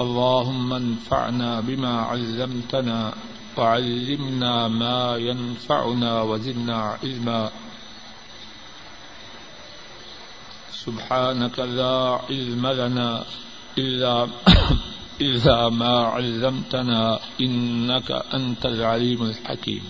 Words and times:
اللهم 0.00 0.72
انفعنا 0.72 1.60
بما 1.60 2.00
علمتنا 2.00 3.14
وعلمنا 3.56 4.68
ما 4.68 5.16
ينفعنا 5.16 6.22
وزدنا 6.22 6.98
علما. 7.02 7.50
سبحانك 10.72 11.58
لا 11.58 12.20
علم 12.30 12.66
لنا 12.66 13.24
إلا, 13.78 14.28
إلا 15.26 15.68
ما 15.68 15.94
علمتنا 16.16 17.18
إنك 17.40 18.10
أنت 18.10 18.66
العليم 18.66 19.22
الحكيم. 19.22 19.84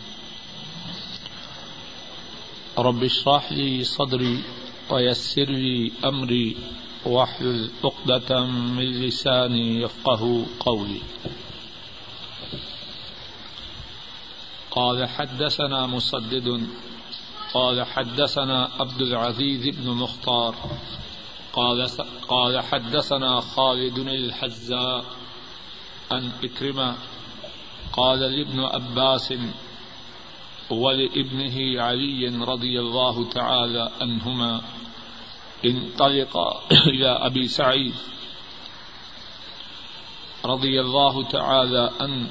رب 2.78 3.04
اشرح 3.04 3.52
لي 3.52 3.84
صدري 3.84 4.42
ويسر 4.90 5.50
لي 5.50 5.92
أمري. 6.04 6.56
واحلل 7.06 7.70
عقدة 7.84 8.46
من 8.46 8.84
لساني 8.84 9.82
يفقه 9.82 10.46
قولي. 10.60 11.00
قال 14.70 15.08
حدثنا 15.08 15.86
مسدد، 15.86 16.66
قال 17.54 17.86
حدثنا 17.86 18.70
عبد 18.80 19.00
العزيز 19.00 19.76
بن 19.76 19.90
مختار، 19.90 20.54
قال 21.52 21.88
قال 22.28 22.60
حدثنا 22.60 23.40
خالد 23.40 23.98
الحزاء 23.98 25.04
عن 26.10 26.32
إكرمة، 26.44 26.96
قال 27.92 28.18
لابن 28.18 28.60
عباس 28.60 29.34
ولابنه 30.70 31.82
علي 31.82 32.44
رضي 32.44 32.80
الله 32.80 33.28
تعالى 33.28 33.90
عنهما 34.00 34.62
انطلق 35.64 36.36
إلى 36.72 37.08
أبي 37.08 37.48
سعيد 37.48 37.94
رضي 40.44 40.80
الله 40.80 41.24
تعالى 41.24 41.90
أن 42.00 42.30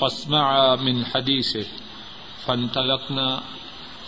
فاسمع 0.00 0.76
من 0.76 1.06
حديثه 1.06 1.66
فانطلقنا 2.46 3.42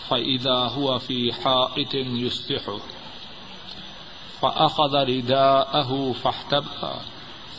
فإذا 0.09 0.55
هو 0.55 0.99
في 0.99 1.33
حائط 1.33 1.93
يصلحه 1.93 2.79
فأخذ 4.41 4.95
رداءه 4.95 6.11
فاحتبأ 6.11 7.01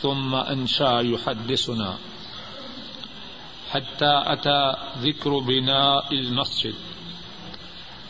ثم 0.01 0.35
أنشا 0.35 0.99
يحدثنا 1.03 1.97
حتى 3.71 4.23
أتى 4.25 4.75
ذكر 4.97 5.39
بناء 5.39 6.13
المسجد 6.13 6.75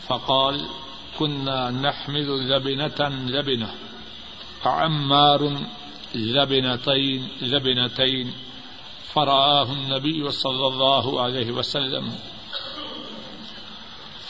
فقال 0.08 0.66
كنا 1.18 1.70
نحمل 1.70 2.48
لبنة 2.48 3.08
لبنة 3.08 3.74
عمار 4.64 5.56
لبنتين 6.14 7.28
لبنتين 7.42 8.32
فرآه 9.12 9.72
النبي 9.72 10.30
صلى 10.30 10.66
الله 10.66 11.22
عليه 11.22 11.50
وسلم. 11.52 12.12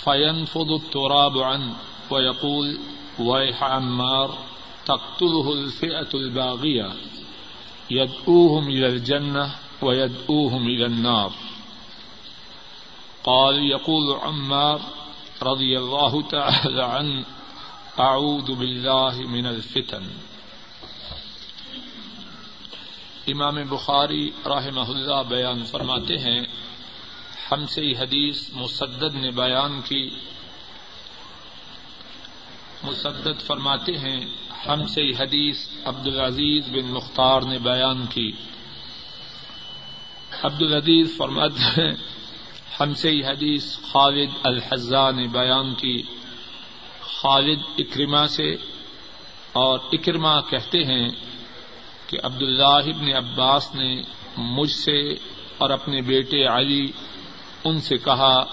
فينفض 0.04 0.72
التراب 0.72 1.38
عنه 1.38 1.74
ويقول، 2.10 2.78
ويح 3.18 3.62
عمار، 3.62 4.38
تقتله 4.86 5.52
الفئة 5.52 6.08
الباغية، 6.14 6.92
يدعوهم 7.90 8.68
إلى 8.68 8.86
الجنة 8.86 9.54
ويدعوهم 9.82 10.66
إلى 10.66 10.86
النار. 10.86 11.32
قال، 13.24 13.70
يقول 13.70 14.14
عمار 14.22 14.80
رضی 15.46 15.76
اللہ 15.76 16.28
تعالی 16.30 16.80
عن 16.80 17.22
اعوذ 17.98 18.50
باللہ 18.50 19.28
من 19.28 19.46
الفتن. 19.46 20.04
امام 23.26 23.54
بخاری 23.68 24.30
رحمہ 24.46 24.88
اللہ 24.88 25.22
بیان 25.28 25.64
فرماتے 25.64 26.18
ہیں، 26.18 26.40
ہم 27.52 27.66
سے 27.66 27.92
حدیث 27.92 28.50
مسدد 28.52 29.14
نے 29.14 29.30
بیان 29.30 29.80
کی۔ 29.80 30.10
مسدد 32.82 33.42
فرماتے 33.42 33.92
ہیں، 33.98 34.20
ہم 34.68 34.86
سے 34.86 35.10
حدیث 35.10 35.68
عبد 35.84 36.06
العزیز 36.06 36.68
بن 36.68 36.92
مختار 36.92 37.40
نے 37.40 37.58
بیان 37.58 38.06
کی۔ 38.06 38.32
عبد 40.42 40.62
العزیز 40.62 41.16
فرماتے 41.16 41.60
ہیں 41.60 42.15
ہم 42.80 42.94
سے 42.94 43.10
یہ 43.10 43.26
حدیث 43.26 43.78
خالد 43.78 44.30
الحضا 44.42 45.10
نے 45.10 45.26
بیان 45.26 45.74
کی۔ 45.74 46.02
خالد 47.00 47.60
اکرما 47.78 48.28
سے 48.28 48.54
اور 49.52 49.78
اکرما 49.92 50.40
کہتے 50.40 50.78
ہیں 50.84 51.08
کہ 52.06 52.18
عبداللہ 52.22 52.64
ابن 52.64 53.16
عباس 53.16 53.74
نے 53.74 54.02
مجھ 54.36 54.72
سے 54.72 55.08
اور 55.58 55.70
اپنے 55.70 56.00
بیٹے 56.00 56.46
علی، 56.46 56.92
ان 57.64 57.80
سے 57.80 57.96
کہا، 57.96 58.44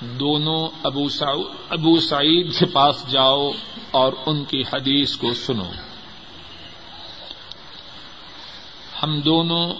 دونوں 0.00 0.68
ابو 0.82 1.06
ابو 1.68 2.00
سعید 2.00 2.58
کے 2.58 2.66
پاس 2.66 3.10
جاؤ 3.10 3.50
اور 3.90 4.12
ان 4.26 4.44
کی 4.44 4.60
حدیث 4.60 5.16
کو 5.16 5.34
سنو۔ 5.34 5.70
ہم 9.02 9.20
دونوں 9.20 9.74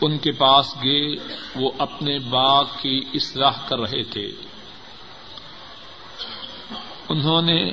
ان 0.00 0.18
کے 0.18 0.32
پاس 0.32 0.74
گئے، 0.82 1.16
وہ 1.54 1.70
اپنے 1.78 2.18
باغ 2.18 2.64
کی 2.80 3.00
اصلاح 3.14 3.68
کر 3.68 3.78
رہے 3.78 4.02
تھے۔ 4.02 4.26
انہوں 7.08 7.42
نے 7.42 7.72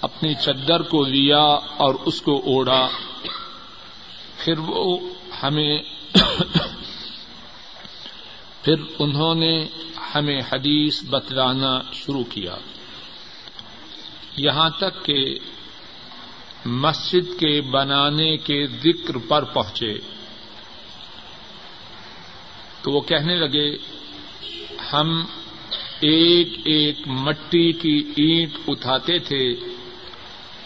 اپنی 0.00 0.34
چدر 0.34 0.82
کو 0.82 1.04
لیا 1.04 1.42
اور 1.76 1.94
اس 1.94 2.22
کو 2.22 2.38
اوڑا 2.38 2.88
پھر 4.36 4.58
وہ 4.58 4.98
ہمیں 5.42 5.82
پھر 8.64 8.74
انہوں 8.98 9.34
نے 9.34 9.66
ہمیں 10.14 10.40
حدیث 10.52 11.04
بتلانا 11.04 11.80
شروع 11.92 12.24
کیا۔ 12.24 12.54
یہاں 14.36 14.70
تک 14.70 15.04
کہ 15.04 15.38
مسجد 16.64 17.40
کے 17.40 17.60
بنانے 17.60 18.36
کے 18.36 18.66
ذکر 18.66 19.18
پر 19.28 19.44
پہنچے۔ 19.44 20.19
تو 22.82 22.92
وہ 22.92 23.00
کہنے 23.00 23.36
لگے، 23.36 23.68
ہم 24.92 25.24
ایک 26.00 26.48
ایک 26.64 27.08
مٹی 27.08 27.72
کی 27.72 28.12
اینٹ 28.16 28.58
اٹھاتے 28.68 29.18
تھے 29.18 29.54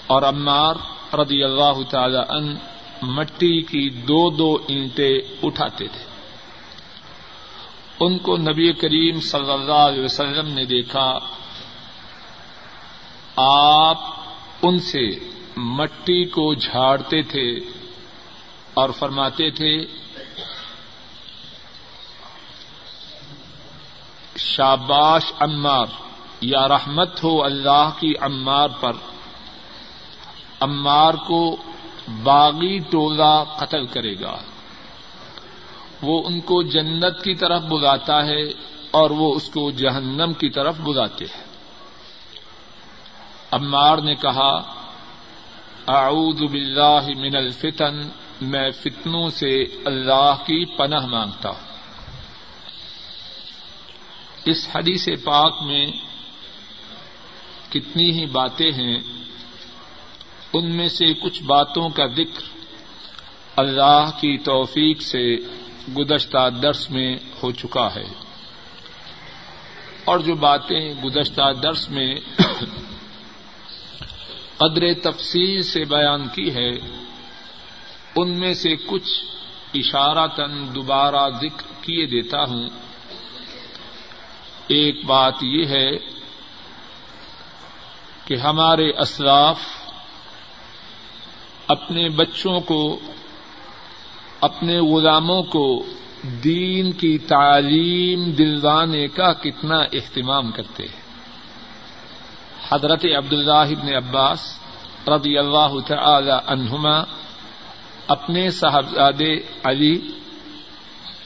اور 0.06 0.22
عمار 0.22 0.74
رضی 1.14 1.42
اللہ 1.42 1.82
تعالی 1.90 2.18
ان 2.28 2.54
مٹی 3.02 3.60
کی 3.62 3.88
دو 3.90 4.30
دو 4.30 4.58
اینٹیں 4.68 5.18
اٹھاتے 5.42 5.86
تھے۔ 5.86 6.04
ان 8.00 8.18
کو 8.18 8.36
نبی 8.36 8.72
کریم 8.72 9.20
صلی 9.20 9.50
اللہ 9.50 9.82
علیہ 9.82 10.04
وسلم 10.04 10.48
نے 10.48 10.64
دیکھا، 10.64 11.18
آپ 13.36 13.98
ان 14.62 14.78
سے 14.78 15.04
مٹی 15.56 16.24
کو 16.24 16.54
جھاڑتے 16.54 17.22
تھے 17.22 17.48
اور 18.74 18.90
فرماتے 18.90 19.50
تھے 19.50 20.03
شاباش 24.36 25.32
عمار، 25.40 25.86
یا 26.40 26.68
رحمت 26.68 27.24
ہو 27.24 27.44
اللہ 27.44 27.90
کی 28.00 28.12
عمار 28.20 28.68
پر۔ 28.80 28.92
عمار 30.60 31.14
کو 31.14 31.56
باغی 32.22 32.78
ٹولہ 32.78 33.44
قتل 33.56 33.86
کرے 33.86 34.14
گا۔ 34.20 34.36
وہ 36.02 36.22
ان 36.26 36.40
کو 36.40 36.62
جنت 36.62 37.24
کی 37.24 37.34
طرف 37.34 37.62
بلاتا 37.62 38.26
ہے 38.26 38.42
اور 38.90 39.10
وہ 39.10 39.34
اس 39.34 39.48
کو 39.48 39.70
جہنم 39.70 40.32
کی 40.32 40.50
طرف 40.50 40.80
بلاتے 40.80 41.24
ہیں۔ 41.24 41.44
عمار 43.50 43.98
نے 43.98 44.14
کہا، 44.14 44.62
اعوذ 45.88 46.42
باللہ 46.50 47.00
من 47.16 47.36
الفتن، 47.36 48.00
میں 48.40 48.70
فتنوں 48.70 49.30
سے 49.30 49.62
اللہ 49.84 50.34
کی 50.46 50.64
پناہ 50.64 51.06
مانگتا 51.06 51.48
ہوں۔ 51.48 51.73
اس 54.44 54.68
حدیث 54.74 55.08
پاک 55.24 55.62
میں 55.62 55.86
کتنی 57.70 58.10
ہی 58.10 58.26
باتیں 58.26 58.70
ہیں، 58.70 58.98
ان 60.52 60.76
میں 60.76 60.88
سے 60.88 61.06
کچھ 61.14 61.42
باتوں 61.42 61.88
کا 61.88 62.06
ذکر 62.06 62.42
اللہ 63.56 64.10
کی 64.20 64.38
توفیق 64.38 65.02
سے 65.02 65.36
گزشتہ 65.98 66.50
درس 66.62 66.90
میں 66.90 67.16
ہو 67.42 67.52
چکا 67.52 67.94
ہے۔ 67.94 68.04
اور 70.04 70.18
جو 70.18 70.34
باتیں 70.34 70.94
گزشتہ 71.04 71.52
درس 71.62 71.90
میں 71.90 72.14
قدر 74.56 74.94
تفصیل 75.02 75.62
سے 75.62 75.84
بیان 75.84 76.28
کی 76.28 76.54
ہے، 76.54 76.70
ان 78.16 78.40
میں 78.40 78.54
سے 78.54 78.76
کچھ 78.76 79.24
اشارہ 79.74 80.26
تن 80.26 80.74
دوبارہ 80.74 81.28
ذکر 81.30 81.72
کیے 81.80 82.06
دیتا 82.06 82.38
ہوں۔ 82.42 82.68
ایک 84.68 85.04
بات 85.04 85.34
یہ 85.42 85.66
ہے 85.66 85.90
کہ 88.24 88.36
ہمارے 88.36 88.90
اسلاف 88.90 89.60
اپنے 91.66 92.08
بچوں 92.08 92.60
کو، 92.60 92.98
اپنے 94.40 94.78
غلاموں 94.78 95.42
کو 95.42 95.82
دین 96.44 96.92
کی 96.92 97.18
تعلیم 97.18 98.30
دلوانے 98.30 99.08
کا 99.08 99.32
کتنا 99.32 99.76
اہتمام 99.76 100.50
کرتے 100.50 100.82
ہیں۔ 100.82 101.04
حضرت 102.72 103.04
عبداللہ 103.16 103.52
ابن 103.52 103.94
عباس 103.94 104.58
رضی 105.08 105.38
اللہ 105.38 105.80
تعالی 105.86 106.32
عنہما 106.46 107.02
اپنے 108.08 108.50
صاحبزادے 108.50 109.36
علی 109.64 110.00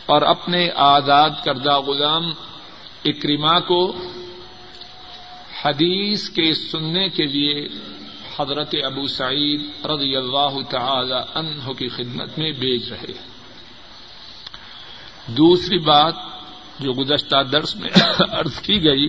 اور 0.07 0.23
اپنے 0.23 0.71
آزاد 0.75 1.31
کردہ 1.45 1.79
غلام 1.79 2.33
اکریما 3.05 3.61
کو 3.61 3.97
حدیث 5.65 6.29
کے 6.29 6.55
سننے 6.55 7.09
کے 7.09 7.27
لیے 7.27 7.69
حضرت 8.39 8.75
ابو 8.85 9.07
سعید 9.07 9.87
رضی 9.87 10.17
اللہ 10.17 10.61
تعالی 10.71 11.21
عنہ 11.35 11.73
کی 11.73 11.89
خدمت 11.89 12.39
میں 12.39 12.53
بھیج 12.53 12.93
رہے 12.93 13.13
دوسری 15.27 15.79
بات 15.79 16.15
جو 16.79 16.93
گزشتہ 16.93 17.43
درس 17.43 17.77
میں 17.77 17.91
عرض 18.31 18.61
کی 18.61 18.85
گئی، 18.85 19.07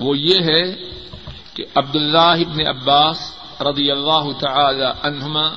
وہ 0.00 0.18
یہ 0.18 0.40
ہے 0.40 0.74
کہ 1.54 1.64
عبداللہ 1.74 2.18
ابن 2.18 2.66
عباس 2.66 3.38
رضی 3.60 3.90
اللہ 3.90 4.32
تعالی 4.40 4.84
عنہما 5.02 5.48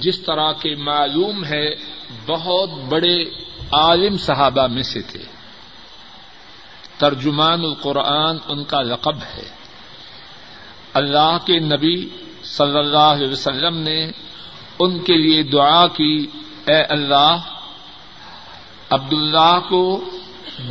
جس 0.00 0.20
طرح 0.20 0.52
کے 0.52 0.74
معلوم 0.74 1.44
ہے، 1.44 1.74
بہت 2.26 2.70
بڑے 2.88 3.24
عالم 3.72 4.16
صحابہ 4.16 4.66
میں 4.66 4.82
سے 4.82 5.00
تھے۔ 5.02 5.22
ترجمان 6.98 7.60
القرآن 7.60 8.36
ان 8.48 8.64
کا 8.64 8.82
لقب 8.82 9.16
ہے۔ 9.16 9.48
اللہ 10.94 11.38
کے 11.46 11.58
نبی 11.58 12.08
صلی 12.44 12.78
اللہ 12.78 12.98
علیہ 12.98 13.32
وسلم 13.32 13.76
نے 13.76 14.10
ان 14.78 14.98
کے 14.98 15.16
لیے 15.16 15.42
دعا 15.42 15.86
کی، 15.86 16.26
اے 16.66 16.82
اللہ، 16.82 17.36
عبداللہ 18.90 19.60
کو 19.68 20.04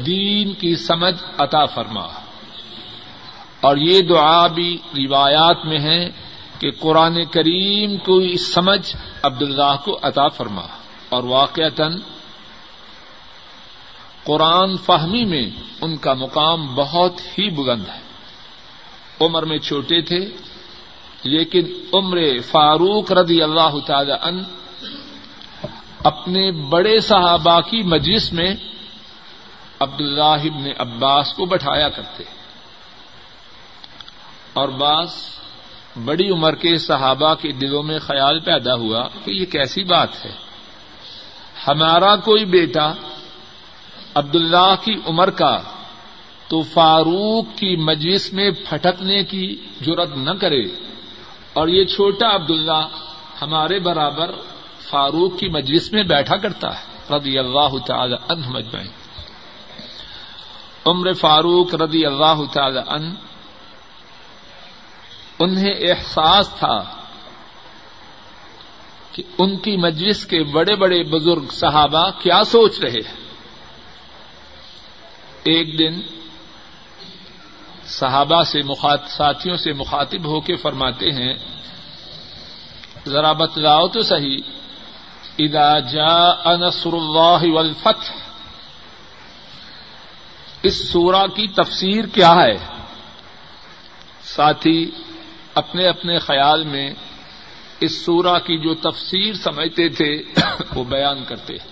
دین 0.06 0.53
کی 0.53 0.75
سمجھ 0.75 1.24
عطا 1.38 1.65
فرما۔ 1.65 2.07
اور 3.62 3.77
یہ 3.77 4.01
دعا 4.01 4.48
بھی 4.48 4.77
روایات 4.98 5.65
میں 5.65 5.80
ہے 5.80 6.09
کہ 6.59 6.71
قرآن 6.80 7.25
کریم 7.25 7.98
کو 7.98 8.38
سمجھ 8.38 8.95
عبداللہ 9.24 9.75
کو 9.86 10.00
عطا 10.01 10.27
فرما۔ 10.27 10.65
اور 11.09 11.24
واقعتاً 11.24 12.00
قرآن 14.24 14.78
فہمی 14.78 15.26
میں 15.26 15.50
ان 15.82 15.98
کا 15.98 16.14
مقام 16.14 16.76
بہت 16.76 17.22
ہی 17.22 17.50
بلند 17.50 17.84
ہے۔ 17.88 18.02
عمر 19.22 19.44
میں 19.44 19.58
چھوٹے 19.58 20.02
تھے، 20.02 20.30
لیکن 21.24 21.66
عمر 21.94 22.18
فاروق 22.52 23.12
رضی 23.12 23.42
اللہ 23.42 23.80
تعالی 23.88 24.12
ان 24.12 24.44
اپنے 26.04 26.52
بڑے 26.52 26.98
صحابہ 26.98 27.60
کی 27.60 27.82
مجلس 27.82 28.34
میں 28.34 28.56
عبداللہ 29.80 30.22
ابن 30.24 30.64
عباس 30.78 31.34
کو 31.34 31.46
بٹھایا 31.46 31.90
کرتے۔ 31.90 32.24
اور 34.54 34.70
بعض 34.70 35.08
بڑی 36.06 36.30
عمر 36.30 36.56
کے 36.56 36.78
صحابہ 36.78 37.34
کے 37.34 37.52
دلوں 37.52 37.84
میں 37.84 38.00
خیال 38.00 38.40
پیدا 38.40 38.74
ہوا 38.74 39.08
کہ 39.26 39.32
یہ 39.32 39.46
کیسی 39.46 39.84
بات 39.84 40.26
ہے۔ 40.26 40.32
ہمارا 41.68 42.16
کوئی 42.16 42.46
بیٹا 42.46 42.94
عبداللہ 44.16 44.75
کی 44.84 44.94
عمر 45.06 45.30
کا، 45.30 45.58
تو 46.48 46.62
فاروق 46.62 47.46
کی 47.56 47.75
مجلس 47.75 48.34
میں 48.34 48.52
پھٹکنے 48.69 49.24
کی 49.24 49.56
ضرورت 49.81 50.18
نہ 50.18 50.31
کرے۔ 50.31 50.63
اور 51.54 51.68
یہ 51.68 51.86
چھوٹا 51.86 52.36
عبداللہ 52.36 52.88
ہمارے 53.42 53.80
برابر 53.80 54.31
فاروق 54.80 55.40
کی 55.40 55.48
مجلس 55.48 55.92
میں 55.92 56.04
بیٹھا 56.04 56.36
کرتا 56.36 56.80
ہے، 56.80 57.13
رضی 57.16 57.38
اللہ 57.38 57.78
تعالی 57.88 58.16
عنہ 58.30 58.48
مجمعین۔ 58.48 58.88
عمر 60.86 61.13
فاروق 61.13 61.75
رضی 61.75 62.06
اللہ 62.06 62.46
تعالی 62.54 62.80
عنہ، 62.88 63.13
انہیں 65.40 65.74
احساس 65.74 66.50
تھا 66.50 66.84
کہ 69.12 69.24
ان 69.38 69.58
کی 69.58 69.78
مجلس 69.78 70.25
کے 70.25 70.44
بڑے 70.44 70.75
بڑے 70.75 71.04
بزرگ 71.04 71.46
صحابہ 71.52 72.10
کیا 72.19 72.44
سوچ 72.44 72.80
رہے 72.80 73.00
ہیں۔ 73.08 73.21
ایک 75.44 75.80
دن 75.80 76.02
صحابہ 77.86 78.44
سے 78.44 78.62
ساتھیوں 79.08 79.58
سے 79.58 79.74
مخاطب 79.74 80.26
ہو 80.26 80.42
کے 80.42 80.56
فرماتے 80.56 81.12
ہیں، 81.12 81.34
ذرا 83.08 83.32
بتلاؤ 83.32 83.88
تو 83.88 84.02
صحیح 84.02 84.38
ادا 85.40 85.80
جا 85.80 86.56
نصر 86.56 86.94
اللہ 86.94 87.52
والفتح، 87.54 88.12
اس 90.64 90.92
سورہ 90.92 91.28
کی 91.28 91.48
تفسیر 91.48 92.06
کیا 92.06 92.34
ہے؟ 92.34 92.58
ساتھی، 94.24 94.92
اپنے 95.56 95.88
اپنے 95.88 96.20
خیال 96.20 96.64
میں 96.64 96.94
اس 97.80 98.06
سورہ 98.06 98.40
کی 98.40 98.58
جو 98.58 98.74
تفسیر 98.76 99.34
سمجھتے 99.34 99.90
تھے، 99.90 100.24
وہ 100.76 100.84
بیان 100.84 101.24
کرتے 101.26 101.54
ہیں۔ 101.54 101.71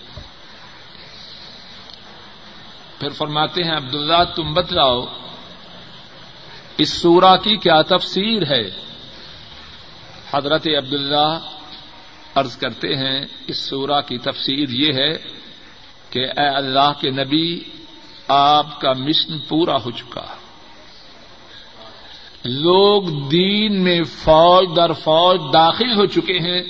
پھر 3.00 3.08
فرماتے 3.08 3.62
ہیں، 3.62 3.76
عبداللہ، 3.76 4.24
تم 4.36 4.52
بتلاؤ 4.52 5.04
اس 6.78 6.92
سورہ 6.92 7.36
کی 7.36 7.56
کیا 7.56 7.82
تفسیر 7.82 8.42
ہے؟ 8.50 8.70
حضرت 10.32 10.66
عبداللہ 10.66 11.38
عرض 12.34 12.56
کرتے 12.56 12.96
ہیں، 12.96 13.26
اس 13.46 13.58
سورہ 13.58 14.00
کی 14.00 14.18
تفسیر 14.18 14.68
یہ 14.68 14.92
ہے 14.92 15.12
کہ 16.10 16.18
اے 16.18 16.46
اللہ 16.46 16.92
کے 17.00 17.10
نبی، 17.10 17.60
آپ 18.28 18.80
کا 18.80 18.92
مشن 18.92 19.38
پورا 19.38 19.76
ہو 19.76 19.90
چکا۔ 19.90 20.26
لوگ 22.44 23.28
دین 23.28 23.84
میں 23.84 24.02
فوج 24.02 24.76
در 24.76 24.92
فوج 24.92 25.40
داخل 25.52 25.92
ہو 25.92 26.06
چکے 26.06 26.38
ہیں۔ 26.38 26.62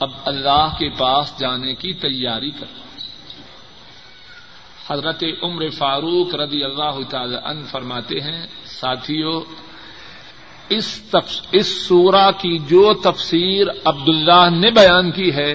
اب 0.00 0.10
اللہ 0.24 0.68
کے 0.78 0.88
پاس 0.88 1.38
جانے 1.40 1.74
کی 1.74 1.92
تیاری 1.92 2.50
کر 2.50 2.85
حضرت 4.90 5.24
عمر 5.42 5.68
فاروق 5.68 6.34
رضی 6.34 6.64
اللہ 6.64 7.08
تعالی 7.10 7.36
عنہ 7.44 7.64
فرماتے 7.66 8.20
ہیں 8.20 8.46
ساتھیوں 8.64 9.40
اس 10.68 11.14
اس 11.52 11.86
سورہ 11.86 12.30
کی 12.38 12.58
جو 12.58 12.94
تفسیر 12.94 13.66
عبداللہ 13.84 14.48
نے 14.50 14.70
بیان 14.70 15.10
کی 15.10 15.34
ہے، 15.34 15.54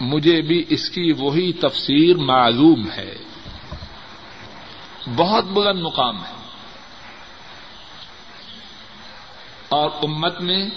مجھے 0.00 0.40
بھی 0.40 0.64
اس 0.68 0.90
کی 0.90 1.12
وہی 1.12 1.52
تفسیر 1.52 2.16
معلوم 2.16 2.90
ہے۔ 2.90 3.16
بہت 5.16 5.44
بلند 5.44 5.82
مقام 5.82 6.24
ہے۔ 6.24 6.32
اور 9.68 9.90
امت 10.02 10.40
میں 10.40 10.70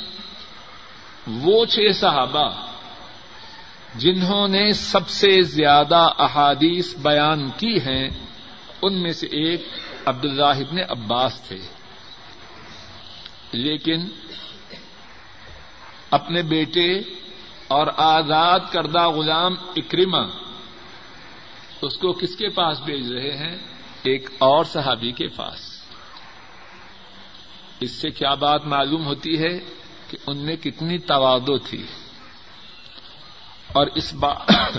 وہ 1.27 1.65
چھ 1.65 1.79
صحابہ 1.95 2.72
جنہوں 3.95 4.47
نے 4.47 4.73
سب 4.73 5.09
سے 5.09 5.41
زیادہ 5.41 6.09
احادیث 6.19 6.95
بیان 6.95 7.49
کی 7.57 7.77
ہیں، 7.77 8.09
ان 8.81 9.03
میں 9.03 9.11
سے 9.11 9.27
ایک 9.27 9.67
عبداللہ 10.05 10.45
ابن 10.45 10.77
عباس 10.89 11.41
تھے۔ 11.41 11.59
لیکن 13.51 14.05
اپنے 16.11 16.41
بیٹے 16.41 16.99
اور 17.67 17.87
آزاد 17.97 18.59
کردہ 18.71 19.07
غلام 19.07 19.53
اکرما 19.75 20.21
اس 21.81 21.97
کو 21.97 22.13
کس 22.13 22.35
کے 22.35 22.49
پاس 22.49 22.79
بھیج 22.79 23.11
رہے 23.11 23.37
ہیں؟ 23.37 23.57
ایک 24.03 24.29
اور 24.37 24.63
صحابی 24.63 25.11
کے 25.11 25.27
پاس۔ 25.27 25.83
اس 27.79 27.91
سے 27.91 28.09
کیا 28.09 28.33
بات 28.33 28.65
معلوم 28.65 29.05
ہوتی 29.05 29.43
ہے 29.43 29.59
کہ 30.09 30.17
ان 30.27 30.37
میں 30.37 30.55
کتنی 30.55 30.97
توادو 30.97 31.57
تھی؟ 31.57 31.83
اور 33.73 33.87
اس 33.95 34.13
بات 34.13 34.47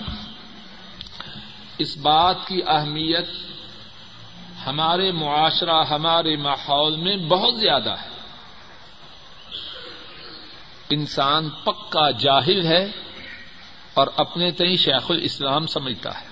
اس 1.78 1.96
بات 1.96 2.36
کی 2.46 2.60
اہمیت 2.66 3.28
ہمارے 4.66 5.12
معاشرہ، 5.12 5.84
ہمارے 5.84 6.36
ماحول 6.36 6.96
میں 6.96 7.16
بہت 7.16 7.60
زیادہ 7.60 7.90
ہے۔ 7.90 8.08
انسان 10.90 11.50
پکا 11.50 12.10
جاہل 12.10 12.66
ہے 12.66 12.90
اور 13.94 14.06
اپنے 14.16 14.50
تئیں 14.50 14.76
شیخ 14.76 15.10
الاسلام 15.10 15.66
سمجھتا 15.66 16.20
ہے۔ 16.20 16.26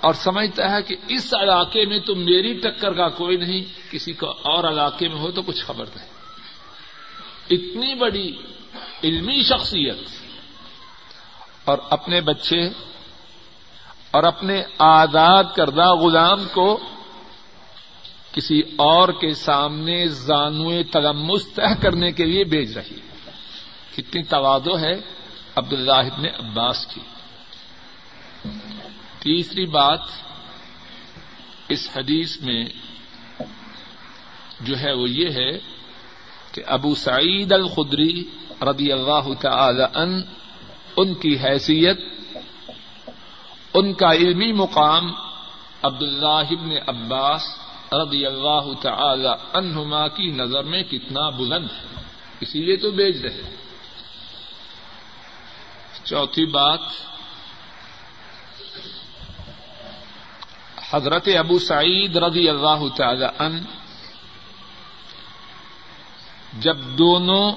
اور 0.00 0.14
سمجھتا 0.14 0.70
ہے 0.70 0.82
کہ 0.82 0.96
اس 1.08 1.34
علاقے 1.34 1.86
میں 1.86 1.98
تو 1.98 2.14
میری 2.14 2.58
ٹکر 2.58 2.92
کا 2.92 3.08
کوئی 3.08 3.36
نہیں، 3.36 3.92
کسی 3.92 4.12
کو 4.12 4.30
اور 4.30 4.64
علاقے 4.64 5.08
میں 5.08 5.16
ہو 5.16 5.30
تو 5.30 5.42
کچھ 5.42 5.64
خبر 5.64 5.84
نہیں۔ 5.94 6.08
اتنی 7.50 7.94
بڑی 7.94 8.36
علمی 9.04 9.42
شخصیت 9.42 9.98
اور 11.64 11.78
اپنے 11.90 12.20
بچے 12.20 12.60
اور 14.10 14.22
اپنے 14.22 14.62
آزاد 14.78 15.44
کردہ 15.56 15.94
غلام 15.94 16.40
کو 16.52 16.80
کسی 18.32 18.62
اور 18.76 19.08
کے 19.08 19.34
سامنے 19.34 20.06
زانوے 20.08 20.82
تلمس 20.82 21.46
طے 21.46 21.80
کرنے 21.82 22.12
کے 22.12 22.24
لیے 22.24 22.44
بھیج 22.44 22.78
رہی 22.78 22.96
ہے۔ 22.96 23.30
کتنی 23.96 24.22
توادو 24.22 24.78
ہے 24.78 24.92
عبداللہ 25.56 25.92
ابن 25.92 26.46
عباس 26.46 26.86
کی۔ 26.86 27.00
تیسری 29.18 29.66
بات 29.66 30.00
اس 31.68 31.90
حدیث 31.96 32.40
میں 32.40 32.64
جو 34.60 34.78
ہے 34.78 34.92
وہ 34.92 35.10
یہ 35.10 35.28
ہے 35.28 35.58
کہ 36.52 36.62
ابو 36.66 36.94
سعید 36.94 37.52
الخدری 37.52 38.24
رضی 38.62 38.92
اللہ 38.92 39.34
تعالی 39.40 39.82
ان 39.94 40.22
ان 40.96 41.14
کی 41.14 41.38
حیثیت، 41.38 41.98
ان 43.74 43.92
کا 43.94 44.12
علمی 44.12 44.52
مقام 44.52 45.12
عبداللہ 45.82 46.44
ابن 46.50 46.72
عباس 46.86 47.42
رضی 47.92 48.26
اللہ 48.26 48.72
تعالی 48.80 49.28
عنہما 49.54 50.08
کی 50.08 50.30
نظر 50.30 50.62
میں 50.64 50.82
کتنا 50.82 51.30
بلند 51.30 51.64
ہے۔ 51.64 52.02
اسی 52.40 52.64
لیے 52.64 52.76
تو 52.76 52.90
بیچ 52.90 53.16
رہے 53.22 53.56
چوتھی 56.04 56.46
بات، 56.46 56.80
حضرت 60.90 61.28
ابو 61.38 61.58
سعید 61.58 62.16
رضی 62.16 62.48
اللہ 62.48 62.88
تعالی 62.96 63.26
ان 63.38 63.60
جب 66.58 66.76
دونوں 66.76 67.52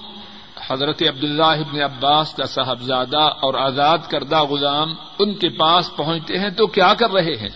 حضرت 0.70 1.04
عبداللہ 1.04 1.44
ابن 1.44 1.82
عباس 1.82 2.34
کا 2.34 2.46
صاحبزادہ 2.46 3.18
اور 3.18 3.54
آزاد 3.54 3.98
کردہ 4.10 4.42
غلام 4.42 4.94
ان 5.20 5.36
کے 5.36 5.50
پاس 5.50 5.96
پہنچتے 5.96 6.40
ہیں 6.40 6.50
تو 6.50 6.68
کیا 6.68 6.94
کر 6.94 7.12
رہے 7.12 7.36
ہیں؟ 7.36 7.50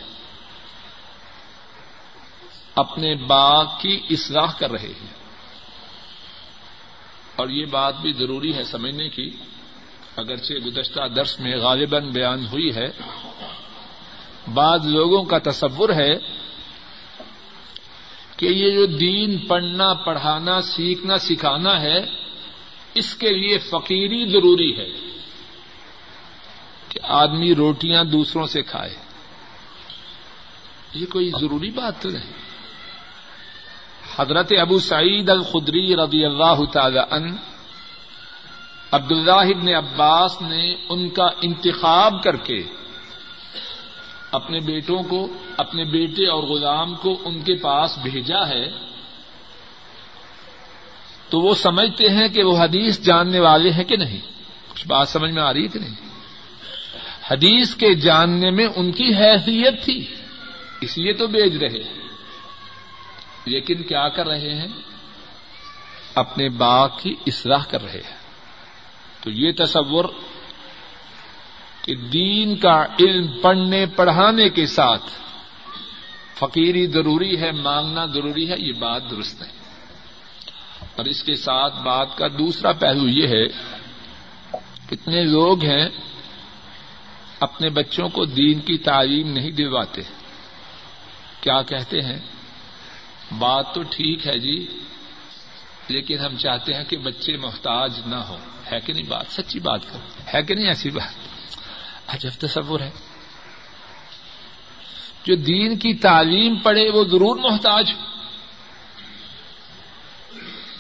اپنے 2.76 3.16
باغ 3.16 3.66
کی 3.82 4.00
اصلاح 4.10 4.52
کر 4.58 4.72
رہے 4.72 4.88
ہیں۔ 4.88 5.14
اور 7.36 7.50
یہ 7.50 7.66
بات 7.66 8.02
بھی 8.02 8.14
ضروری 8.14 8.56
ہے 8.56 8.64
سمجھنے 8.64 9.10
کی۔ 9.10 9.32
اگرچہ 10.16 10.54
گزشتہ 10.54 11.08
درس 11.08 11.40
میں 11.40 11.58
غالباً 11.58 12.10
بیان 12.12 12.46
ہوئی 12.46 12.76
ہے۔ 12.76 12.92
بعض 14.54 14.86
لوگوں 14.86 15.24
کا 15.24 15.38
تصور 15.38 15.90
ہے 15.90 16.16
کہ 18.38 18.46
یہ 18.46 18.72
جو 18.72 18.86
دین 18.86 19.48
پڑھنا، 19.48 19.94
پڑھانا، 19.94 20.62
سیکھنا، 20.62 21.18
سکھانا 21.18 21.82
ہے 21.82 22.29
اس 22.94 23.16
کے 23.16 23.30
لیے 23.30 23.58
فقیری 23.58 24.26
ضروری 24.26 24.78
ہے 24.78 24.90
کہ 26.90 27.00
آدمی 27.04 27.56
روٹیاں 27.56 28.04
دوسروں 28.04 28.48
سے 28.48 28.62
کھائے۔ 28.64 28.96
یہ 30.94 31.06
کوئی 31.06 31.32
ضروری 31.42 31.70
بات 31.70 32.02
تو 32.02 32.10
نہیں۔ 32.10 32.32
حضرت 34.16 34.54
ابو 34.62 34.80
سعید 34.80 35.30
الخدری 35.30 35.96
رضی 35.96 36.26
اللہ 36.26 36.66
تعالی 36.74 37.00
ان، 37.12 37.36
عبداللہ 38.92 39.32
ابن 39.32 39.68
عباس 39.68 40.42
نے 40.42 40.76
ان 40.90 41.10
کا 41.10 41.28
انتخاب 41.42 42.24
کر 42.24 42.36
کے 42.36 42.64
اپنے 44.32 44.60
بیٹوں 44.60 45.04
کو، 45.04 45.28
اپنے 45.58 45.84
بیٹے 45.84 46.28
اور 46.28 46.44
غلام 46.44 46.96
کو 46.96 47.22
ان 47.26 47.42
کے 47.42 47.56
پاس 47.56 47.98
بھیجا 47.98 48.48
ہے۔ 48.48 48.89
تو 51.30 51.40
وہ 51.40 51.56
سمجھتے 51.56 52.10
ہیں 52.10 52.28
کہ 52.28 52.44
وہ 52.44 52.58
حدیث 52.64 53.00
جاننے 53.00 53.40
والے 53.40 53.72
ہیں 53.72 53.84
کہ 53.84 53.98
نہیں؟ 53.98 54.20
کچھ 54.74 54.88
بات 54.88 55.10
سمجھ 55.10 55.32
میں 55.32 55.42
آ 55.42 55.54
رہی 55.54 55.68
کہ 55.68 55.80
نہیں؟ 55.80 56.10
حدیث 57.32 57.76
کے 57.76 57.94
جاننے 57.94 58.52
میں 58.52 58.68
ان 58.76 58.92
کی 58.92 59.16
حیثیت 59.16 59.84
تھی، 59.84 60.06
اس 60.82 60.98
لیے 60.98 61.14
تو 61.14 61.28
بیچ 61.28 61.54
رہے 61.54 61.84
لیکن 63.46 63.84
کیا 63.84 64.10
کر 64.10 64.28
رہے 64.28 64.56
ہیں؟ 64.56 64.68
اپنے 66.16 66.50
باغ 66.50 66.90
کی 67.02 67.16
اصلاح 67.28 67.64
کر 67.70 67.84
رہے 67.84 68.02
ہیں۔ 68.06 68.18
تو 69.24 69.32
یہ 69.32 69.52
تصور 69.58 70.06
کہ 71.82 71.96
دین 71.96 72.56
کا 72.56 72.86
علم 73.00 73.28
پڑھنے، 73.42 73.86
پڑھانے 73.86 74.50
کے 74.50 74.66
ساتھ 74.66 75.06
فقیری 76.36 76.88
ضروری 76.88 77.42
ہے، 77.42 77.52
مانگنا 77.52 78.06
ضروری 78.06 78.50
ہے، 78.50 78.56
یہ 78.58 78.74
بات 78.74 79.12
درست 79.12 79.42
ہے 79.42 79.59
اور 81.00 81.08
اس 81.08 81.24
کے 81.24 81.36
ساتھ 81.36 81.82
بات 81.84 82.18
کا 82.18 82.28
دوسرا 82.28 82.72
پہلو 82.72 83.08
یہ 83.08 83.28
ہے، 83.28 83.48
کتنے 84.90 85.24
لوگ 85.24 85.64
ہیں 85.64 85.90
اپنے 87.40 87.70
بچوں 87.70 88.10
کو 88.10 88.26
دین 88.26 88.60
کی 88.60 88.78
تعلیم 88.78 89.32
نہیں 89.32 89.52
دلواتے۔ 89.52 90.02
کیا 91.42 91.62
کہتے 91.62 92.02
ہیں؟ 92.02 92.20
بات 93.40 93.76
تو 93.76 93.82
ٹھیک 93.84 94.28
ہے 94.28 94.40
جی 94.40 94.80
لیکن 95.88 96.20
ہم 96.20 96.38
چاہتے 96.38 96.74
ہیں 96.74 96.84
کہ 96.84 96.98
بچے 96.98 97.38
محتاج 97.38 98.00
نہ 98.06 98.16
ہو 98.16 98.38
ہے 98.72 98.80
کہ 98.80 98.94
نہیں 98.94 99.10
بات؟ 99.10 99.26
سچی 99.30 99.60
بات 99.60 99.80
کر 99.92 100.00
ہے 100.34 100.44
کہ 100.44 100.56
نہیں 100.56 100.68
ایسی 100.68 100.90
بات؟ 100.90 101.14
عجب 102.08 102.30
تصور 102.40 102.80
ہے۔ 102.80 102.90
جو 105.24 105.36
دین 105.36 105.78
کی 105.78 105.94
تعلیم 105.94 106.56
پڑھے 106.56 106.90
وہ 106.90 107.04
ضرور 107.04 107.52
محتاج 107.52 107.92
ہو 107.92 108.09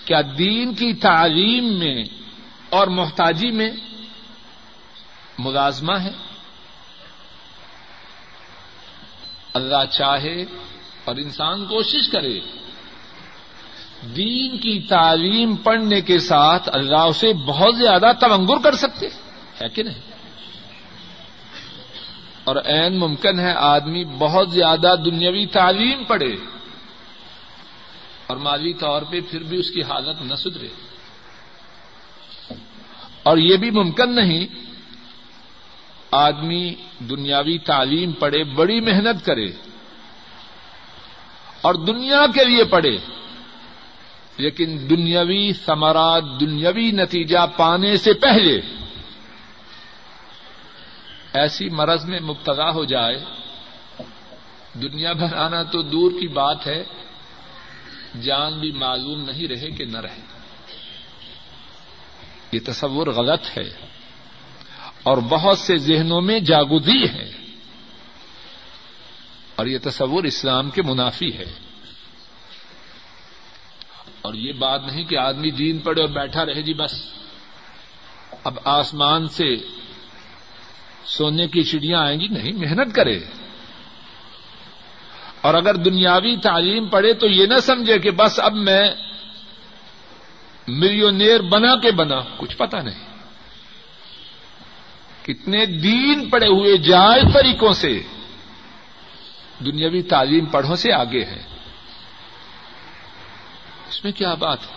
کیا 0.09 0.21
دین 0.37 0.73
کی 0.73 0.93
تعلیم 0.93 1.79
میں 1.79 2.03
اور 2.69 2.87
محتاجی 2.87 3.51
میں 3.51 3.71
ملازمہ 5.39 5.93
ہے؟ 5.93 6.11
اللہ 9.53 9.85
چاہے 9.91 10.41
اور 11.05 11.15
انسان 11.15 11.65
کوشش 11.65 12.09
کرے۔ 12.11 12.39
دین 14.15 14.57
کی 14.57 14.79
تعلیم 14.89 15.55
پڑھنے 15.55 16.01
کے 16.01 16.19
ساتھ 16.19 16.69
اللہ 16.73 16.97
اسے 16.97 17.33
بہت 17.33 17.77
زیادہ 17.77 18.11
تمنگر 18.19 18.57
کر 18.63 18.75
سکتے 18.75 19.07
ہے 19.61 19.69
کہ 19.69 19.83
نہیں؟ 19.83 20.01
اور 22.43 22.55
عین 22.55 22.99
ممکن 22.99 23.39
ہے 23.39 23.53
آدمی 23.55 24.05
بہت 24.05 24.51
زیادہ 24.51 24.95
دنیاوی 25.05 25.45
تعلیم 25.45 26.03
پڑھے۔ 26.03 26.58
اور 28.29 28.37
مالی 28.37 28.73
طور 28.73 29.01
پہ 29.01 29.19
پھر 29.31 29.43
بھی 29.43 29.57
اس 29.57 29.71
کی 29.71 29.81
حالت 29.83 30.21
نہ 30.21 30.35
سدھرے۔ 30.35 30.67
اور 33.23 33.37
یہ 33.37 33.57
بھی 33.57 33.71
ممکن 33.71 34.15
نہیں 34.15 34.47
آدمی 36.11 36.75
دنیاوی 36.99 37.57
تعلیم 37.57 38.11
پڑھے، 38.11 38.43
بڑی 38.43 38.81
محنت 38.81 39.25
کرے 39.25 39.45
اور 41.61 41.73
دنیا 41.73 42.25
کے 42.33 42.43
لیے 42.43 42.63
پڑھے، 42.63 42.97
لیکن 44.37 44.89
دنیاوی 44.89 45.53
ثمرات، 45.53 46.23
دنیاوی 46.39 46.91
نتیجہ 46.91 47.39
پانے 47.57 47.97
سے 47.97 48.13
پہلے 48.13 48.61
ایسی 51.33 51.69
مرض 51.69 52.05
میں 52.05 52.19
مبتلا 52.19 52.69
ہو 52.69 52.85
جائے۔ 52.85 53.23
دنیا 54.73 55.13
بھر 55.13 55.35
آنا 55.35 55.63
تو 55.63 55.81
دور 55.81 56.11
کی 56.11 56.27
بات 56.27 56.67
ہے۔ 56.67 56.83
جان 58.21 58.59
بھی 58.59 58.71
معلوم 58.71 59.21
نہیں 59.21 59.47
رہے 59.47 59.71
کہ 59.71 59.85
نہ 59.85 59.97
رہے۔ 59.97 60.21
یہ 62.51 62.59
تصور 62.65 63.07
غلط 63.07 63.57
ہے۔ 63.57 63.69
اور 65.03 65.17
بہت 65.17 65.57
سے 65.57 65.77
ذہنوں 65.77 66.21
میں 66.21 66.39
جاگودی 66.39 67.07
ہے۔ 67.09 67.31
اور 69.55 69.65
یہ 69.65 69.77
تصور 69.83 70.23
اسلام 70.23 70.69
کے 70.69 70.81
منافی 70.81 71.37
ہے۔ 71.37 71.45
اور 74.21 74.33
یہ 74.33 74.53
بات 74.53 74.81
نہیں 74.85 75.03
کہ 75.03 75.17
آدمی 75.17 75.51
دین 75.51 75.77
پڑے 75.77 76.01
اور 76.01 76.09
بیٹھا 76.09 76.45
رہے 76.45 76.61
جی 76.61 76.73
بس۔ 76.73 77.03
اب 78.43 78.59
آسمان 78.65 79.27
سے 79.27 79.55
سونے 81.05 81.47
کی 81.47 81.63
چڑیاں 81.63 81.99
آئیں 81.99 82.19
گی، 82.19 82.27
نہیں، 82.27 82.53
محنت 82.53 82.95
کرے۔ 82.95 83.19
اور 85.41 85.53
اگر 85.53 85.75
دنیاوی 85.75 86.37
تعلیم 86.37 86.87
پڑھے 86.87 87.13
تو 87.13 87.27
یہ 87.27 87.45
نہ 87.45 87.59
سمجھے 87.59 87.99
کہ 87.99 88.11
بس 88.11 88.39
اب 88.39 88.53
میں 88.53 88.91
ملینئر 90.67 91.41
بنا 91.41 91.75
کے 91.75 91.91
بنا 91.91 92.19
کچھ 92.37 92.57
پتا 92.57 92.81
نہیں۔ 92.81 93.09
کتنے 95.25 95.65
دین 95.65 96.29
پڑے 96.29 96.47
ہوئے 96.47 96.77
جائز 96.77 97.33
طریقوں 97.33 97.73
سے 97.73 98.01
دنیاوی 99.65 100.01
تعلیم 100.01 100.45
پڑھوں 100.45 100.75
سے 100.75 100.93
آگے 100.93 101.25
ہے 101.25 101.43
اس 103.89 104.03
میں 104.03 104.11
کیا 104.11 104.33
بات 104.33 104.59
ہے؟ 104.61 104.75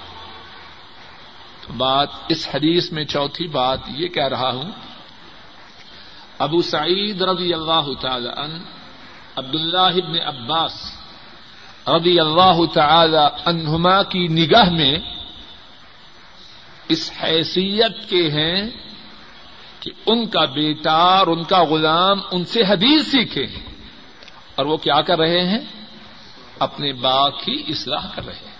تو 1.66 1.72
بات 1.72 2.08
اس 2.28 2.48
حدیث 2.54 2.92
میں 2.92 3.04
چوتھی 3.04 3.48
بات 3.48 3.78
یہ 3.96 4.08
کہہ 4.08 4.28
رہا 4.28 4.50
ہوں۔ 4.50 4.70
ابو 6.38 6.62
سعید 6.62 7.22
رضی 7.22 7.54
اللہ 7.54 7.92
تعالی 8.00 8.28
عنہ 8.36 8.58
عبداللہ 9.36 9.78
ابن 9.78 10.20
عباس 10.20 10.94
رضی 11.86 12.20
اللہ 12.20 12.66
تعالی 12.74 13.42
عنہما 13.44 14.02
کی 14.02 14.26
نگاہ 14.26 14.70
میں 14.70 14.98
اس 16.88 17.12
حیثیت 17.22 18.08
کے 18.08 18.30
ہیں 18.30 18.70
کہ 19.80 19.90
ان 20.06 20.26
کا 20.26 20.44
بیٹا 20.44 20.92
اور 20.92 21.26
ان 21.26 21.42
کا 21.42 21.64
غلام 21.64 22.20
ان 22.30 22.44
سے 22.44 22.62
حدیث 22.68 23.06
سیکھے 23.06 23.46
ہیں 23.46 23.74
اور 24.54 24.66
وہ 24.66 24.76
کیا 24.76 25.00
کر 25.00 25.18
رہے 25.18 25.48
ہیں؟ 25.48 25.58
اپنے 26.58 26.92
باغ 26.92 27.30
کی 27.30 27.64
اصلاح 27.68 28.06
کر 28.14 28.26
رہے 28.26 28.34
ہیں۔ 28.34 28.52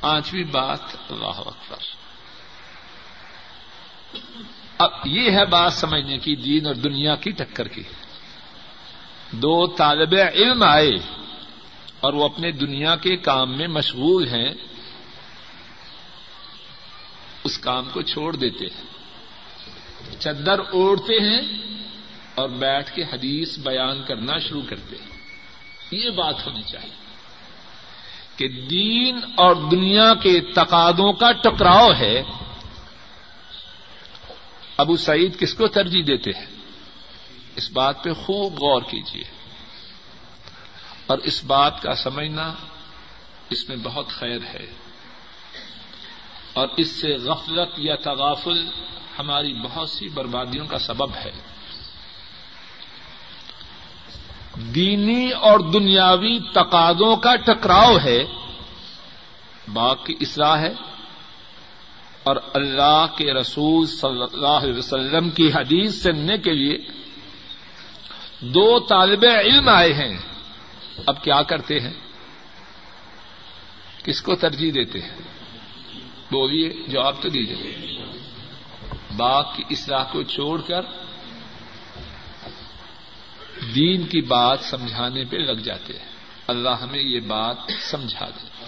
پانچویں 0.00 0.44
بات، 0.44 0.80
اللہ 1.10 1.40
اکبر۔ 1.46 1.78
اب 4.78 4.90
یہ 5.04 5.30
ہے 5.30 5.44
بات 5.46 5.72
سمجھنے 5.72 6.18
کی، 6.18 6.36
دین 6.36 6.66
اور 6.66 6.74
دنیا 6.74 7.14
کی 7.14 7.30
ٹکر 7.30 7.68
کی۔ 7.68 7.82
دو 9.32 9.66
طالب 9.66 10.14
علم 10.34 10.62
آئے 10.62 10.90
اور 12.00 12.12
وہ 12.12 12.24
اپنے 12.24 12.52
دنیا 12.52 12.96
کے 12.96 13.16
کام 13.16 13.56
میں 13.56 13.68
مشغول 13.68 14.28
ہیں، 14.28 14.54
اس 17.44 17.58
کام 17.58 17.88
کو 17.92 18.02
چھوڑ 18.02 18.36
دیتے 18.36 18.64
ہیں۔ 18.64 18.98
چدر 20.20 20.58
اوڑھتے 20.58 21.14
ہیں 21.14 21.58
اور 22.34 22.48
بیٹھ 22.48 22.94
کے 22.94 23.02
حدیث 23.02 23.58
بیان 23.58 24.04
کرنا 24.04 24.38
شروع 24.38 24.62
کرتے 24.68 24.96
ہیں۔ 24.96 25.18
یہ 25.90 26.10
بات 26.10 26.46
ہونی 26.46 26.62
چاہیے 26.62 26.94
کہ 28.36 28.48
دین 28.48 29.16
اور 29.16 29.56
دنیا 29.70 30.14
کے 30.14 30.40
تقادوں 30.40 31.12
کا 31.12 31.32
ٹکراؤ 31.32 31.88
ہے۔ 31.98 32.22
ابو 34.76 34.96
سعید 34.96 35.38
کس 35.38 35.54
کو 35.54 35.68
ترجیح 35.68 36.02
دیتے 36.06 36.30
ہیں؟ 36.30 36.57
اس 37.58 37.70
بات 37.72 38.02
پہ 38.04 38.12
خوب 38.16 38.58
غور 38.58 38.82
کیجیے 38.82 39.24
اور 41.06 41.18
اس 41.24 41.42
بات 41.44 41.80
کا 41.82 41.94
سمجھنا 41.94 42.52
اس 43.50 43.68
میں 43.68 43.76
بہت 43.82 44.08
خیر 44.08 44.42
ہے 44.54 44.66
اور 46.52 46.68
اس 46.76 46.90
سے 46.90 47.14
غفلت 47.16 47.78
یا 47.78 47.94
تغافل 48.02 48.66
ہماری 49.18 49.52
بہت 49.62 49.90
سی 49.90 50.08
بربادیوں 50.08 50.66
کا 50.66 50.78
سبب 50.78 51.14
ہے 51.14 51.30
دینی 54.74 55.30
اور 55.42 55.60
دنیاوی 55.72 56.38
تقاضوں 56.52 57.14
کا 57.16 57.34
ٹکراؤ 57.44 57.96
ہے 57.98 58.18
باغ 59.72 59.96
کی 60.04 60.14
اصلاح 60.20 60.56
ہے 60.58 60.72
اور 62.22 62.36
اللہ 62.54 63.04
کے 63.16 63.32
رسول 63.34 63.86
صلی 63.86 64.22
اللہ 64.22 64.58
علیہ 64.62 64.78
وسلم 64.78 65.30
کی 65.30 65.50
حدیث 65.54 66.02
سننے 66.02 66.38
کے 66.38 66.52
لیے 66.52 66.78
دو 68.40 68.80
طالب 68.80 69.24
علم 69.24 69.68
آئے 69.68 69.92
ہیں۔ 69.92 70.18
اب 71.06 71.24
کیا 71.24 71.42
کرتے 71.42 71.80
ہیں؟ 71.80 71.92
کس 74.02 74.22
کو 74.22 74.36
ترجیح 74.36 74.72
دیتے 74.74 75.00
ہیں؟ 75.00 75.18
بولیے، 76.30 76.72
جواب 76.88 77.22
تو 77.22 77.28
دیجیے 77.28 77.98
باغ 79.16 79.44
کی 79.56 79.62
اصلاح 79.70 80.04
کو 80.12 80.22
چھوڑ 80.22 80.60
کر 80.60 80.80
دین 83.74 84.06
کی 84.06 84.20
بات 84.20 84.60
سمجھانے 84.60 85.24
پہ 85.24 85.36
لگ 85.36 85.60
جاتے 85.60 85.98
ہیں۔ 85.98 86.06
اللہ 86.46 86.68
ہمیں 86.68 87.02
یہ 87.02 87.20
بات 87.20 87.56
سمجھا 87.80 88.26
دے۔ 88.26 88.64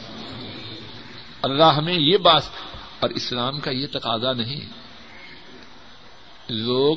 اللہ 1.42 1.64
ہمیں 1.64 1.98
یہ 1.98 2.16
بات 2.16 2.42
اور 3.00 3.10
اسلام 3.10 3.60
کا 3.60 3.70
یہ 3.70 3.86
تقاضا 3.86 4.32
نہیں۔ 4.32 4.60
لوگ 6.48 6.96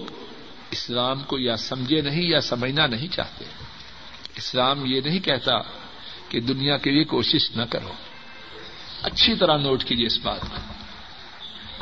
اسلام 0.74 1.24
کو 1.24 1.40
یا 1.40 1.58
سمجھے 1.58 2.02
نہیں 2.02 2.24
یا 2.24 2.42
سمجھنا 2.42 2.88
نہیں 2.88 3.08
چاہتے۔ 3.08 3.46
اسلام 4.36 4.86
یہ 4.86 5.02
نہیں 5.02 5.20
کہتا 5.20 5.58
کہ 6.30 6.40
دنیا 6.40 6.78
کے 6.78 6.92
لیے 6.92 7.04
کوشش 7.04 7.52
نہ 7.56 7.64
کرو۔ 7.64 7.92
اچھی 9.02 9.36
طرح 9.36 9.58
نوٹ 9.58 9.84
کیجیے 9.84 10.06
اس 10.06 10.20
بات 10.24 10.42
کو۔ 10.42 10.74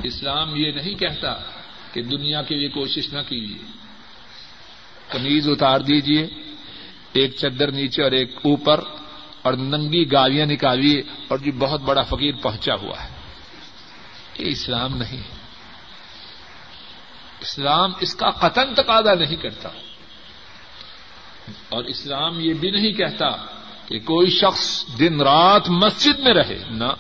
اسلام 0.04 0.56
یہ 0.56 0.72
نہیں 0.72 0.96
کہتا 0.96 1.34
کہ 1.94 2.02
دنیا 2.02 2.42
کے 2.42 2.56
لیے 2.56 2.70
کوشش 2.70 3.14
نہ 3.14 3.20
کیجیے 3.30 3.66
کمیز 5.10 5.50
اتار 5.50 5.80
دیجیے 5.80 6.28
ایک 7.14 7.36
چدر 7.36 7.72
نیچے 7.72 8.04
اور 8.04 8.12
ایک 8.12 8.36
اوپر، 8.36 8.80
اور 9.42 9.54
ننگی 9.54 10.12
گالیاں 10.12 10.46
نکالیے، 10.46 11.04
اور 11.28 11.38
جو 11.38 11.52
بہت 11.60 11.82
بڑا 11.82 12.02
فقیر 12.02 12.36
پہنچا 12.42 12.76
ہوا 12.76 13.04
ہے۔ 13.04 13.10
یہ 14.40 14.50
اسلام 14.50 14.98
نہیں۔ 14.98 15.41
اسلام 17.42 17.92
اس 18.00 18.16
کا 18.16 18.30
قتل 18.30 18.76
تقاضا 18.76 19.14
نہیں 19.14 19.36
کرتا۔ 19.36 19.70
اور 21.70 21.84
اسلام 21.84 22.40
یہ 22.40 22.54
بھی 22.54 22.72
نہیں 22.72 22.94
کہتا 22.94 23.30
کہ 23.86 24.00
کوئی 24.00 24.30
شخص 24.30 24.86
دن 25.00 25.22
رات 25.22 25.70
مسجد 25.70 26.20
میں 26.20 26.34
رہے، 26.34 26.64
نہ۔ 26.70 26.94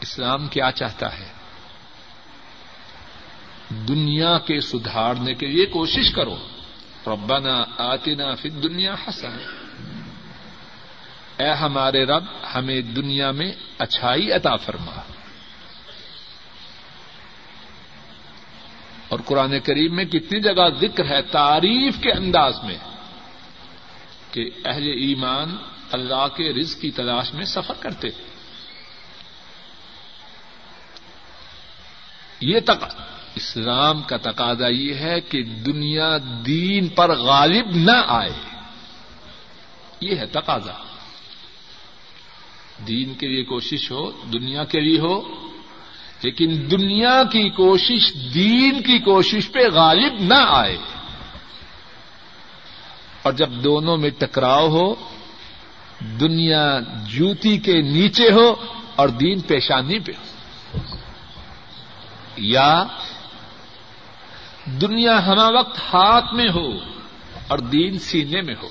اسلام 0.00 0.48
کیا 0.48 0.70
چاہتا 0.72 1.18
ہے؟ 1.18 1.32
دنیا 3.70 4.38
کے 4.38 4.60
سدھارنے 4.60 5.34
کے 5.34 5.46
لیے 5.46 5.66
کوشش 5.66 6.10
کرو۔ 6.10 6.36
ربنا 7.06 7.64
آتنا 7.78 8.34
فی 8.34 8.50
دنیا 8.50 8.94
حسن 9.08 9.38
اے 11.36 11.50
ہمارے 11.50 12.04
رب، 12.04 12.24
ہمیں 12.54 12.80
دنیا 12.80 13.30
میں 13.30 13.52
اچھائی 13.78 14.32
عطا 14.32 14.56
فرما۔ 14.56 14.99
اور 19.10 19.18
قرآن 19.24 19.60
کریم 19.60 19.96
میں 19.96 20.04
کتنی 20.04 20.40
جگہ 20.40 20.68
ذکر 20.80 21.04
ہے 21.04 21.22
تعریف 21.22 21.98
کے 22.00 22.12
انداز 22.12 22.64
میں 22.64 22.78
کہ 24.32 24.50
اہل 24.64 24.86
ایمان 24.86 25.56
اللہ 25.92 26.26
کے 26.36 26.52
رزق 26.52 26.80
کی 26.80 26.90
تلاش 26.90 27.34
میں 27.34 27.44
سفر 27.44 27.74
کرتے 27.80 28.08
یہ 32.40 32.60
تک 32.60 32.84
اسلام 33.34 34.02
کا 34.02 34.16
تقاضا 34.16 34.68
یہ 34.68 34.94
ہے 34.94 35.20
کہ 35.20 35.42
دنیا 35.42 36.16
دین 36.46 36.88
پر 36.88 37.18
غالب 37.18 37.66
نہ 37.74 38.04
آئے۔ 38.06 38.32
یہ 40.00 40.16
ہے 40.16 40.26
تقاضا۔ 40.26 40.82
دین 42.86 43.14
کے 43.14 43.28
لیے 43.28 43.44
کوشش 43.44 43.90
ہو، 43.90 44.10
دنیا 44.32 44.64
کے 44.64 44.80
لیے 44.80 45.00
ہو 45.00 45.49
لیکن 46.22 46.66
دنیا 46.70 47.22
کی 47.32 47.48
کوشش 47.48 48.12
دین 48.34 48.82
کی 48.82 48.98
کوشش 48.98 49.50
پہ 49.52 49.58
غالب 49.72 50.12
نہ 50.20 50.46
آئے۔ 50.48 50.78
اور 53.22 53.32
جب 53.32 53.50
دونوں 53.50 53.96
میں 53.96 54.10
ٹکراؤ 54.18 54.68
ہو، 54.68 54.94
دنیا 56.00 56.78
جوتی 57.06 57.58
کے 57.58 57.82
نیچے 57.82 58.30
ہو 58.32 58.54
اور 58.96 59.08
دین 59.08 59.40
پیشانی 59.40 59.98
پہ 59.98 60.12
ہو۔ 60.12 60.96
یا 62.36 62.84
دنیا 64.64 65.26
ہما 65.26 65.48
وقت 65.48 65.78
ہاتھ 65.78 66.34
میں 66.34 66.48
ہو 66.48 66.78
اور 67.48 67.58
دین 67.58 67.98
سینے 67.98 68.40
میں 68.40 68.54
ہو۔ 68.62 68.68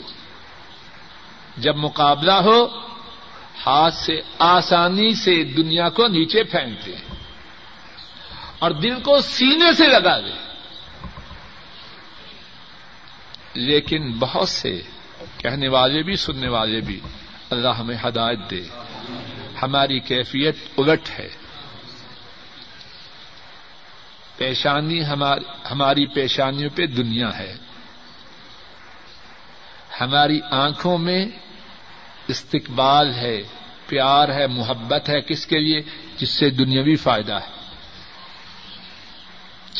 جب 1.57 1.75
مقابلہ 1.75 2.31
ہو، 2.31 2.65
ہاتھ 3.65 3.95
سے 3.95 4.21
آسانی 4.39 5.13
سے 5.13 5.43
دنیا 5.43 5.89
کو 5.89 6.07
نیچے 6.07 6.43
پھینکتے 6.43 6.95
ہیں۔ 6.95 7.08
اور 8.59 8.71
دل 8.71 9.01
کو 9.01 9.21
سینے 9.21 9.73
سے 9.73 9.87
لگا 9.87 10.19
دے۔ 10.19 10.49
لیکن 13.53 14.11
بہت 14.11 14.49
سے 14.49 14.81
کہنے 15.37 15.67
والے 15.67 16.03
بھی، 16.03 16.15
سننے 16.15 16.47
والے 16.47 16.81
بھی 16.81 16.99
اللہ 17.49 17.69
ہمیں 17.69 17.97
ہدایت 18.07 18.39
دے۔ 18.51 18.61
ہماری 19.61 19.99
کیفیت 19.99 20.55
الٹ 20.77 21.19
ہے۔ 21.19 21.29
پیشانی 24.37 25.05
ہماری 25.71 26.05
پیشانیوں 26.05 26.69
پہ 26.75 26.85
دنیا 26.85 27.37
ہے۔ 27.37 27.55
ہماری 30.01 30.39
آنکھوں 30.51 30.97
میں 30.97 31.25
استقبال 32.27 33.13
ہے، 33.13 33.41
پیار 33.87 34.29
ہے، 34.29 34.47
محبت 34.47 35.09
ہے۔ 35.09 35.21
کس 35.21 35.47
کے 35.47 35.59
لیے؟ 35.59 35.81
جس 36.17 36.29
سے 36.29 36.49
دنیاوی 36.49 36.95
فائدہ 36.95 37.33
ہے۔ 37.33 37.58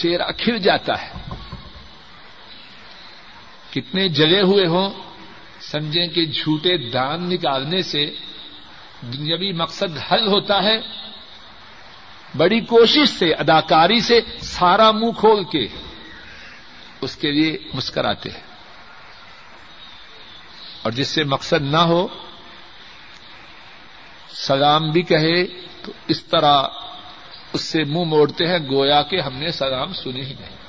چہرہ 0.01 0.31
کھل 0.37 0.57
جاتا 0.59 1.01
ہے۔ 1.01 1.13
کتنے 3.71 4.09
جلے 4.09 4.41
ہوئے 4.41 4.65
ہوں 4.65 4.89
سمجھیں 5.59 6.07
کہ 6.07 6.25
جھوٹے 6.25 6.89
دان 6.89 7.29
نکالنے 7.29 7.81
سے 7.81 8.15
دنیاوی 9.01 9.51
مقصد 9.51 10.11
حل 10.11 10.27
ہوتا 10.27 10.63
ہے۔ 10.63 10.81
بڑی 12.37 12.59
کوشش 12.59 13.09
سے، 13.09 13.33
اداکاری 13.33 13.99
سے 13.99 14.21
سارا 14.41 14.91
منہ 14.91 15.11
کھول 15.19 15.43
کے 15.43 15.67
اس 17.01 17.15
کے 17.15 17.31
لیے 17.31 17.57
مسکراتے 17.73 18.29
ہیں۔ 18.29 18.43
اور 20.83 20.91
جس 20.91 21.07
سے 21.07 21.23
مقصد 21.23 21.61
نہ 21.61 21.77
ہو، 21.77 22.07
سلام 24.29 24.91
بھی 24.91 25.01
کہے 25.01 25.45
تو 25.81 25.91
اس 26.07 26.23
طرح 26.23 26.63
اس 27.53 27.61
سے 27.61 27.83
منہ 27.83 28.03
موڑتے 28.03 28.47
ہیں، 28.47 28.59
گویا 28.69 29.01
کہ 29.01 29.21
ہم 29.21 29.33
نے 29.33 29.51
سلام 29.51 29.93
سنی 29.93 30.21
ہی 30.21 30.33
نہیں۔ 30.39 30.59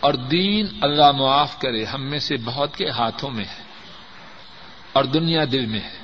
اور 0.00 0.14
دین 0.14 0.66
اللہ 0.82 1.12
معاف 1.12 1.58
کرے، 1.58 1.84
ہم 1.84 2.02
میں 2.02 2.18
سے 2.18 2.36
بہت 2.36 2.76
کے 2.76 2.90
ہاتھوں 2.90 3.30
میں 3.30 3.44
ہے 3.44 3.62
اور 4.92 5.04
دنیا 5.04 5.40
دل 5.52 5.66
میں 5.66 5.80
ہے۔ 5.80 5.98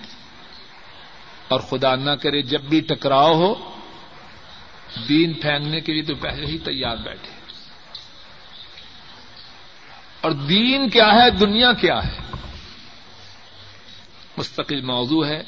اور 1.48 1.60
خدا 1.60 1.94
نہ 1.94 2.10
کرے، 2.10 2.42
جب 2.42 2.60
بھی 2.60 2.80
ٹکراؤ 2.80 3.34
ہو، 3.34 3.54
دین 5.08 5.34
پھینکنے 5.34 5.80
کے 5.80 5.92
لیے 5.92 6.02
تو 6.02 6.14
پہلے 6.14 6.46
ہی 6.46 6.58
تیار 6.58 6.96
بیٹھے۔ 6.96 7.38
اور 10.20 10.30
دین 10.30 10.90
کیا 10.90 11.06
ہے؟ 11.06 11.30
دنیا 11.30 11.72
کیا 11.72 12.06
ہے؟ 12.06 12.18
مستقل 14.36 14.80
موضوع 14.80 15.26
ہے۔ 15.26 15.42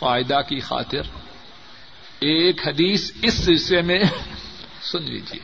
فائدہ 0.00 0.40
کی 0.48 0.60
خاطر 0.60 1.02
ایک 2.20 2.68
حدیث 2.68 3.12
اس 3.22 3.34
سلسلے 3.34 3.82
میں 3.82 3.98
سن 4.82 5.02
لیجیے 5.02 5.40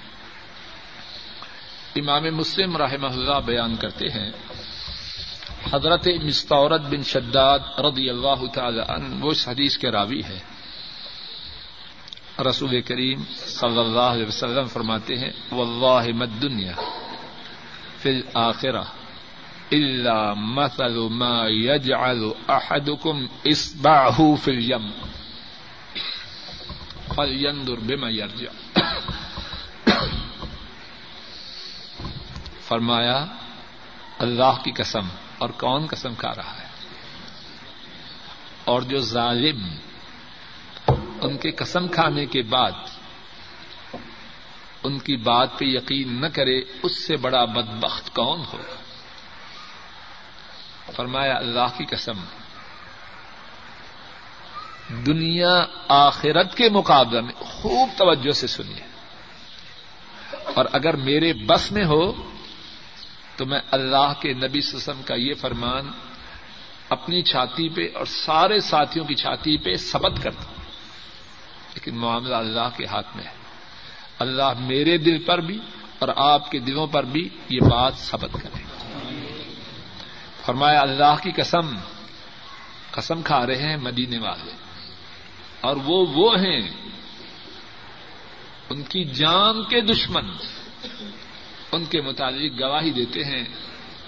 امام 2.00 2.24
مسلم 2.36 2.76
رحمہ 2.76 3.06
اللہ 3.06 3.40
بیان 3.44 3.76
کرتے 3.76 4.08
ہیں۔ 4.08 4.30
حضرت 5.72 6.08
مستورت 6.24 6.80
بن 6.80 7.02
شداد 7.02 7.58
رضی 7.78 8.10
اللہ 8.10 8.46
تعالی 8.54 8.80
عنہ، 8.88 9.24
وہ 9.24 9.30
اس 9.30 9.48
حدیث 9.48 9.78
کے 9.78 9.90
راوی 9.90 10.22
ہے 10.22 10.38
رسول 12.50 12.80
کریم 12.82 13.24
صلی 13.36 13.78
اللہ 13.78 14.12
علیہ 14.14 14.26
وسلم 14.26 14.66
فرماتے 14.66 15.14
ہیں، 15.16 15.30
واللہ 15.50 16.12
مد 16.14 16.42
دنیا 16.42 16.72
فی 18.02 18.10
الاخرہ۔ 18.10 18.82
الا 19.70 20.34
مثل 20.34 20.98
ما 20.98 21.48
يجعل 21.48 22.30
احدكم 22.48 23.26
اصبعه 23.44 24.34
في 24.36 24.50
اليم. 24.50 24.90
فلينظر 27.14 27.78
بما 27.78 28.08
يرجع. 28.08 28.80
فرمایا، 32.60 33.26
اللہ 34.18 34.62
کی 34.64 34.72
قسم 34.72 35.08
اور 35.38 35.50
کون 35.50 35.86
قسم 35.86 36.14
کھا 36.14 36.34
رہا 36.36 36.56
ہے؟ 36.60 36.66
اور 38.64 38.82
جو 38.82 39.00
ظالم 39.00 39.68
ان 41.20 41.36
کے 41.36 41.50
قسم 41.50 41.88
کھانے 41.88 42.26
کے 42.26 42.42
بعد 42.42 42.72
ان 44.82 44.98
کی 44.98 45.16
بات 45.16 45.58
پہ 45.58 45.64
یقین 45.64 46.20
نہ 46.20 46.26
کرے، 46.26 46.58
اس 46.82 47.06
سے 47.06 47.16
بڑا 47.16 47.44
بدبخت 47.44 48.14
کون 48.14 48.40
ہوگا؟ 48.52 48.85
فرمایا، 50.92 51.36
اللہ 51.36 51.78
کی 51.78 51.84
قسم، 51.84 52.24
دنیا 55.06 55.66
آخرت 55.88 56.56
کے 56.56 56.68
مقابلے 56.68 57.20
میں 57.20 57.32
خوب 57.32 57.88
توجہ 57.98 58.32
سے 58.32 58.46
سنیے۔ 58.46 58.86
اور 60.54 60.64
اگر 60.72 60.96
میرے 60.96 61.32
بس 61.32 61.72
میں 61.72 61.84
ہو، 61.84 62.30
تو 63.36 63.46
میں 63.46 63.60
اللہ 63.70 64.12
کے 64.20 64.32
نبی 64.32 64.60
سسم 64.60 65.02
کا 65.02 65.14
یہ 65.14 65.34
فرمان 65.34 65.90
اپنی 66.88 67.22
چھاتی 67.22 67.68
پہ 67.68 67.88
اور 67.94 68.06
سارے 68.06 68.60
ساتھیوں 68.60 69.04
کی 69.04 69.14
چھاتی 69.14 69.56
پہ 69.56 69.74
سبت 69.74 70.22
کرتا 70.22 70.44
ہوں۔ 70.44 70.64
لیکن 71.74 71.96
معاملہ 71.96 72.34
اللہ 72.34 72.68
کے 72.76 72.86
ہاتھ 72.86 73.16
میں 73.16 73.24
ہے۔ 73.24 73.32
اللہ 74.18 74.52
میرے 74.58 74.98
دل 74.98 75.24
پر 75.24 75.38
بھی 75.38 75.58
اور 75.98 76.08
آپ 76.16 76.50
کے 76.50 76.58
دلوں 76.58 76.86
پر 76.86 77.04
بھی 77.04 77.28
یہ 77.48 77.60
بات 77.60 77.94
سبت 77.96 78.32
کرے۔ 78.42 78.65
فرمایا، 80.46 80.80
اللہ 80.80 81.14
کی 81.22 81.30
قسم 81.30 81.78
قسم 82.90 83.22
کھا 83.22 83.46
رہے 83.46 83.62
ہیں 83.62 83.76
مدینے 83.76 84.18
والے۔ 84.18 84.50
اور 85.60 85.76
وہ 85.76 86.06
وہ 86.14 86.34
ہیں، 86.38 86.70
ان 88.70 88.82
کی 88.82 89.04
جان 89.04 89.64
کے 89.64 89.80
دشمن۔ 89.80 90.24
ان 91.72 91.84
کے 91.84 92.00
متعلق 92.00 92.60
گواہی 92.60 92.90
دیتے 92.90 93.24
ہیں، 93.24 93.44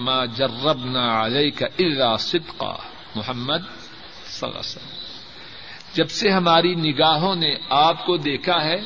ما 0.00 0.24
جربنا 0.24 1.24
علیک 1.26 1.62
الا 1.62 2.16
صدقا، 2.16 2.76
محمد 3.14 3.58
صلی 4.24 4.48
اللہ 4.48 4.58
علیہ 4.58 4.58
وسلم۔ 4.58 4.98
جب 5.92 6.10
سے 6.10 6.30
ہماری 6.30 6.74
نگاہوں 6.74 7.36
نے 7.36 7.54
آپ 7.70 8.06
کو 8.06 8.16
دیکھا 8.16 8.64
ہے، 8.64 8.80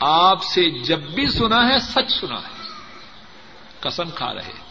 آپ 0.00 0.42
سے 0.42 0.70
جب 0.70 0.98
بھی 0.98 1.26
سنا 1.26 1.68
ہے، 1.68 1.78
سچ 1.78 2.20
سنا 2.20 2.38
ہے۔ 2.38 2.66
قسم 3.80 4.10
کھا 4.10 4.34
رہے 4.34 4.65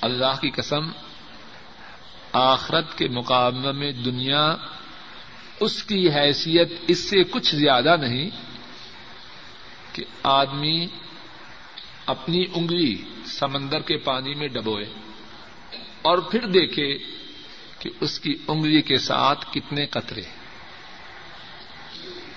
اللہ 0.00 0.40
کی 0.40 0.50
قسم، 0.50 0.90
آخرت 2.32 2.98
کے 2.98 3.08
مقابلے 3.08 3.72
میں 3.72 3.92
دنیا 3.92 4.56
اس 5.60 5.84
کی 5.84 6.08
حیثیت 6.10 6.72
اس 6.88 6.98
سے 6.98 7.24
کچھ 7.24 7.54
زیادہ 7.54 7.96
نہیں 8.00 8.30
کہ 9.92 10.04
آدمی 10.22 10.86
اپنی 12.06 12.44
انگلی 12.54 13.02
سمندر 13.24 13.80
کے 13.80 13.96
پانی 13.96 14.34
میں 14.34 14.48
ڈبوئے 14.48 14.84
اور 16.02 16.18
پھر 16.18 16.46
دیکھے 16.46 16.98
کہ 17.78 17.90
اس 18.00 18.20
کی 18.20 18.34
انگلی 18.48 18.82
کے 18.82 18.96
ساتھ 18.96 19.46
کتنے 19.52 19.86
قطرے 19.86 20.22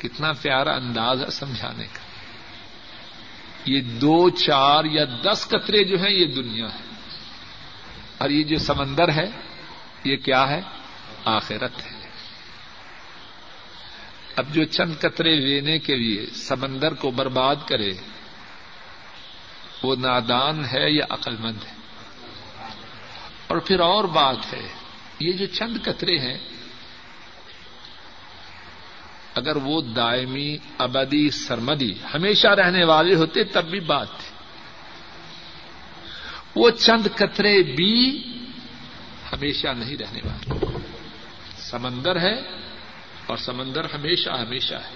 کتنا 0.01 0.31
پیارا 0.41 0.75
انداز 0.75 1.21
ہے 1.21 1.29
سمجھانے 1.29 1.83
کا۔ 1.83 1.99
یہ 3.65 3.81
دو، 3.81 4.29
چار 4.29 4.83
یا 4.85 5.05
دس 5.21 5.47
قطرے 5.47 5.83
جو 5.83 5.97
ہیں، 5.97 6.11
یہ 6.11 6.25
دنیا 6.25 6.65
ہے۔ 6.65 6.92
اور 8.23 8.31
یہ 8.31 8.43
جو 8.43 8.57
سمندر 8.57 9.09
ہے، 9.09 9.29
یہ 10.03 10.17
کیا 10.17 10.49
ہے؟ 10.49 10.61
آخرت 11.25 11.85
ہے۔ 11.85 12.07
اب 14.35 14.45
جو 14.53 14.63
چند 14.63 14.93
قطرے 14.99 15.35
لینے 15.35 15.79
کے 15.79 15.95
لیے 15.95 16.25
سمندر 16.25 16.93
کو 16.93 17.11
برباد 17.11 17.55
کرے، 17.67 17.91
وہ 19.83 19.95
نادان 19.95 20.65
ہے 20.65 20.91
یا 20.91 21.05
عقل 21.09 21.35
مند 21.39 21.63
ہے؟ 21.63 21.73
اور 23.47 23.57
پھر 23.57 23.79
اور 23.79 24.03
بات 24.03 24.53
ہے، 24.53 24.67
یہ 25.19 25.31
جو 25.31 25.45
چند 25.45 25.77
قطرے 25.83 26.17
ہیں، 26.17 26.37
اگر 29.35 29.55
وہ 29.55 29.81
دائمی، 29.81 30.57
ابدی، 30.77 31.29
سرمدی 31.29 31.93
ہمیشہ 32.13 32.47
رہنے 32.47 32.85
والے 32.85 33.15
ہوتے، 33.15 33.43
تب 33.43 33.65
بھی 33.65 33.79
بات 33.79 34.07
تھی 34.17 34.32
وہ 36.55 36.69
چند 36.69 37.07
قطرے 37.15 37.63
بھی 37.63 38.23
ہمیشہ 39.33 39.67
نہیں 39.67 39.97
رہنے 39.97 40.19
والے۔ 40.23 40.77
سمندر 41.57 42.21
ہے 42.21 42.39
اور 43.25 43.37
سمندر 43.37 43.85
ہمیشہ 43.85 44.29
ہمیشہ 44.29 44.75
ہے۔ 44.75 44.95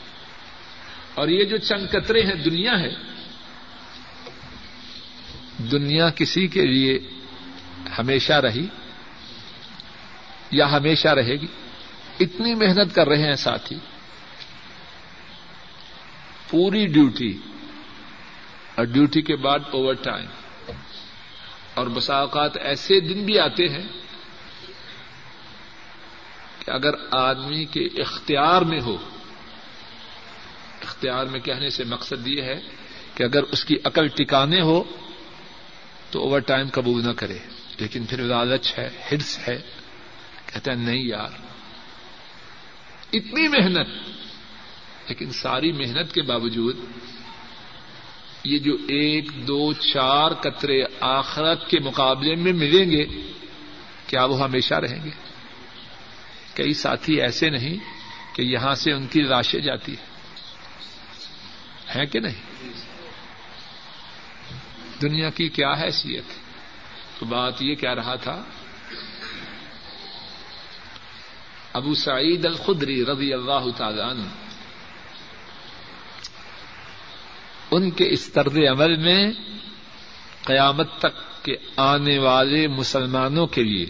اور 1.13 1.27
یہ 1.27 1.43
جو 1.43 1.57
چند 1.57 1.87
قطرے 1.89 2.21
ہیں، 2.21 2.35
دنیا 2.35 2.79
ہے۔ 2.79 2.95
دنیا 5.71 6.09
کسی 6.09 6.47
کے 6.47 6.65
لیے 6.65 6.99
ہمیشہ 7.99 8.33
رہی 8.33 8.67
یا 10.51 10.71
ہمیشہ 10.71 11.07
رہے 11.07 11.35
گی۔ 11.35 11.47
اتنی 12.19 12.55
محنت 12.55 12.95
کر 12.95 13.07
رہے 13.07 13.23
ہیں 13.23 13.35
ساتھی۔ 13.35 13.75
پوری 16.49 16.87
ڈیوٹی، 16.87 17.37
اور 18.75 18.85
ڈیوٹی 18.85 19.21
کے 19.21 19.35
بعد 19.35 19.59
اوور 19.71 19.93
ٹائم۔ 19.93 20.25
اور 21.77 21.87
بساوقات 21.87 22.57
ایسے 22.57 22.99
دن 22.99 23.25
بھی 23.25 23.39
آتے 23.39 23.67
ہیں 23.67 23.87
کہ 26.65 26.71
اگر 26.71 26.91
آدمی 27.11 27.65
کے 27.65 27.85
اختیار 27.85 28.61
میں 28.61 28.81
ہو، 28.81 28.97
اختیار 30.81 31.25
میں 31.25 31.39
کہنے 31.39 31.69
سے 31.69 31.83
مقصد 31.83 32.27
یہ 32.27 32.41
ہے 32.41 32.59
کہ 33.15 33.23
اگر 33.23 33.43
اس 33.43 33.65
کی 33.65 33.75
عقل 33.83 34.07
ٹکانے 34.07 34.61
ہو 34.61 34.83
تو 36.11 36.21
اوور 36.21 36.39
ٹائم 36.39 36.67
قبول 36.73 37.05
نہ 37.05 37.11
کرے۔ 37.11 37.37
لیکن 37.79 38.05
پھر 38.05 38.17
لالچ 38.17 38.79
ہے 38.79 38.89
ہرس 39.11 39.39
ہے، 39.47 39.61
کہتا 40.45 40.71
ہے 40.71 40.75
نہیں 40.75 41.03
یار، 41.03 41.29
اتنی 43.13 43.47
محنت، 43.47 43.87
لیکن 45.07 45.31
ساری 45.31 45.71
محنت 45.71 46.13
کے 46.13 46.21
باوجود 46.21 46.77
یہ 48.47 48.59
جو 48.59 48.73
ایک، 48.87 49.31
دو، 49.47 49.73
چار 49.73 50.33
قطرے 50.33 50.81
آخرت 50.99 51.67
کے 51.69 51.79
مقابلے 51.79 52.35
میں 52.35 52.53
ملیں 52.53 52.91
گے، 52.91 53.05
کیا 54.07 54.25
وہ 54.25 54.39
ہمیشہ 54.43 54.73
رہیں 54.73 55.03
گے؟ 55.05 55.09
کئی 56.55 56.73
ساتھی 56.73 57.21
ایسے 57.21 57.49
نہیں 57.49 57.77
کہ 58.35 58.41
یہاں 58.41 58.73
سے 58.75 58.91
ان 58.91 59.07
کی 59.07 59.23
راشیں 59.23 59.59
جاتی 59.59 59.95
ہے 61.95 62.05
کہ 62.05 62.19
نہیں؟ 62.19 62.41
دنیا 65.01 65.29
کی 65.29 65.49
کیا 65.49 65.73
حیثیت؟ 65.73 66.27
تو 67.19 67.25
بات 67.25 67.61
یہ 67.61 67.75
کہہ 67.75 67.93
رہا 67.93 68.15
تھا، 68.15 68.41
ابو 71.73 71.93
سعید 71.93 72.45
الخدری 72.45 73.03
رضی 73.05 73.33
اللہ 73.33 73.65
تعالی 73.77 74.01
عنہ 74.01 74.46
ان 77.71 77.91
کے 77.91 78.09
اس 78.09 78.33
طرز 78.33 78.57
عمل 78.57 78.95
میں 78.95 79.31
قیامت 80.43 80.97
تک 80.99 81.45
کے 81.45 81.55
آنے 81.77 82.17
والے 82.17 82.67
مسلمانوں 82.67 83.47
کے 83.47 83.63
لیے 83.63 83.85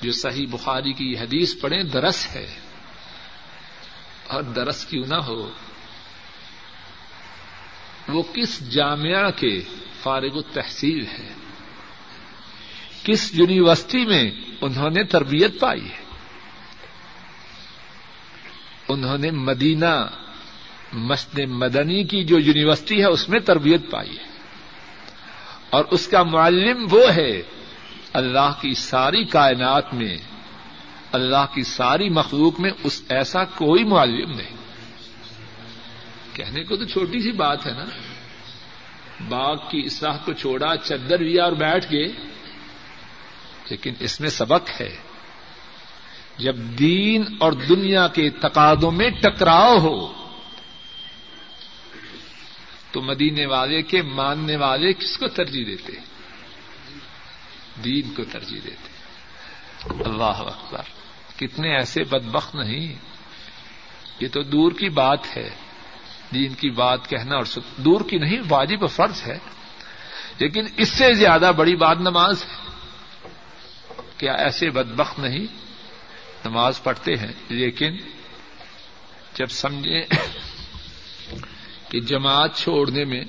جو 0.00 0.12
صحیح 0.12 0.46
بخاری 0.50 0.92
کی 0.92 1.18
حدیث 1.18 1.60
پڑھیں، 1.60 1.82
درس 1.82 2.26
ہے۔ 2.34 2.58
اور 4.26 4.42
درس 4.42 4.84
کیوں 4.84 5.04
نہ 5.08 5.14
ہو؟ 5.14 5.50
وہ 8.08 8.22
کس 8.34 8.70
جامعہ 8.70 9.30
کے 9.30 9.60
فارغ 10.02 10.36
التحصیل 10.36 11.06
ہے 11.06 11.32
کس 13.04 13.30
یونیورسٹی 13.34 14.04
میں 14.04 14.30
انہوں 14.60 14.90
نے 14.90 15.04
تربیت 15.04 15.60
پائی 15.60 15.90
ہے؟ 15.90 16.04
انہوں 18.88 19.18
نے 19.18 19.30
مدینہ 19.30 20.21
مسجد 20.92 21.38
مدنی 21.38 22.04
کی 22.04 22.24
جو 22.24 22.38
یونیورسٹی 22.38 23.00
ہے، 23.00 23.06
اس 23.06 23.28
میں 23.28 23.40
تربیت 23.40 23.90
پائی 23.90 24.18
ہے۔ 24.18 24.24
اور 25.70 25.84
اس 25.90 26.08
کا 26.08 26.22
معلم 26.22 26.86
وہ 26.90 27.14
ہے، 27.16 27.42
اللہ 28.12 28.52
کی 28.60 28.74
ساری 28.74 29.24
کائنات 29.24 29.94
میں، 29.94 30.16
اللہ 31.12 31.46
کی 31.54 31.62
ساری 31.62 32.08
مخلوق 32.08 32.60
میں 32.60 32.70
اس 32.84 33.02
ایسا 33.08 33.44
کوئی 33.44 33.84
معلم 33.84 34.30
نہیں۔ 34.30 34.56
کہنے 36.32 36.64
کو 36.64 36.76
تو 36.76 36.84
چھوٹی 36.84 37.20
سی 37.20 37.32
بات 37.32 37.66
ہے 37.66 37.72
نا۔ 37.72 37.84
باغ 39.28 39.56
کی 39.56 39.82
اصلاح 39.84 40.16
کو 40.24 40.32
چھوڑا، 40.32 40.76
چدر 40.76 41.18
لیا 41.18 41.44
اور 41.44 41.52
بیٹھ 41.52 41.92
گئے۔ 41.92 42.08
لیکن 43.70 43.94
اس 43.98 44.20
میں 44.20 44.30
سبق 44.30 44.80
ہے، 44.80 44.96
جب 46.38 46.56
دین 46.56 47.24
اور 47.40 47.52
دنیا 47.52 48.08
کے 48.08 48.30
تقاضوں 48.30 48.90
میں 48.90 49.10
ٹکراؤ 49.10 49.78
ہو 49.78 50.21
تو 52.92 53.02
مدینے 53.02 53.46
والے 53.46 53.82
کے 53.82 54.02
ماننے 54.02 54.56
والے 54.56 54.92
کس 54.92 55.18
کو 55.18 55.28
ترجیح 55.28 55.64
دیتے؟ 55.66 55.92
دین 57.84 58.14
کو 58.14 58.24
ترجیح 58.24 58.60
دیتے۔ 58.64 58.92
اللہ 60.04 60.24
اکبر۔ 60.24 60.82
کتنے 61.38 61.76
ایسے 61.76 62.04
بدبخت 62.04 62.54
نہیں۔ 62.54 62.94
یہ 64.20 64.28
تو 64.28 64.42
دور 64.42 64.72
کی 64.72 64.88
بات 64.88 65.36
ہے۔ 65.36 65.50
دین 66.34 66.54
کی 66.54 66.70
بات 66.70 67.08
کہنا 67.08 67.36
اور 67.36 67.58
دور 67.76 68.00
کی 68.10 68.18
نہیں، 68.18 68.40
واجب 68.48 68.90
فرض 68.90 69.22
ہے۔ 69.26 69.38
لیکن 70.38 70.64
اس 70.76 70.88
سے 70.88 71.12
زیادہ 71.12 71.52
بڑی 71.56 71.76
بات 71.76 71.96
نماز 72.00 72.44
ہے۔ 72.44 72.70
کیا 74.18 74.32
ایسے 74.32 74.70
بدبخت 74.70 75.18
نہیں؟ 75.18 75.46
نماز 76.44 76.82
پڑھتے 76.82 77.14
ہیں، 77.14 77.32
لیکن 77.48 77.96
جب 79.34 79.46
سمجھیں 79.46 80.02
کہ 81.92 82.00
جماعت 82.00 82.56
چھوڑنے 82.56 83.04
میں 83.04 83.24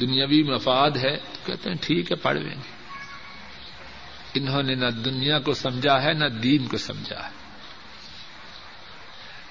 دنیاوی 0.00 0.42
مفاد 0.42 0.90
ہے 0.90 1.16
تو 1.16 1.38
کہتے 1.46 1.70
ہیں 1.70 1.76
ٹھیک 1.80 2.10
ہے، 2.10 2.16
پڑھ 2.16 2.36
لیں 2.36 2.54
گے۔ 2.54 2.78
انہوں 4.34 4.62
نے 4.62 4.74
نہ 4.74 4.86
دنیا 4.86 5.38
کو 5.38 5.54
سمجھا 5.54 6.02
ہے، 6.02 6.12
نہ 6.12 6.24
دین 6.24 6.66
کو 6.66 6.76
سمجھا 6.76 7.28
ہے۔ 7.28 7.30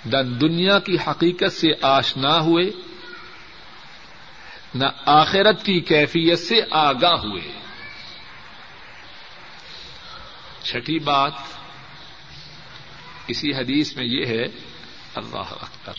نہ 0.05 0.17
دنیا 0.21 0.79
کی 0.79 0.97
حقیقت 1.07 1.53
سے 1.53 1.67
آشنا 1.81 2.39
ہوئے، 2.39 2.65
نہ 4.75 4.85
آخرت 5.05 5.65
کی 5.65 5.79
کیفیت 5.79 6.39
سے 6.39 6.55
آگاہ 6.71 7.13
ہوئے۔ 7.13 7.59
چھٹی 10.63 10.99
بات 10.99 11.33
اسی 13.27 13.53
حدیث 13.53 13.95
میں 13.95 14.05
یہ 14.05 14.25
ہے، 14.25 14.45
اللہ 15.15 15.53
اکبر۔ 15.61 15.93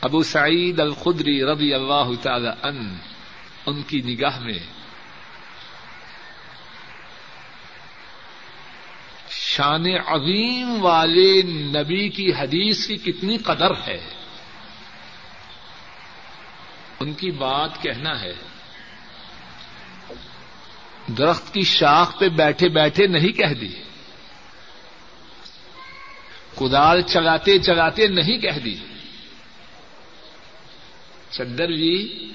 ابو 0.00 0.22
سعید 0.22 0.80
الخدری 0.80 1.44
رضی 1.44 1.74
اللہ 1.74 2.22
تعالی 2.22 2.48
ان 2.62 2.96
ان 3.66 3.82
کی 3.82 4.02
نگاہ 4.02 4.38
میں 4.38 4.58
شان 9.30 9.86
عظیم 10.06 10.84
والے 10.84 11.42
نبی 11.42 12.08
کی 12.08 12.32
حدیث 12.32 12.86
کی 12.86 12.96
کتنی 12.96 13.36
قدر 13.36 13.70
ہے۔ 13.70 14.06
ان 17.00 17.12
کی 17.12 17.30
بات 17.30 17.82
کہنا 17.82 18.20
ہے۔ 18.20 18.32
درخت 21.18 21.54
کی 21.54 21.62
شاخ 21.62 22.18
پہ 22.18 22.28
بیٹھے 22.28 22.68
بیٹھے 22.68 23.06
نہیں 23.06 23.32
کہہ 23.32 23.54
دی۔ 23.60 23.82
کدال 26.56 27.02
چلاتے 27.02 27.58
چلاتے 27.58 28.06
نہیں 28.06 28.38
کہہ 28.38 28.58
دی۔ 28.58 28.74
چدر 31.30 31.66
جی 31.66 32.26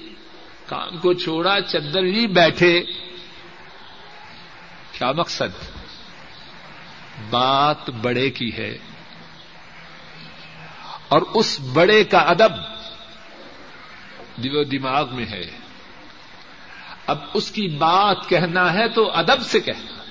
کام 0.66 0.98
کو 0.98 1.12
چھوڑا، 1.12 1.60
چدر 1.60 2.06
جی 2.06 2.26
بیٹھے۔ 2.26 2.80
کیا 4.92 5.12
مقصد؟ 5.12 5.72
بات 7.30 7.90
بڑے 7.90 8.30
کی 8.30 8.56
ہے۔ 8.56 8.78
اور 11.08 11.22
اس 11.34 11.60
بڑے 11.60 12.04
کا 12.04 12.18
ادب 12.18 12.50
دل 14.42 14.56
و 14.56 14.64
دماغ 14.64 15.14
میں 15.14 15.26
ہے۔ 15.26 15.50
اب 17.06 17.18
اس 17.34 17.50
کی 17.50 17.68
بات 17.68 18.28
کہنا 18.28 18.72
ہے 18.72 18.88
تو 18.88 19.10
ادب 19.10 19.42
سے 19.42 19.60
کہنا۔ 19.60 20.02
ہے 20.02 20.06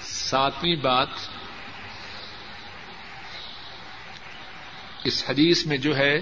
ساتویں 0.00 0.76
بات 0.76 1.08
اس 5.06 5.24
حدیث 5.28 5.66
میں 5.66 5.76
جو 5.76 5.96
ہے 5.96 6.20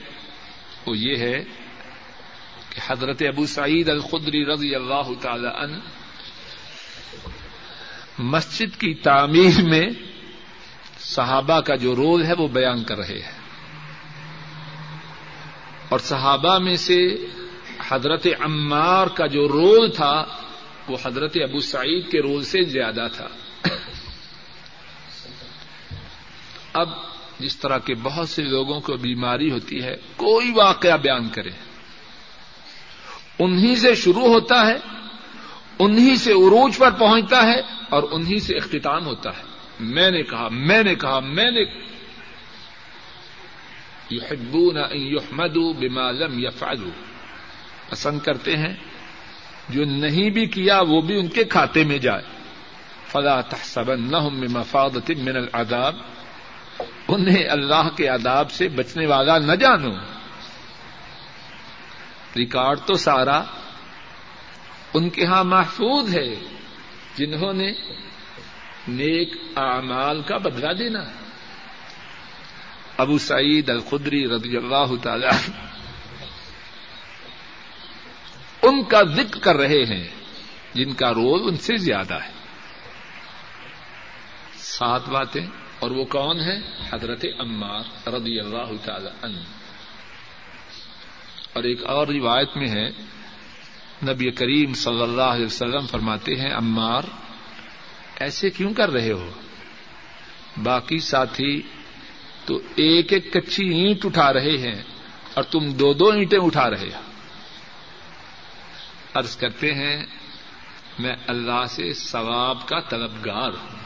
وہ 0.87 0.97
یہ 0.97 1.17
ہے 1.17 1.45
کہ 2.71 2.81
حضرت 2.87 3.23
ابو 3.23 3.47
سعید 3.47 3.89
الخدری 3.89 4.47
رضی 4.47 4.75
اللہ 4.75 5.21
تعالی 5.21 5.47
عنہ 5.47 5.77
مسجد 8.19 8.81
کی 8.81 8.95
تعمیر 8.95 9.63
میں 9.63 9.89
صحابہ 10.99 11.61
کا 11.61 11.77
جو 11.77 11.97
رول 11.97 12.25
ہے 12.25 12.33
وہ 12.39 12.49
بیان 12.49 12.85
کر 12.85 12.99
رہے 12.99 13.19
ہیں۔ 13.19 13.39
اور 15.89 15.99
صحابہ 15.99 16.59
میں 16.59 16.77
سے 16.77 17.07
حضرت 17.89 18.27
عمار 18.41 19.07
کا 19.07 19.27
جو 19.27 19.49
رول 19.49 19.91
تھا 19.91 20.25
وہ 20.89 20.97
حضرت 21.05 21.33
ابو 21.35 21.61
سعید 21.61 22.11
کے 22.11 22.23
رول 22.23 22.45
سے 22.45 22.63
زیادہ 22.63 23.07
تھا۔ 23.17 23.29
اب 26.73 27.14
جس 27.39 27.57
طرح 27.57 27.79
کے 27.79 27.95
بہت 27.95 28.29
سے 28.29 28.43
لوگوں 28.43 28.81
کو 28.81 28.97
بیماری 28.97 29.51
ہوتی 29.51 29.83
ہے، 29.83 29.97
کوئی 30.17 30.51
واقعہ 30.51 30.97
بیان 30.97 31.29
کرے۔ 31.29 31.51
انہیں 33.39 33.75
سے 33.75 33.95
شروع 33.95 34.29
ہوتا 34.29 34.67
ہے 34.67 34.77
انہیں 35.79 36.17
سے 36.17 36.33
عروج 36.33 36.79
پر 36.79 36.91
پہنچتا 36.91 37.43
ہے 37.43 37.61
اور 37.91 38.03
انہیں 38.11 38.39
سے 38.39 38.57
اختتام 38.57 39.07
ہوتا 39.07 39.31
ہے۔ 39.31 39.43
میں 39.81 40.11
نے 40.11 40.23
کہا، 40.23 40.49
میں 40.49 40.83
نے 40.83 40.95
کہا، 40.95 41.21
میں 41.21 41.51
نے 41.51 41.61
یحبون 44.11 44.77
ان 44.77 45.01
یحمدوا 45.01 45.73
بما 45.79 46.11
لم 46.11 46.39
يفعلوا 46.39 46.91
پسند 47.89 48.21
کرتے 48.21 48.57
ہیں، 48.57 48.75
جو 49.69 49.85
نہیں 49.85 50.31
بھی 50.31 50.47
کیا 50.47 50.81
وہ 50.81 51.01
بھی 51.01 51.19
ان 51.19 51.29
کے 51.29 51.45
کھاتے 51.45 51.85
میں 51.85 51.99
جائے۔ 51.99 52.23
فلا 53.07 53.41
تحسبنهم 53.41 54.41
بمفاضة 54.41 55.23
من 55.23 55.37
العذاب۔ 55.37 56.14
انہیں 57.09 57.49
اللہ 57.49 57.89
کے 57.97 58.09
عذاب 58.09 58.51
سے 58.51 58.69
بچنے 58.69 59.07
والا 59.07 59.39
نہ 59.39 59.53
جانو۔ 59.53 59.91
ریکارڈ 62.37 62.79
تو 62.87 62.95
سارا 62.95 63.43
ان 64.95 65.11
کے 65.11 65.25
ہاں 65.25 65.45
محفوظ 65.45 66.17
ہے 66.17 66.35
جنہوں 67.17 67.53
نے 67.53 67.73
نیک 68.89 69.35
اعمال 69.57 70.23
کا 70.23 70.37
بدلا 70.37 70.73
دینا۔ 70.73 71.01
ابو 72.99 73.19
سعید 73.19 73.71
الخدری 73.71 74.29
رضی 74.29 74.57
اللہ 74.57 74.97
تعالی 75.03 75.53
ان 78.63 78.85
کا 78.85 79.03
ذکر 79.03 79.39
کر 79.39 79.57
رہے 79.57 79.85
ہیں 79.85 80.09
جن 80.75 80.93
کا 80.93 81.11
رول 81.11 81.49
ان 81.49 81.57
سے 81.57 81.77
زیادہ 81.77 82.15
ہے۔ 82.15 82.31
سات 84.57 85.09
باتیں۔ 85.09 85.47
اور 85.85 85.91
وہ 85.91 86.05
کون 86.05 86.41
ہے؟ 86.41 86.61
حضرت 86.93 87.25
عمار 87.39 88.09
رضی 88.09 88.41
اللہ 88.41 88.85
تعالی 88.85 89.09
عنہ۔ 89.23 89.39
اور 91.53 91.65
ایک 91.65 91.85
اور 91.85 92.07
روایت 92.07 92.57
میں 92.57 92.69
ہے، 92.69 92.91
نبی 94.03 94.31
کریم 94.31 94.75
صلی 94.75 95.03
اللہ 95.03 95.23
علیہ 95.23 95.47
وسلم 95.47 95.87
فرماتے 95.87 96.35
ہیں، 96.35 96.55
عمار، 96.55 97.03
ایسے 98.21 98.51
کیوں 98.51 98.75
کر 98.75 98.91
رہے 98.91 99.13
ہو؟ 99.13 99.31
باقی 100.63 100.99
ساتھی، 100.99 101.63
تو 102.45 102.57
ایک 102.57 103.13
ایک 103.13 103.33
کچی 103.33 103.65
اینٹ 103.65 104.07
اٹھا 104.07 104.33
رہے 104.33 104.59
ہیں 104.59 104.83
اور 105.35 105.45
تم 105.45 105.73
دو 105.73 105.93
دو 105.93 106.09
اینٹیں 106.09 106.39
اٹھا 106.39 106.71
رہے 106.71 106.91
ہو۔ 106.95 107.01
عرض 109.15 109.37
کرتے 109.37 109.75
ہیں، 109.75 110.07
میں 110.99 111.17
اللہ 111.27 111.67
سے 111.69 111.93
ثواب 111.93 112.69
کا 112.69 112.81
طلبگار 112.81 113.51
ہوں۔ 113.51 113.84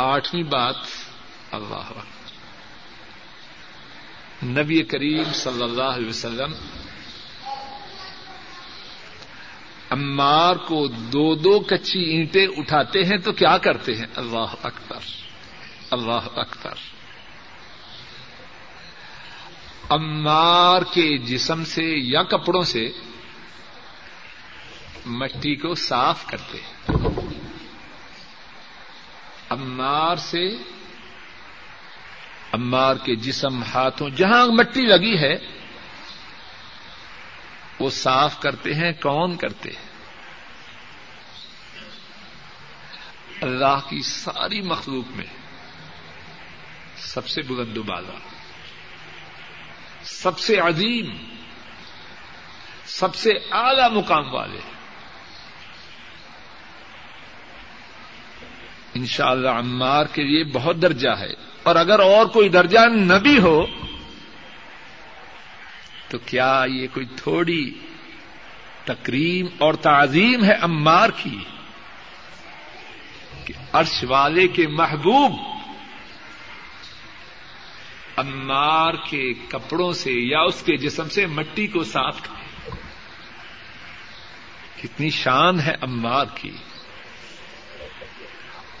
آٹھویں 0.00 0.42
بات 0.42 0.76
اللہ 1.50 1.92
نبی 4.44 4.82
کریم 4.82 5.32
صلی 5.32 5.62
اللہ 5.62 5.82
علیہ 5.82 6.08
وسلم 6.08 6.52
امار 9.90 10.56
کو 10.56 10.86
دو 10.86 11.34
دو 11.34 11.60
کچی 11.60 12.00
اینٹیں 12.00 12.46
اٹھاتے 12.56 13.04
ہیں 13.04 13.18
تو 13.18 13.32
کیا 13.32 13.58
کرتے 13.58 13.94
ہیں؟ 13.94 14.06
اللہ 14.16 14.54
اکبر۔ 14.62 14.98
اللہ 15.90 16.28
اکبر۔ 16.34 16.74
امار 19.88 20.82
کے 20.82 21.18
جسم 21.18 21.64
سے 21.64 21.82
یا 21.84 22.22
کپڑوں 22.22 22.62
سے 22.62 22.92
مٹی 25.06 25.54
کو 25.54 25.74
صاف 25.74 26.26
کرتے 26.26 26.58
ہیں۔ 26.58 27.19
امار 29.50 30.16
سے 30.16 30.48
امار 32.52 32.96
کے 32.96 33.14
جسم 33.16 33.62
ہاتھوں 33.62 34.10
جہاں 34.10 34.46
مٹی 34.46 34.80
لگی 34.80 35.18
ہے، 35.18 35.36
وہ 37.80 37.90
صاف 37.90 38.40
کرتے 38.40 38.74
ہیں، 38.74 38.92
کون 38.92 39.36
کرتے 39.36 39.70
ہیں؟ 39.70 39.90
اللہ 43.42 43.88
کی 43.88 44.02
ساری 44.02 44.60
مخلوق 44.60 45.16
میں 45.16 45.26
سب 46.96 47.28
سے 47.28 47.42
بلند 47.42 47.76
بالا، 47.76 48.18
سب 50.02 50.38
سے 50.38 50.58
عظیم، 50.58 51.16
سب 52.86 53.14
سے 53.14 53.30
اعلی 53.30 53.94
مقام 53.94 54.34
والے 54.34 54.60
ان 58.94 59.06
شاء 59.06 59.30
اللہ 59.30 59.48
عمار 59.48 60.04
کے 60.04 60.22
لیے 60.22 60.44
بہت 60.44 60.82
درجہ 60.82 61.08
ہے۔ 61.08 61.32
اور 61.62 61.76
اگر 61.76 62.00
اور 62.00 62.26
کوئی 62.26 62.48
درجہ 62.48 62.78
نہ 62.94 63.14
بھی 63.14 63.38
ہو، 63.38 63.66
تو 66.08 66.18
کیا 66.18 66.64
یہ 66.68 66.86
کوئی 66.92 67.06
تھوڑی 67.16 67.74
تکریم 68.84 69.46
اور 69.58 69.74
تعظیم 69.74 70.44
ہے 70.44 70.54
عمار 70.60 71.08
کی؟ 71.22 71.38
کہ 73.44 73.54
عرش 73.72 74.04
والے 74.08 74.48
کے 74.48 74.66
محبوب 74.66 75.32
عمار 78.16 78.92
کے 79.10 79.32
کپڑوں 79.48 79.92
سے 79.92 80.12
یا 80.12 80.40
اس 80.40 80.62
کے 80.62 80.76
جسم 80.76 81.08
سے 81.08 81.26
مٹی 81.26 81.66
کو 81.66 81.84
صاف 81.84 82.22
کرے 82.22 82.70
کتنی 84.82 85.10
شان 85.10 85.60
ہے 85.60 85.74
عمار 85.80 86.24
کی۔ 86.34 86.50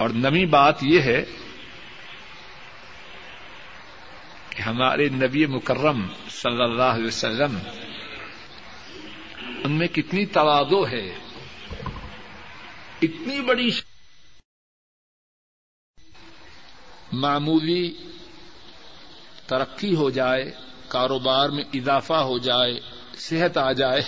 اور 0.00 0.10
نمی 0.10 0.46
بات 0.46 0.82
یہ 0.82 1.00
ہے 1.00 1.24
کہ 4.50 4.62
ہمارے 4.62 5.08
نبی 5.08 5.46
مکرم 5.46 6.06
صلی 6.30 6.62
اللہ 6.62 6.82
علیہ 6.82 7.06
وسلم 7.06 7.58
ان 9.64 9.72
میں 9.72 9.88
کتنی 9.88 10.26
توادو 10.26 10.86
ہے، 10.88 11.06
اتنی 13.02 13.40
بڑی 13.40 13.68
معمولی 17.12 17.94
ترقی 19.46 19.94
ہو 19.94 20.10
جائے، 20.10 20.50
کاروبار 20.88 21.48
میں 21.48 21.64
اضافہ 21.74 22.20
ہو 22.22 22.38
جائے، 22.38 22.80
صحت 23.18 23.56
آ 23.58 23.72
جائے، 23.72 24.02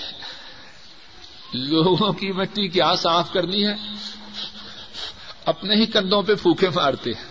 لوگوں 1.53 2.13
کی 2.13 2.33
مٹی 2.33 2.69
کیا 2.69 2.95
صاف 2.95 3.33
کرنی 3.33 3.67
ہے؟ 3.67 3.75
اپنے 5.45 5.75
ہی 5.75 5.87
کندھوں 5.87 6.23
پہ 6.23 6.35
پھوکے 6.35 6.69
مارتے 6.69 7.11
ہیں۔ 7.11 7.25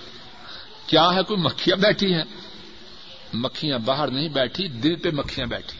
کیا 0.87 1.09
ہے 1.13 1.23
کوئی 1.23 1.39
مکھیاں 1.39 1.77
بیٹھی 1.77 2.13
ہیں؟ 2.13 2.23
مکھیاں 3.33 3.79
باہر 3.79 4.07
نہیں 4.07 4.29
بیٹھی، 4.29 4.67
دل 4.67 4.95
پہ 4.95 5.09
مکھیاں 5.13 5.47
بیٹھی۔ 5.47 5.79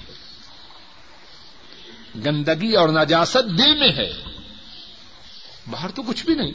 گندگی 2.26 2.74
اور 2.74 2.90
نجاست 2.90 3.60
دل 3.60 3.80
میں 3.80 3.92
ہے۔ 3.98 4.14
باہر 5.70 5.92
تو 5.92 6.04
کچھ 6.04 6.26
بھی 6.26 6.36
نہیں۔ 6.36 6.52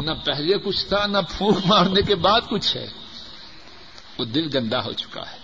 نہ 0.00 0.10
پہلے 0.24 0.58
کچھ 0.58 0.86
تھا، 0.86 1.06
نہ 1.06 1.18
پھونک 1.36 1.58
مارنے 1.66 2.02
کے 2.02 2.14
بعد 2.14 2.40
کچھ 2.50 2.76
ہے۔ 2.76 2.86
وہ 4.18 4.24
دل 4.24 4.58
گندا 4.58 4.84
ہو 4.84 4.92
چکا 4.92 5.22
ہے۔ 5.32 5.36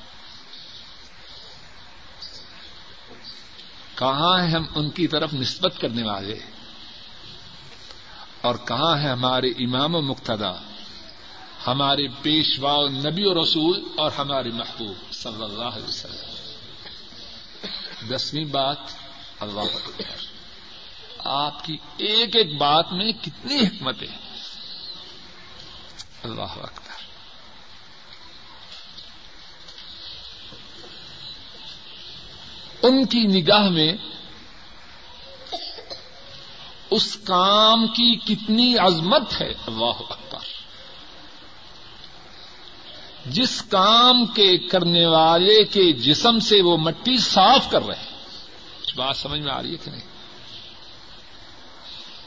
کہاں 3.94 4.42
ہے 4.42 4.49
ہم 4.49 4.64
ان 4.75 4.90
کی 4.90 5.07
طرف 5.07 5.35
نسبت 5.35 5.75
کرنے 5.81 6.03
والے؟ 6.03 6.38
اور 8.47 8.55
کہاں 8.55 8.99
ہے 8.99 9.09
ہمارے 9.09 9.49
امام 9.49 9.95
و 9.95 10.01
مقتدا 10.01 10.53
ہمارے 11.67 12.09
پیشوا 12.23 12.89
نبی 12.89 13.25
و 13.25 13.43
رسول 13.43 13.85
اور 13.97 14.11
ہمارے 14.19 14.51
محبوب 14.51 15.13
صلی 15.13 15.43
اللہ 15.43 15.63
علیہ 15.63 15.89
وسلم۔ 15.89 16.55
دسویں 18.11 18.45
بات، 18.45 18.77
اللہ 19.41 19.61
اکبر 19.61 20.05
آپ 21.19 21.65
کی 21.65 21.77
ایک 21.97 22.37
ایک 22.37 22.57
بات 22.61 22.93
میں 22.93 23.13
کتنی 23.23 23.59
حکمت 23.59 24.03
ہے 24.03 24.17
اللہ 26.23 26.43
اکبر۔ 26.43 26.87
ان 32.83 33.07
کی 33.07 33.21
نگاہ 33.21 33.69
میں 33.69 33.93
اس 36.90 37.16
کام 37.16 37.87
کی 37.87 38.16
کتنی 38.16 38.79
عظمت 38.79 39.40
ہے؟ 39.40 39.55
اللہ 39.66 39.85
اکبر۔ 39.85 40.57
جس 43.27 43.62
کام 43.62 44.27
کے 44.27 44.59
کرنے 44.59 45.07
والے 45.07 45.64
کے 45.64 45.92
جسم 45.92 46.38
سے 46.38 46.62
وہ 46.62 46.77
مٹی 46.77 47.18
صاف 47.18 47.70
کر 47.70 47.83
رہے 47.87 48.16
کچھ 48.83 48.96
بات 48.96 49.16
سمجھ 49.16 49.40
میں 49.40 49.53
آ 49.53 49.62
رہی 49.62 49.72
ہے 49.72 49.77
کہ 49.85 49.90
نہیں؟ 49.90 50.03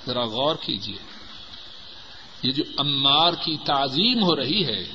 ذرا 0.08 0.24
غور 0.24 0.56
کیجیے 0.56 0.98
یہ 2.41 2.52
جو 2.52 2.63
امار 2.78 3.34
کی 3.34 3.58
تعظیم 3.65 4.24
ہو 4.24 4.36
رہی 4.36 4.65
ہے، 4.65 4.91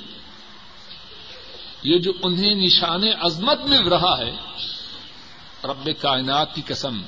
یہ 1.83 1.98
جو 1.98 2.12
انہیں 2.22 2.55
نشان 2.55 3.03
عظمت 3.20 3.61
مل 3.61 3.88
رہا 3.88 4.18
ہے، 4.18 4.31
رب 5.64 5.88
کائنات 6.00 6.55
کی 6.55 6.62
قسم 6.66 7.03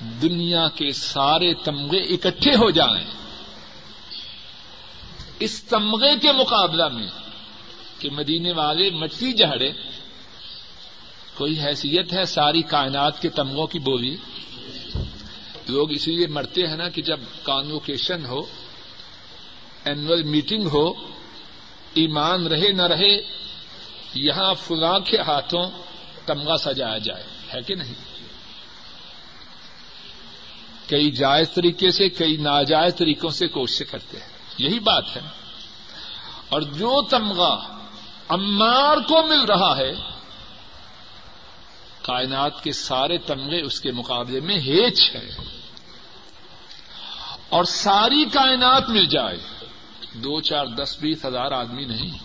دنیا 0.00 0.68
کے 0.68 0.92
سارے 0.92 1.54
تمغے 1.54 1.98
اکٹھے 1.98 2.50
ہو 2.50 2.70
جائیں۔ 2.70 3.06
اس 5.38 5.64
تمغے 5.64 6.14
کے 6.22 6.32
مقابلہ 6.32 6.88
میں 6.88 7.06
کہ 7.98 8.10
مدینے 8.10 8.52
والے 8.52 8.90
مٹی 8.90 9.32
جہڑے 9.32 9.72
کوئی 11.34 11.60
حیثیت 11.60 12.12
ہے 12.12 12.24
ساری 12.24 12.62
کائنات 12.62 13.22
کے 13.22 13.28
تمغوں 13.28 13.66
کی 13.66 13.78
بولی؟ 13.78 14.16
لوگ 15.68 15.92
اسی 15.92 16.12
لیے 16.12 16.26
مرتے 16.26 16.66
ہیں 16.66 16.76
نا 16.76 16.88
کہ 16.88 17.02
جب 17.02 17.20
کانوکیشن 17.42 18.26
ہو 18.26 18.40
اینوئل 19.84 20.22
میٹنگ 20.22 20.66
ہو، 20.66 20.90
ایمان 21.94 22.46
رہے 22.46 22.72
نہ 22.72 22.82
رہے، 22.82 23.16
یہاں 24.14 24.54
فلاں 24.54 24.98
کے 24.98 25.18
ہاتھوں 25.18 25.70
تمغہ 26.26 26.56
سجایا 26.56 26.98
جائے، 26.98 27.24
ہے 27.54 27.62
کہ 27.62 27.74
نہیں؟ 27.74 28.13
کئی 30.88 31.10
جائز 31.10 31.50
طریقے 31.50 31.90
سے، 31.90 32.08
کئی 32.08 32.36
ناجائز 32.36 32.96
طریقوں 32.96 33.30
سے 33.30 33.48
کوشش 33.48 33.82
کرتے 33.90 34.18
ہیں۔ 34.20 34.28
یہی 34.58 34.78
بات 34.78 35.16
ہے۔ 35.16 35.20
اور 36.48 36.60
جو 36.60 37.02
تمغہ 37.02 37.78
امار 38.28 38.96
کو 38.96 39.26
مل 39.26 39.40
رہا 39.40 39.76
ہے، 39.76 39.92
کائنات 42.02 42.64
کے 42.64 42.72
سارے 42.72 43.18
تمغے 43.18 43.60
اس 43.60 43.80
کے 43.80 43.92
مقابلے 43.92 44.40
میں 44.40 44.56
ہیچ 44.56 45.14
ہے 45.14 45.30
اور 47.48 47.64
ساری 47.64 48.24
کائنات 48.24 48.88
مل 48.88 49.06
جائے۔ 49.06 49.36
دو 50.14 50.40
چار 50.40 50.66
دس 50.66 50.96
بیس 51.00 51.24
ہزار 51.24 51.52
آدمی 51.52 51.84
نہیں۔ 51.84 52.18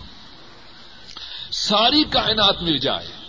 ساری 1.52 2.04
کائنات 2.04 2.62
مل 2.62 2.76
جائے۔ 2.76 3.19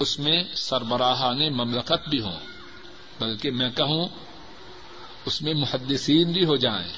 اس 0.00 0.18
میں 0.18 0.44
سربراہان 0.54 1.52
مملکت 1.52 2.08
بھی 2.08 2.20
ہوں، 2.20 2.38
بلکہ 3.20 3.50
میں 3.50 3.70
کہوں 3.70 4.08
اس 5.24 5.42
میں 5.42 5.54
محدثین 5.54 6.32
بھی 6.32 6.44
ہو 6.44 6.56
جائیں 6.56 6.92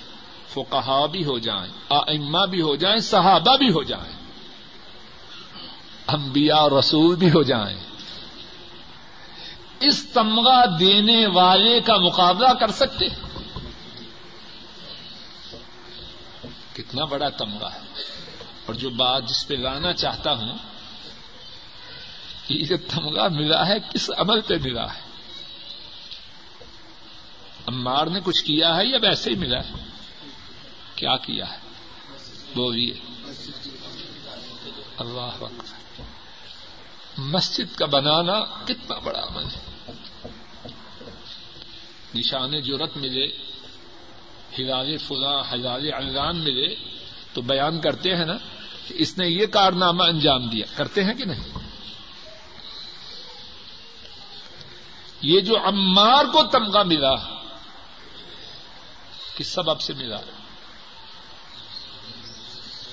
فقہا 0.48 1.06
بھی 1.06 1.24
ہو 1.24 1.38
جائیں، 1.38 1.72
آئمہ 1.88 2.46
بھی 2.46 2.62
ہو 2.62 2.76
جائیں، 2.76 2.98
صحابہ 2.98 3.56
بھی 3.56 3.68
ہو 3.68 3.82
جائیں، 3.82 4.12
انبیاء 6.06 6.78
رسول 6.78 7.16
بھی 7.16 7.28
ہو 7.28 7.42
جائیں۔ 7.42 7.80
اس 9.80 10.06
تمغہ 10.12 10.66
دینے 10.80 11.26
والے 11.26 11.80
کا 11.80 11.96
مقابلہ 11.96 12.52
کر 12.60 12.70
سکتے 12.70 13.06
کتنا 16.72 17.04
بڑا 17.04 17.28
تمغہ 17.28 17.68
ہے۔ 17.74 17.80
اور 18.66 18.74
جو 18.74 18.90
بات 18.90 19.28
جس 19.28 19.48
پہ 19.48 19.54
لانا 19.54 19.92
چاہتا 19.92 20.32
ہوں 20.32 20.71
یہ 22.52 22.76
تمغہ 22.88 23.28
ملا 23.28 23.68
ہے، 23.68 23.74
کس 23.94 24.10
عمل 24.16 24.40
پہ 24.40 24.54
ملا 24.64 24.94
ہے؟ 24.94 25.00
امار 27.66 28.06
نے 28.06 28.20
کچھ 28.24 28.44
کیا 28.44 28.76
ہے 28.76 28.86
یا 28.86 28.98
ویسے 29.02 29.30
ہی 29.30 29.34
ملا 29.34 29.58
ہے؟ 29.58 29.72
کیا 30.94 31.16
کیا 31.16 31.52
ہے؟ 31.52 31.58
بولیے۔ 32.54 32.94
اللہ 34.98 35.30
وقت 35.38 36.00
مسجد 37.18 37.76
کا 37.76 37.86
بنانا 37.86 38.64
کتنا 38.64 38.98
بڑا 38.98 39.20
عمل 39.20 39.44
ہے۔ 39.44 39.72
نشان 42.14 42.60
جرت 42.60 42.96
ملے، 42.96 43.26
ہلال 44.58 44.96
فلاں، 44.96 45.44
ہلال 45.52 45.92
انجان 45.94 46.36
ملے، 46.36 46.74
تو 47.32 47.40
بیان 47.40 47.80
کرتے 47.80 48.16
ہیں 48.16 48.24
نا 48.24 48.36
کہ 48.88 48.94
اس 48.98 49.18
نے 49.18 49.28
یہ 49.28 49.46
کارنامہ 49.46 50.02
انجام 50.02 50.48
دیا۔ 50.48 50.66
کرتے 50.76 51.04
ہیں 51.04 51.14
کہ 51.14 51.24
نہیں؟ 51.24 51.51
یہ 55.22 55.40
جو 55.40 55.56
عمار 55.56 56.24
کو 56.24 56.42
تمغہ 56.42 56.82
ملا 56.82 57.14
کس 59.36 59.46
سبب 59.46 59.80
سے 59.80 59.94
ملا؟ 59.94 60.16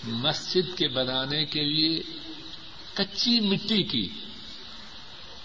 مسجد 0.04 0.78
کے 0.78 0.88
بنانے 0.88 1.46
کے 1.46 1.62
لیے 1.62 2.04
کچی 2.94 3.40
مٹی 3.40 3.84
کی۔ 3.84 4.10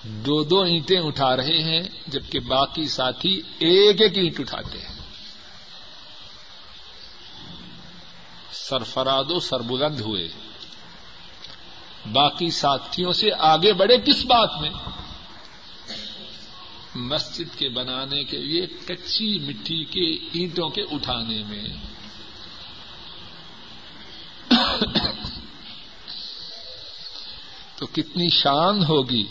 دو 0.03 0.45
دو 0.45 0.61
اینٹیں 0.61 1.01
اٹھا 1.01 1.37
رہے 1.37 1.63
ہیں، 1.63 1.83
جبکہ 2.07 2.41
باقی 2.41 2.89
ساتھی 2.89 3.43
ایک 3.59 4.01
ایک 4.01 4.19
اینٹ 4.19 4.41
اٹھاتے 4.41 4.79
ہیں۔ 4.79 4.95
سرفراد 8.53 9.25
و 9.29 9.41
سربلند 9.41 10.01
ہوئے۔ 10.01 10.29
باقی 12.13 12.51
ساتھیوں 12.51 13.13
سے 13.13 13.31
آگے 13.39 13.73
بڑھے 13.73 13.97
کس 13.97 14.25
بات 14.25 14.61
میں؟ 14.61 14.71
مسجد 16.95 17.59
کے 17.59 17.69
بنانے 17.69 18.25
کے 18.25 18.39
لیے 18.39 18.67
کچی 18.67 19.39
مٹی 19.39 19.85
کے 19.85 20.27
اینٹوں 20.33 20.69
کے 20.69 20.83
اٹھانے 20.83 21.43
میں۔ 21.45 21.69
تو 27.77 27.87
کتنی 27.87 28.29
شان 28.29 28.85
ہوگی 28.85 29.27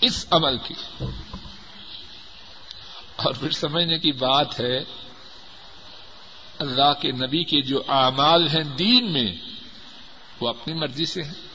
اس 0.00 0.26
عمل 0.30 0.58
کی۔ 0.58 0.74
اور 3.16 3.34
پھر 3.34 3.50
سمجھنے 3.50 3.98
کی 3.98 4.12
بات 4.12 4.60
ہے، 4.60 4.78
اللہ 6.58 6.92
کے 7.00 7.12
نبی 7.12 7.44
کے 7.44 7.62
جو 7.62 7.82
اعمال 7.88 8.48
ہیں 8.48 8.64
دین 8.64 9.12
میں، 9.12 9.36
وہ 10.40 10.48
اپنی 10.48 10.74
مرضی 10.74 11.06
سے 11.06 11.22
ہیں، 11.22 11.48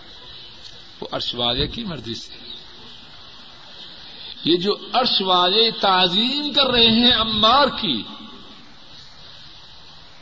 وہ 1.02 1.08
عرش 1.12 1.36
والے 1.36 1.68
کی 1.68 1.84
مرضی 1.84 2.16
سے 2.16 2.37
یہ 4.48 4.58
جو 4.58 4.76
عرش 4.94 5.22
والے 5.22 5.72
تعظیم 5.72 6.52
کر 6.54 6.68
رہے 6.68 6.90
ہیں 6.90 7.12
امار 7.12 7.68
کی، 7.82 8.02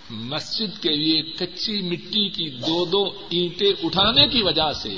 مسجد 0.09 0.81
کے 0.81 0.95
لیے 0.95 1.21
کچی 1.21 1.81
مٹی 1.81 2.29
کی 2.29 2.49
دو 2.49 2.85
دو 2.85 3.03
اینٹیں 3.29 3.73
اٹھانے 3.83 4.27
کی 4.27 4.41
وجہ 4.41 4.71
سے 4.73 4.97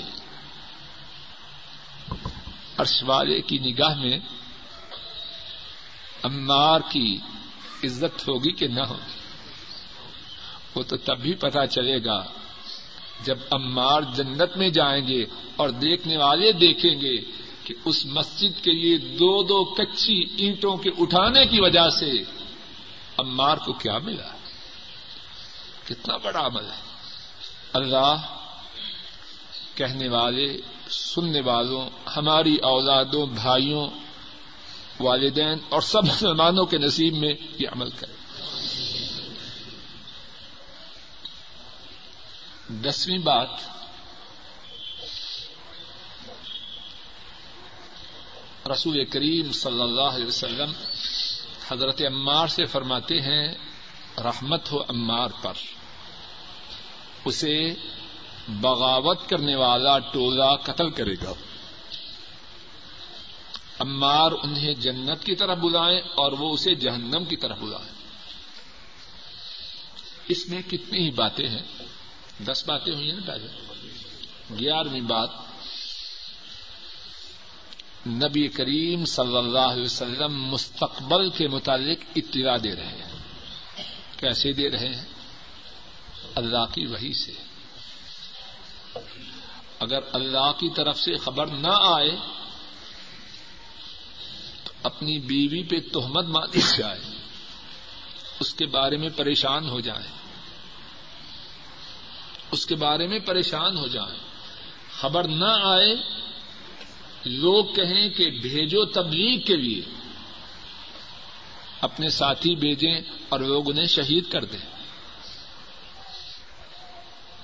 عرش 2.77 3.03
والے 3.03 3.41
کی 3.41 3.57
نگاہ 3.57 3.99
میں 3.99 4.19
امار 6.23 6.81
کی 6.89 7.17
عزت 7.83 8.27
ہوگی 8.27 8.51
کہ 8.51 8.67
نہ 8.67 8.81
ہوگی؟ 8.81 9.15
وہ 10.75 10.83
تو 10.83 10.97
تب 10.97 11.19
بھی 11.19 11.33
پتا 11.33 11.65
چلے 11.67 11.97
گا 12.05 12.23
جب 13.23 13.37
امار 13.51 14.01
جنت 14.15 14.57
میں 14.57 14.69
جائیں 14.69 15.07
گے 15.07 15.25
اور 15.55 15.69
دیکھنے 15.69 16.17
والے 16.17 16.51
دیکھیں 16.51 17.01
گے 17.01 17.15
کہ 17.67 17.75
اس 17.85 18.05
مسجد 18.05 18.63
کے 18.63 18.71
لیے 18.71 18.97
دو 18.97 19.43
دو 19.43 19.63
کچی 19.63 20.23
اینٹوں 20.37 20.77
کے 20.77 20.89
اٹھانے 20.97 21.45
کی 21.45 21.61
وجہ 21.61 21.89
سے 21.89 22.11
امار 23.17 23.57
کو 23.57 23.73
کیا 23.73 23.97
ملا؟ 23.97 24.37
کتنا 25.85 26.17
بڑا 26.17 26.45
عمل 26.45 26.65
ہے۔ 26.65 26.81
اللہ 27.73 28.15
کہنے 29.75 30.07
والے، 30.07 30.61
سننے 30.89 31.41
والوں، 31.41 31.89
ہماری 32.17 32.55
اولادوں، 32.55 33.25
بھائیوں، 33.25 33.89
والدین 34.99 35.57
اور 35.69 35.81
سب 35.81 36.03
مسلمانوں 36.03 36.65
کے 36.65 36.77
نصیب 36.77 37.15
میں 37.15 37.33
یہ 37.59 37.67
عمل 37.71 37.89
کرے۔ 37.89 38.13
دسویں 42.69 43.17
بات 43.17 43.49
رسول 48.67 49.05
کریم 49.05 49.51
صلی 49.51 49.81
اللہ 49.81 50.01
علیہ 50.01 50.25
وسلم 50.25 50.71
حضرت 51.67 52.01
عمار 52.01 52.47
سے 52.47 52.65
فرماتے 52.65 53.21
ہیں، 53.21 53.53
رحمت 54.17 54.71
ہو 54.71 54.81
عمار 54.81 55.29
پر۔ 55.41 55.53
اسے 57.25 57.73
بغاوت 58.47 59.29
کرنے 59.29 59.55
والا 59.55 59.99
ٹولہ 59.99 60.55
قتل 60.63 60.89
کرے 60.89 61.13
گا۔ 61.23 61.33
عمار 63.79 64.31
انہیں 64.31 64.73
جنت 64.73 65.23
کی 65.23 65.35
طرف 65.35 65.57
بلائیں 65.57 65.99
اور 65.99 66.31
وہ 66.31 66.53
اسے 66.53 66.75
جہنم 66.75 67.25
کی 67.25 67.35
طرف 67.35 67.57
بلائیں۔ 67.57 67.93
اس 70.27 70.49
میں 70.49 70.61
کتنی 70.61 71.05
ہی 71.05 71.11
باتیں 71.11 71.47
ہیں۔ 71.47 71.63
دس 72.45 72.63
باتیں 72.67 72.93
ہوئی 72.93 73.11
ہیں 73.11 73.17
نا 73.17 73.25
پہلے 73.25 73.47
گیارہویں 74.59 75.01
بات 75.01 75.29
نبی 78.07 78.47
کریم 78.47 79.05
صلی 79.05 79.37
اللہ 79.37 79.59
علیہ 79.59 79.83
وسلم 79.83 80.43
مستقبل 80.43 81.29
کے 81.29 81.47
متعلق 81.47 81.97
اطلاع 82.15 82.57
دے 82.63 82.75
رہے 82.75 82.87
ہیں۔ 82.87 83.17
کیسے 84.17 84.53
دے 84.53 84.69
رہے 84.69 84.87
ہیں؟ 84.87 85.05
اللہ 86.35 86.65
کی 86.73 86.85
وحی 86.85 87.13
سے۔ 87.13 87.31
اگر 89.79 89.99
اللہ 90.13 90.51
کی 90.59 90.69
طرف 90.69 90.99
سے 90.99 91.15
خبر 91.15 91.47
نہ 91.47 91.71
آئے، 91.71 92.15
تو 94.63 94.71
اپنی 94.83 95.19
بیوی 95.19 95.63
پہ 95.63 95.79
تہمت 95.93 96.25
مانی 96.25 96.61
جائے۔ 96.77 96.99
اس 98.39 98.53
کے 98.53 98.65
بارے 98.65 98.97
میں 98.97 99.09
پریشان 99.15 99.69
ہو 99.69 99.79
جائے 99.79 100.07
اس 102.51 102.65
کے 102.65 102.75
بارے 102.75 103.07
میں 103.07 103.19
پریشان 103.19 103.77
ہو 103.77 103.87
جائیں۔ 103.87 104.19
خبر 104.99 105.27
نہ 105.27 105.57
آئے 105.63 105.95
لوگ 107.25 107.65
کہیں 107.65 108.09
کہ 108.09 108.31
بھیجو 108.31 108.85
تبلیغ 108.85 109.39
کے 109.39 109.55
لیے۔ 109.55 109.81
اپنے 111.81 112.09
ساتھی 112.09 112.55
بھیجیں 112.55 113.01
اور 113.29 113.39
لوگ 113.39 113.69
انہیں 113.69 113.85
شہید 113.85 114.31
کر 114.31 114.45
دیں۔ 114.45 114.59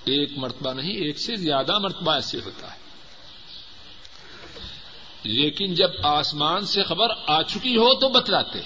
ایک 0.06 0.38
مرتبہ 0.38 0.74
نہیں، 0.74 0.94
ایک 0.94 1.20
سے 1.20 1.36
زیادہ 1.36 1.80
مرتبہ 1.80 2.12
ایسے 2.12 2.38
ہوتا 2.46 2.74
ہے۔ 2.74 2.84
لیکن 5.24 5.74
جب 5.74 5.90
آسمان 6.04 6.66
سے 6.66 6.84
خبر 6.84 7.08
آ 7.28 7.42
چکی 7.42 7.76
ہو 7.76 8.00
تو 8.00 8.10
بتلاتے 8.10 8.60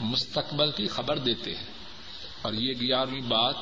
مستقبل 0.00 0.70
کی 0.70 0.86
خبر 0.86 1.18
دیتے 1.18 1.54
ہیں۔ 1.54 1.66
اور 2.42 2.52
یہ 2.52 2.74
گیارہویں 2.80 3.20
بات 3.20 3.54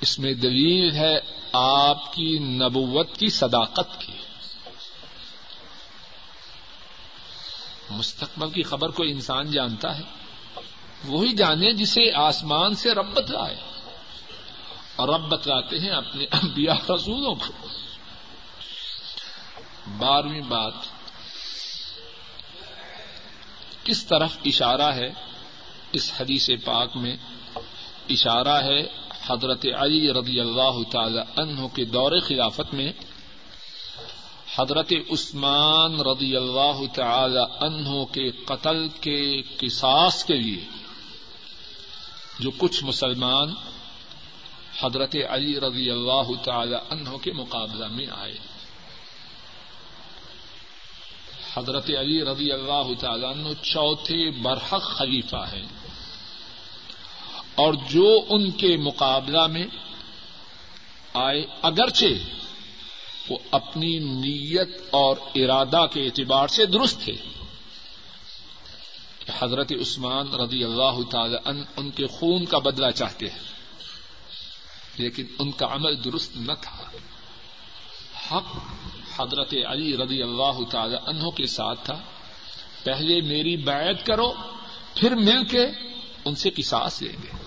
اس 0.00 0.18
میں 0.18 0.34
دلیل 0.34 0.96
ہے 0.96 1.18
آپ 1.52 2.12
کی 2.12 2.38
نبوت 2.38 3.16
کی 3.16 3.28
صداقت 3.28 4.00
کی۔ 4.00 4.12
مستقبل 7.90 8.50
کی 8.50 8.62
خبر 8.62 8.88
کو 8.88 9.02
انسان 9.02 9.50
جانتا 9.50 9.98
ہے، 9.98 10.02
وہی 11.04 11.32
جانے 11.32 11.72
جسے 11.72 12.12
آسمان 12.14 12.74
سے 12.74 12.90
رب 12.90 13.14
بتلائے۔ 13.14 13.56
اور 14.96 15.08
رب 15.08 15.28
بتلاتے 15.28 15.78
ہیں 15.78 15.90
اپنے 15.90 16.24
انبیاء 16.32 16.92
رسولوں 16.94 17.34
کو۔ 17.34 17.66
بارہویں 19.98 20.40
بات، 20.40 20.72
کس 23.84 24.06
طرف 24.06 24.36
اشارہ 24.44 24.94
ہے؟ 24.94 25.12
اس 25.92 26.12
حدیث 26.20 26.50
پاک 26.64 26.96
میں 26.96 27.16
اشارہ 28.08 28.62
ہے 28.62 29.09
حضرت 29.30 29.66
علی 29.78 30.12
رضی 30.12 30.40
اللہ 30.40 30.90
تعالی 30.90 31.20
عنہ 31.36 31.66
کے 31.66 31.84
دور 31.84 32.12
خلافت 32.20 32.74
میں 32.74 32.92
حضرت 34.58 34.92
عثمان 35.10 36.00
رضی 36.00 36.36
اللہ 36.36 36.80
تعالی 36.94 37.40
عنہ 37.60 38.04
کے 38.04 38.30
قتل 38.30 38.88
کے 39.00 39.42
قصاص 39.42 40.24
کے 40.24 40.34
لیے 40.34 40.64
جو 42.38 42.50
کچھ 42.58 42.84
مسلمان 42.84 43.54
حضرت 44.80 45.16
علی 45.28 45.60
رضی 45.60 45.90
اللہ 45.90 46.42
تعالی 46.44 46.76
عنہ 46.90 47.16
کے 47.16 47.32
مقابلہ 47.32 47.86
میں 47.86 48.06
آئے۔ 48.12 48.38
حضرت 51.54 51.90
علی 51.98 52.24
رضی 52.24 52.52
اللہ 52.52 52.88
تعالیٰ 52.98 53.30
عنہ 53.30 53.48
چوتھے 53.62 54.30
برحق 54.30 54.82
خلیفہ 54.82 55.44
ہیں۔ 55.52 55.79
اور 57.60 57.74
جو 57.88 58.08
ان 58.28 58.50
کے 58.50 58.76
مقابلہ 58.76 59.46
میں 59.46 59.66
آئے، 61.14 61.46
اگرچہ 61.62 62.14
وہ 63.28 63.38
اپنی 63.50 63.98
نیت 63.98 64.80
اور 64.90 65.16
ارادہ 65.34 65.86
کے 65.92 66.00
اعتبار 66.04 66.48
سے 66.48 66.66
درست 66.66 67.00
تھے، 67.00 67.12
کہ 69.18 69.32
حضرت 69.38 69.72
عثمان 69.80 70.28
رضی 70.34 70.64
اللہ 70.64 71.02
تعالی 71.10 71.36
ان 71.44 71.62
ان 71.76 71.90
کے 71.90 72.06
خون 72.06 72.44
کا 72.44 72.58
بدلہ 72.58 72.90
چاہتے 72.90 73.26
ہیں، 73.26 73.44
لیکن 74.96 75.26
ان 75.38 75.50
کا 75.50 75.66
عمل 75.66 76.04
درست 76.04 76.36
نہ 76.36 76.52
تھا۔ 76.60 76.78
حق 78.30 78.56
حضرت 79.20 79.54
علی 79.66 79.96
رضی 79.96 80.22
اللہ 80.22 80.64
تعالی 80.70 80.96
عنہ 81.06 81.30
کے 81.30 81.46
ساتھ 81.46 81.84
تھا۔ 81.84 81.98
پہلے 82.84 83.20
میری 83.20 83.56
بیعت 83.56 84.06
کرو، 84.06 84.32
پھر 84.94 85.14
مل 85.14 85.44
کے 85.44 85.64
ان 86.24 86.34
سے 86.34 86.50
قصاص 86.50 87.02
لیں 87.02 87.16
گے۔ 87.22 87.39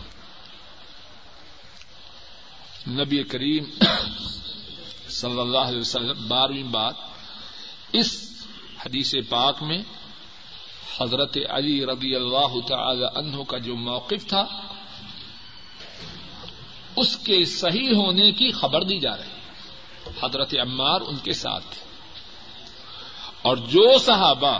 نبی 2.88 3.24
کریم 3.24 3.64
صلی 5.10 5.40
اللہ 5.40 5.58
علیہ 5.58 5.80
وسلم، 5.80 6.28
بارہویں 6.28 6.64
بات، 6.64 6.94
اس 7.92 8.42
حدیث 8.86 9.16
پاک 9.30 9.64
میں 9.64 9.82
حضرت 11.02 11.38
علی 11.50 11.86
رضی 11.86 12.16
اللہ 12.16 12.60
تعالی 12.68 13.06
عنہ 13.16 13.44
کا 13.44 13.58
جو 13.58 13.76
موقف 13.76 14.28
تھا، 14.28 14.46
اس 16.96 17.18
کے 17.18 17.46
صحیح 17.46 17.96
ہونے 17.96 18.32
کی 18.32 18.52
خبر 18.52 18.84
دی 18.84 19.00
جا 19.00 19.18
رہی 19.18 19.30
حضرت 20.24 20.54
عمار 20.54 21.02
ان 21.02 21.18
کے 21.18 21.34
ساتھ 21.34 21.64
تھے۔ 21.70 21.86
اور 23.42 23.58
جو 23.58 24.00
صحابہ 24.00 24.60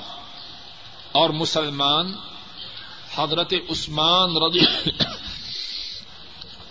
اور 1.12 1.30
مسلمان، 1.30 2.14
حضرت 3.16 3.54
عثمان 3.70 4.38
رضی 4.38 4.90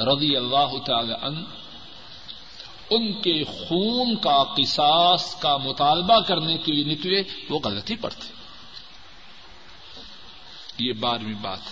رضی 0.07 0.36
اللہ 0.36 0.76
تعالی 0.86 1.14
عنہ، 1.20 1.44
ان 2.90 3.12
کے 3.22 3.42
خون 3.46 4.14
کا 4.16 4.42
قصاص 4.55 5.34
کا 5.40 5.57
مطالبہ 5.61 6.18
کرنے 6.20 6.57
کے 6.59 6.72
لیے 6.72 6.84
نکلے، 6.86 7.22
وہ 7.50 7.59
غلطی 7.64 7.96
پر 7.96 8.11
تھے 8.12 8.30
یہ 10.78 10.92
بارہویں 11.00 11.42
بات 11.42 11.64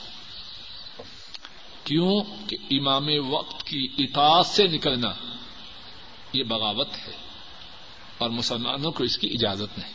کیوں 1.84 2.12
کہ 2.48 2.56
امام 2.70 3.08
وقت 3.28 3.62
کی 3.66 3.86
اطاعت 3.98 4.46
سے 4.46 4.66
نکلنا 4.68 5.12
یہ 6.32 6.44
بغاوت 6.46 6.96
ہے، 6.98 7.16
اور 8.18 8.30
مسلمانوں 8.30 8.90
کو 8.92 9.04
اس 9.04 9.16
کی 9.18 9.28
اجازت 9.32 9.78
نہیں۔ 9.78 9.94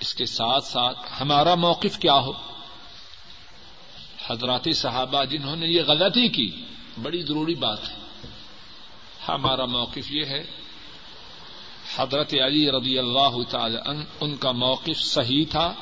اس 0.00 0.14
کے 0.14 0.26
ساتھ 0.28 0.64
ساتھ 0.64 0.98
ہمارا 1.20 1.54
موقف 1.56 1.98
کیا 1.98 2.14
ہو؟ 2.16 2.32
حضرات 4.32 4.68
صحابہ 4.74 5.24
جنہوں 5.24 5.56
نے 5.56 5.66
یہ 5.66 5.82
غلطی 5.82 6.28
کی، 6.28 6.50
بڑی 7.02 7.22
ضروری 7.22 7.54
بات 7.54 7.88
ہے۔ 7.88 7.94
ہمارا 9.28 9.64
موقف 9.64 10.10
یہ 10.10 10.24
ہے، 10.24 10.44
حضرت 11.96 12.34
علی 12.46 12.70
رضی 12.70 12.98
اللہ 12.98 13.42
تعالی 13.48 13.76
ان 14.20 14.36
کا 14.36 14.52
موقف 14.52 14.98
صحیح 14.98 15.44
تھا۔ 15.50 15.74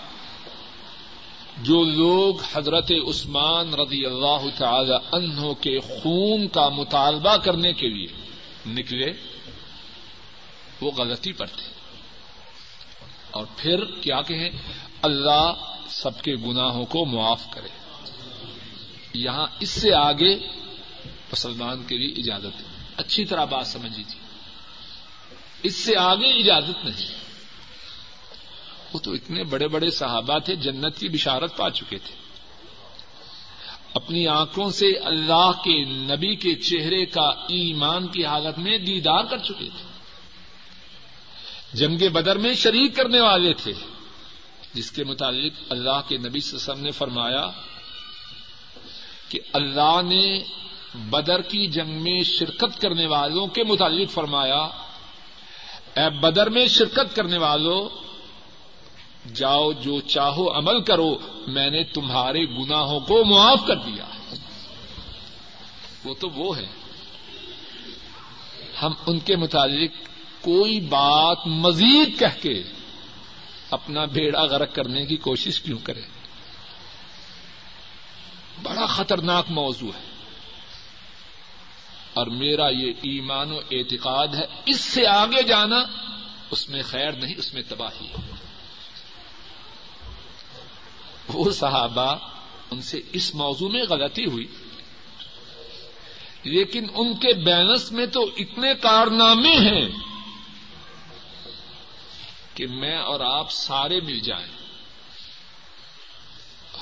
جو 1.59 1.85
لوگ 1.85 2.35
حضرت 2.53 2.93
عثمان 3.09 3.75
رضی 3.75 4.07
اللہ 4.07 4.59
تعالی 4.59 4.93
عنہ 5.13 5.53
کے 5.61 5.81
خون 5.81 6.49
کا 6.49 6.69
مطالبہ 6.69 7.37
کرنے 7.37 7.73
کے 7.73 7.89
لیے 7.89 8.07
نکلے، 8.67 9.13
وہ 10.81 10.91
غلطی 10.91 11.33
پر 11.33 11.47
تھے۔ 11.47 11.73
اور 13.31 13.47
پھر 13.57 13.85
کیا 13.85 14.23
کہیں؟ 14.23 14.51
اللہ 15.03 15.53
سب 15.89 16.23
کے 16.23 16.35
گناہوں 16.35 16.85
کو 16.85 17.05
معاف 17.05 17.51
کرے۔ 17.51 17.80
یہاں 19.13 19.47
اس 19.61 19.69
سے 19.69 19.95
آگے 19.95 20.37
مسلمان 21.33 21.85
کے 21.85 21.99
لیے 21.99 22.09
اجازت 22.09 22.61
ہے۔ 22.61 22.85
اچھی 22.97 23.25
طرح 23.25 23.45
بات 23.45 23.67
سمجھ 23.67 23.99
لیجیے۔ 23.99 24.21
اس 25.63 25.77
سے 25.77 25.97
آگے 25.97 26.33
اجازت 26.33 26.85
نہیں۔ 26.85 27.15
وہ 28.93 28.99
تو 28.99 29.13
اتنے 29.13 29.45
بڑے 29.45 29.69
بڑے 29.69 29.91
صحابہ 29.91 30.39
تھے، 30.39 30.57
جنت 30.57 30.99
کی 30.99 31.09
بشارت 31.09 31.57
پا 31.57 31.71
چکے 31.71 31.99
تھے۔ 31.99 32.15
اپنی 33.95 34.27
آنکھوں 34.27 34.71
سے 34.71 34.87
اللہ 34.87 35.51
کے 35.65 35.85
نبی 35.85 36.37
کے 36.37 36.55
چہرے 36.55 37.07
کا 37.07 37.29
ایمان 37.29 38.09
کی 38.09 38.25
حالت 38.25 38.59
میں 38.59 38.79
دیدار 38.79 39.25
کر 39.25 39.39
چکے 39.39 39.69
تھے۔ 39.77 39.91
جنگ 41.73 42.09
بدر 42.13 42.39
میں 42.39 42.55
شریک 42.55 42.97
کرنے 42.97 43.21
والے 43.21 43.55
تھے۔ 43.55 43.73
جس 44.75 44.91
کے 44.91 45.05
متعلق 45.05 45.53
اللہ 45.71 46.01
کے 46.09 46.17
نبی 46.17 46.39
وسلم 46.39 46.81
نے 46.81 46.91
فرمایا 46.91 47.47
کہ 49.31 49.41
اللہ 49.53 50.01
نے 50.05 50.39
بدر 50.95 51.43
کی 51.43 51.67
جنگ 51.67 52.03
میں 52.03 52.23
شرکت 52.23 52.81
کرنے 52.81 53.07
والوں 53.07 53.47
کے 53.47 53.65
متعلق 53.65 54.11
فرمایا، 54.11 54.61
اے 55.97 56.11
بدر 56.21 56.51
میں 56.51 56.67
شرکت 56.67 57.17
کرنے 57.17 57.39
والوں 57.39 57.89
جاؤ 59.35 59.73
جو 59.73 60.01
چاہو 60.01 60.59
عمل 60.59 60.83
کرو، 60.83 61.19
میں 61.47 61.71
نے 61.71 61.85
تمہارے 61.85 62.45
گناہوں 62.45 63.01
کو 63.01 63.25
معاف 63.25 63.67
کر 63.67 63.77
دیا۔ 63.77 64.05
وہ 66.05 66.15
تو 66.21 66.29
وہ 66.29 66.57
ہے 66.57 66.67
ہم 68.83 68.93
ان 69.07 69.19
کے 69.19 69.37
متعلق 69.37 69.91
کوئی 70.41 70.81
بات 70.81 71.47
مزید 71.47 72.19
کہہ 72.19 72.43
کے 72.43 72.63
اپنا 73.71 74.05
بیڑا 74.05 74.45
غرق 74.45 74.75
کرنے 74.75 75.07
کی 75.07 75.17
کوشش 75.17 75.61
کیوں 75.61 75.79
کرے 75.85 76.01
بڑا 78.63 78.87
خطرناک 78.87 79.45
موضوع 79.51 79.93
ہے۔ 79.99 80.11
اور 82.15 82.27
میرا 82.27 82.69
یہ 82.69 82.91
ایمان 82.91 83.53
و 83.53 83.59
اعتقاد 83.71 84.29
ہے، 84.29 84.45
اس 84.67 84.81
سے 84.81 85.07
آگے 85.07 85.43
جانا 85.43 85.77
اس 86.51 86.69
میں 86.69 86.83
خیر 86.83 87.13
نہیں، 87.13 87.35
اس 87.39 87.55
میں 87.55 87.63
تباہی 87.69 88.07
ہے۔ 88.07 88.31
وہ 91.29 91.53
صحابہ 91.53 92.17
ان 92.71 92.83
سے 92.83 93.01
اس 93.13 93.35
موضوع 93.35 93.69
میں 93.69 93.83
غلطی 93.83 94.25
ہوئی۔ 94.25 94.47
لیکن 96.43 96.87
ان 96.95 97.15
کے 97.15 97.35
بیلنس 97.35 97.93
میں 97.93 98.07
تو 98.07 98.31
اتنے 98.39 98.75
کارنامے 98.75 99.55
ہیں 99.57 99.89
کہ 102.55 102.67
میں 102.67 102.99
اور 102.99 103.21
آپ 103.21 103.51
سارے 103.51 104.01
مل 104.01 104.19
جائیں۔ 104.19 104.60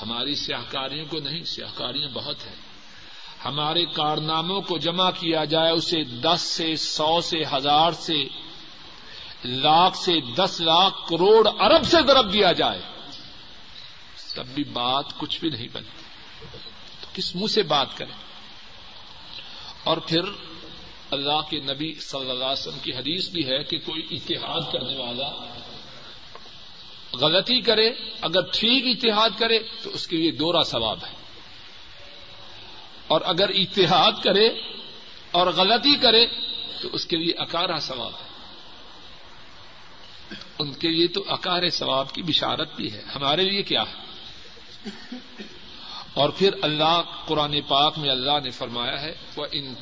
ہماری 0.01 0.35
سیاہکاریوں 0.35 1.05
کو 1.05 1.19
نہیں، 1.19 1.43
سیاہکاریاں 1.43 2.09
بہت 2.09 2.47
ہیں۔ 2.47 2.55
ہمارے 3.45 3.85
کارناموں 3.85 4.61
کو 4.61 4.77
جمع 4.77 5.11
کیا 5.11 5.45
جائے، 5.45 5.71
اسے 5.71 6.03
دس 6.03 6.41
سے، 6.41 6.75
سو 6.75 7.21
سے، 7.21 7.43
ہزار 7.53 7.91
سے، 7.91 8.23
لاکھ 9.45 9.97
سے، 9.97 10.21
دس 10.35 10.61
لاکھ 10.61 11.09
کروڑ 11.09 11.47
ارب 11.47 11.83
سے 11.83 11.97
ضرب 12.07 12.33
دیا 12.33 12.51
جائے۔ 12.51 12.81
تب 14.35 14.47
بھی 14.47 14.63
بات 14.63 15.05
کچھ 15.17 15.39
بھی 15.39 15.49
نہیں 15.49 15.67
بنتی 15.73 16.03
تو 17.01 17.07
کس 17.13 17.35
منہ 17.35 17.47
سے 17.47 17.63
بات 17.63 17.97
کریں؟ 17.97 18.15
اور 19.83 19.97
پھر 19.97 20.21
اللہ 21.11 21.41
کے 21.49 21.59
نبی 21.59 21.93
صلی 21.93 22.19
اللہ 22.19 22.43
علیہ 22.43 22.67
وسلم 22.67 22.79
کی 22.79 22.91
حدیث 22.93 23.29
بھی 23.29 23.45
ہے 23.45 23.63
کہ 23.63 23.77
کوئی 23.77 24.07
اتحاد 24.11 24.61
کرنے 24.73 24.95
والا 24.97 25.58
غلطی 27.13 27.61
کرے، 27.61 27.89
اگر 28.21 28.41
ٹھیک 28.41 29.05
اتحاد 29.05 29.29
کرے، 29.37 29.59
تو 29.83 29.89
اس 29.89 30.07
کے 30.07 30.17
لیے 30.17 30.31
دورا 30.31 30.63
ثواب 30.63 30.99
ہے۔ 31.03 31.13
اور 33.07 33.21
اگر 33.25 33.49
اتحاد 33.49 34.11
کرے 34.23 34.47
اور 35.31 35.47
غلطی 35.47 35.95
کرے، 35.95 36.25
تو 36.81 36.89
اس 36.91 37.05
کے 37.05 37.17
لیے 37.17 37.33
اکارا 37.37 37.79
ثواب 37.79 38.11
ہے۔ 38.13 38.29
ان 40.59 40.73
کے 40.73 40.87
لیے 40.87 41.07
تو 41.07 41.23
اکار 41.27 41.69
ثواب 41.69 42.13
کی 42.13 42.21
بشارت 42.21 42.75
بھی 42.75 42.93
ہے۔ 42.93 43.01
ہمارے 43.15 43.43
لیے 43.43 43.63
کیا 43.63 43.81
ہے؟ 43.81 44.09
اور 46.13 46.29
پھر 46.29 46.49
اللہ، 46.61 47.01
قرآن 47.25 47.61
پاک 47.61 47.97
میں 47.97 48.09
اللہ 48.09 48.39
نے 48.43 48.49
فرمایا 48.49 49.01
ہے 49.01 49.13
وہ 49.35 49.45
ان 49.51 49.75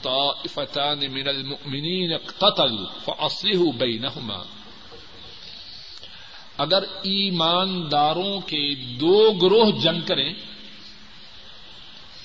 من 1.11 1.27
المؤمنین 1.27 2.13
اقتتلوا 2.13 2.91
فاصلحوا 3.05 3.71
بینہما 3.77 4.56
اگر 6.57 6.81
ایمانداروں 6.81 8.39
کے 8.39 8.75
دو 8.75 9.31
گروہ 9.31 9.71
جنگ 9.79 10.01
کریں، 10.01 10.33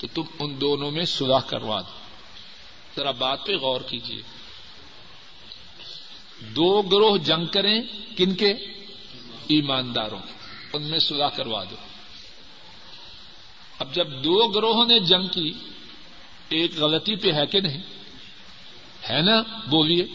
تو 0.00 0.06
تم 0.14 0.22
ان 0.38 0.60
دونوں 0.60 0.90
میں 0.90 1.04
صلح 1.04 1.38
کروا 1.38 1.80
دو۔ 1.80 2.02
ذرا 2.96 3.10
بات 3.10 3.46
پہ 3.46 3.56
غور 3.56 3.80
کیجیے 3.80 4.22
دو 6.40 6.82
گروہ 6.82 7.16
جنگ 7.16 7.46
کریں 7.46 7.80
کن 8.16 8.34
کے؟ 8.34 8.50
ایمانداروں 9.48 10.18
ان 10.72 10.82
میں 10.82 10.98
صلح 10.98 11.26
کروا 11.26 11.64
دو۔ 11.64 11.76
اب 13.78 13.94
جب 13.94 14.10
دو 14.10 14.48
گروہوں 14.48 14.86
نے 14.86 15.00
جنگ 15.00 15.26
کی، 15.26 15.52
ایک 16.48 16.76
غلطی 16.76 17.16
پہ 17.16 17.32
ہے 17.32 17.46
کہ 17.46 17.60
نہیں؟ 17.60 17.82
ہے 19.10 19.22
نا؟ 19.22 19.42
بولیے۔ 19.66 20.06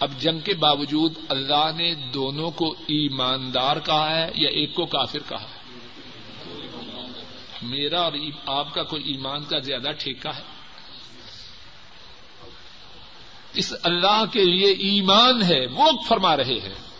اب 0.00 0.10
جنگ 0.18 0.40
کے 0.40 0.54
باوجود 0.54 1.14
اللہ 1.28 1.70
نے 1.76 1.94
دونوں 1.94 2.50
کو 2.50 2.72
ایماندار 2.72 3.76
کہا 3.84 4.16
ہے 4.16 4.30
یا 4.34 4.48
ایک 4.48 4.74
کو 4.74 4.86
کافر 4.86 5.18
کہا 5.28 5.42
ہے؟ 5.42 5.60
میرا 7.62 8.00
اور 8.00 8.12
آپ 8.46 8.74
کا 8.74 8.82
کوئی 8.82 9.02
ایمان 9.02 9.44
کا 9.44 9.58
زیادہ 9.58 9.88
ٹھیکہ 9.98 10.28
ہے؟ 10.28 10.42
اس 13.54 13.72
اللہ 13.82 14.24
کے 14.32 14.44
لیے 14.44 14.72
ایمان 14.72 15.42
ہے، 15.42 15.66
وہ 15.66 15.90
فرما 16.08 16.36
رہے 16.36 16.58
ہیں۔ 16.62 16.90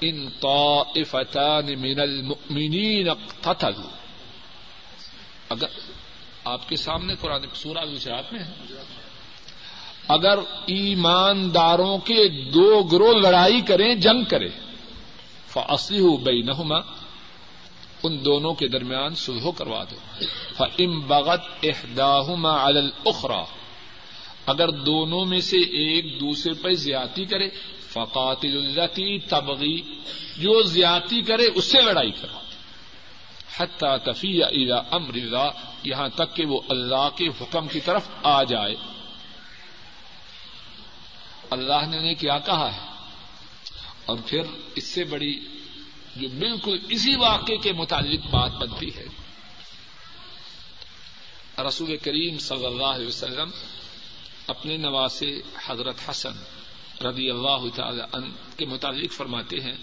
ان 0.00 0.28
طائفتان 0.30 1.80
من 1.80 2.00
المؤمنین 2.00 3.08
اقتتلوا۔ 3.08 3.90
اگر 5.48 5.66
آپ 6.44 6.68
کے 6.68 6.76
سامنے 6.76 7.14
قرآن 7.14 7.42
سورہ 7.54 7.84
گجرات 7.84 8.32
میں 8.32 8.40
ہے۔ 8.40 8.52
اگر 10.08 10.38
ایمانداروں 10.66 11.98
کے 11.98 12.28
دو 12.28 12.82
گروہ 12.82 13.12
لڑائی 13.14 13.60
کریں، 13.60 13.94
جنگ 13.94 14.24
کریں۔ 14.24 14.48
فاصلی 15.48 16.00
ہو 16.00 16.16
بینہما 16.16 16.76
ان 18.02 18.24
دونوں 18.24 18.54
کے 18.54 18.68
درمیان 18.68 19.14
سلح 19.14 19.50
کروا 19.56 19.84
دو۔ 19.84 20.24
فم 20.56 21.00
بغت 21.00 21.40
احداہما 21.62 22.66
علی 22.66 22.78
الاخرى 22.78 23.42
اگر 24.46 24.70
دونوں 24.70 25.24
میں 25.24 25.40
سے 25.40 25.56
ایک 25.56 26.20
دوسرے 26.20 26.52
پر 26.52 26.72
زیادتی 26.72 27.24
کرے، 27.24 27.48
فقاتل 27.88 28.56
التی 28.56 29.18
تبغی 29.18 29.80
جو 30.36 30.62
زیادتی 30.62 31.22
کرے، 31.22 31.46
اس 31.54 31.64
سے 31.64 31.82
لڑائی 31.82 32.10
کرو۔ 32.10 32.38
حتى 33.56 34.12
تفیع 34.12 34.46
الى 34.46 34.78
امر 34.90 35.14
اللہ 35.14 35.50
یہاں 35.84 36.08
تک 36.08 36.36
کہ 36.36 36.46
وہ 36.46 36.60
اللہ 36.68 37.08
کے 37.16 37.26
حکم 37.40 37.68
کی 37.68 37.80
طرف 37.80 38.08
آ 38.22 38.42
جائے۔ 38.42 38.74
اللہ 41.50 41.86
نے 41.86 41.96
انہیں 41.96 42.14
کیا 42.14 42.38
کہا 42.38 42.74
ہے؟ 42.74 42.80
اور 44.06 44.18
پھر 44.26 44.42
اس 44.74 44.84
سے 44.84 45.04
بڑی 45.04 45.40
جو 46.16 46.28
بالکل 46.28 46.78
اسی 46.88 47.16
واقعے 47.16 47.56
کے 47.56 47.72
متعلق 47.72 48.26
بات 48.26 48.52
بنتی 48.52 48.96
ہے۔ 48.96 49.06
رسول 51.68 51.96
کریم 51.96 52.38
صلی 52.38 52.66
اللہ 52.66 52.86
علیہ 52.86 53.06
وسلم 53.06 53.50
اپنے 54.46 54.76
نواسے 54.76 55.40
حضرت 55.66 55.96
حسن 56.10 56.36
رضی 57.06 57.30
اللہ 57.30 57.68
تعالی 57.74 58.02
عنہ 58.12 58.26
کے 58.56 58.66
متعلق 58.66 59.12
فرماتے 59.12 59.56
ہیں 59.60 59.76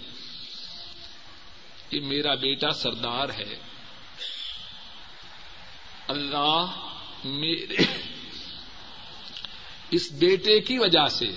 کہ 1.90 2.00
میرا 2.00 2.34
بیٹا 2.34 2.70
سردار 2.70 3.28
ہے۔ 3.28 3.56
اللہ 6.08 6.88
میرے 7.24 7.76
اس 9.90 10.12
بیٹے 10.12 10.60
کی 10.60 10.78
وجہ 10.78 11.08
سے 11.08 11.30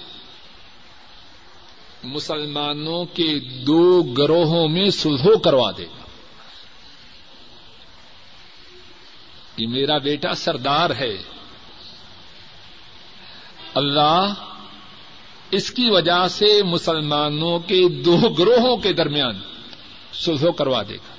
مسلمانوں 2.03 3.05
کے 3.05 3.39
دو 3.39 4.01
گروہوں 4.01 4.67
میں 4.67 4.89
سلحو 4.89 5.37
کروا 5.37 5.71
دے۔ 5.77 5.85
گا 5.85 6.05
یہ 9.57 9.67
میرا 9.67 9.97
بیٹا 9.97 10.35
سردار 10.35 10.89
ہے۔ 10.89 11.17
اللہ 13.73 14.33
اس 15.51 15.71
کی 15.71 15.89
وجہ 15.89 16.27
سے 16.27 16.63
مسلمانوں 16.63 17.59
کے 17.59 17.89
دو 17.89 18.17
گروہوں 18.17 18.77
کے 18.77 18.93
درمیان 18.93 19.39
سلح 20.13 20.51
کروا 20.51 20.83
دے 20.89 20.95
گا۔ 20.95 21.15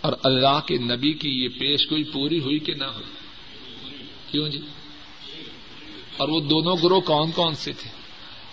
اور 0.00 0.12
اللہ 0.24 0.60
کے 0.66 0.78
نبی 0.78 1.12
کی 1.12 1.44
یہ 1.44 1.48
پیش 1.48 1.86
کوئی 1.86 2.04
پوری 2.04 2.38
ہوئی 2.38 2.58
کہ 2.58 2.74
نہ 2.74 2.84
ہوئی؟ 2.84 3.04
کیوں 4.30 4.48
جی؟ 4.48 4.58
اور 6.16 6.28
وہ 6.28 6.40
دونوں 6.40 6.76
گروہ 6.82 7.00
کون 7.00 7.30
کون 7.30 7.54
سے 7.54 7.72
تھے؟ 7.72 8.03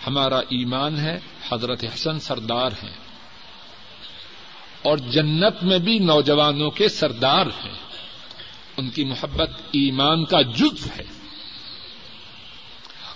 ہمارا 0.06 0.38
ایمان 0.38 0.98
ہے، 0.98 1.20
حضرت 1.52 1.84
حسن 1.84 2.20
سردار 2.20 2.70
ہیں۔ 2.82 2.96
اور 4.82 4.98
جنت 4.98 5.62
میں 5.62 5.78
بھی 5.78 5.98
نوجوانوں 5.98 6.70
کے 6.70 6.88
سردار 6.88 7.46
ہیں۔ 7.46 7.74
ان 8.76 8.90
کی 8.90 9.04
محبت 9.04 9.50
ایمان 9.72 10.24
کا 10.24 10.42
جزو 10.42 10.86
ہے۔ 10.98 11.04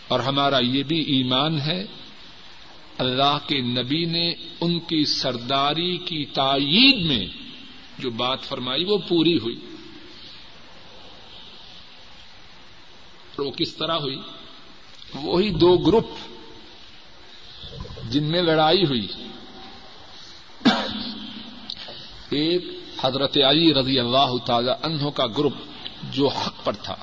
اور 0.08 0.20
ہمارا 0.20 0.58
یہ 0.58 0.82
بھی 0.82 1.00
ایمان 1.00 1.60
ہے، 1.60 1.86
اللہ 2.98 3.38
کے 3.46 3.60
نبی 3.60 4.04
نے 4.04 4.34
ان 4.60 4.80
کی 4.80 5.04
سرداری 5.04 5.96
کی 5.96 6.24
تائید 6.24 7.06
میں 7.06 7.26
جو 7.98 8.10
بات 8.10 8.42
فرمائی 8.42 8.84
وہ 8.84 8.98
پوری 9.08 9.38
ہوئی۔ 9.38 9.60
وہ 13.38 13.50
کس 13.50 13.76
طرح 13.76 13.92
ہوئی؟ 13.92 14.18
وہی 15.14 15.50
دو 15.50 15.76
گروپ۔ 15.76 16.10
جن 18.10 18.24
میں 18.24 18.42
لڑائی 18.42 18.84
ہوئی۔ 18.84 19.06
ایک 22.30 22.80
حضرت 23.04 23.38
علی 23.48 23.74
رضی 23.74 23.98
اللہ 23.98 24.36
تعالی 24.46 24.70
عنہ 24.82 25.10
کا 25.10 25.26
گروپ 25.26 25.52
جو 26.12 26.28
حق 26.28 26.64
پر 26.64 26.72
تھا۔ 26.72 26.96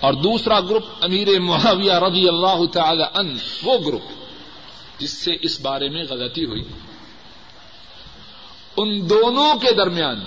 اور 0.00 0.12
دوسرا 0.12 0.60
گروپ 0.60 0.84
امیر 1.00 1.40
معاویہ 1.40 1.92
رضی 1.92 2.28
اللہ 2.28 2.66
تعالی 2.72 3.02
عنہ، 3.14 3.38
وہ 3.62 3.78
گروپ 3.86 4.02
جس 4.98 5.10
سے 5.10 5.30
اس 5.42 5.60
بارے 5.60 5.88
میں 5.88 6.04
غلطی 6.10 6.44
ہوئی۔ 6.44 6.62
ان 8.76 9.10
دونوں 9.10 9.54
کے 9.54 9.72
درمیان 9.72 10.24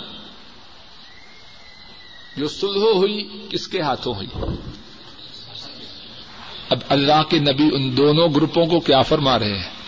جو 2.38 2.48
سلح 2.48 2.94
ہوئی، 2.96 3.46
کس 3.50 3.68
کے 3.68 3.82
ہاتھوں 3.82 4.16
ہوئی؟ 4.16 4.28
اب 6.70 6.80
اللہ 6.90 7.24
کے 7.30 7.40
نبی 7.40 7.70
ان 7.74 7.98
دونوں 7.98 8.28
گروپوں 8.36 8.66
کو 8.66 8.80
کیا 8.80 9.02
فرما 9.02 9.40
رہے 9.40 9.58
ہیں؟ 9.58 9.81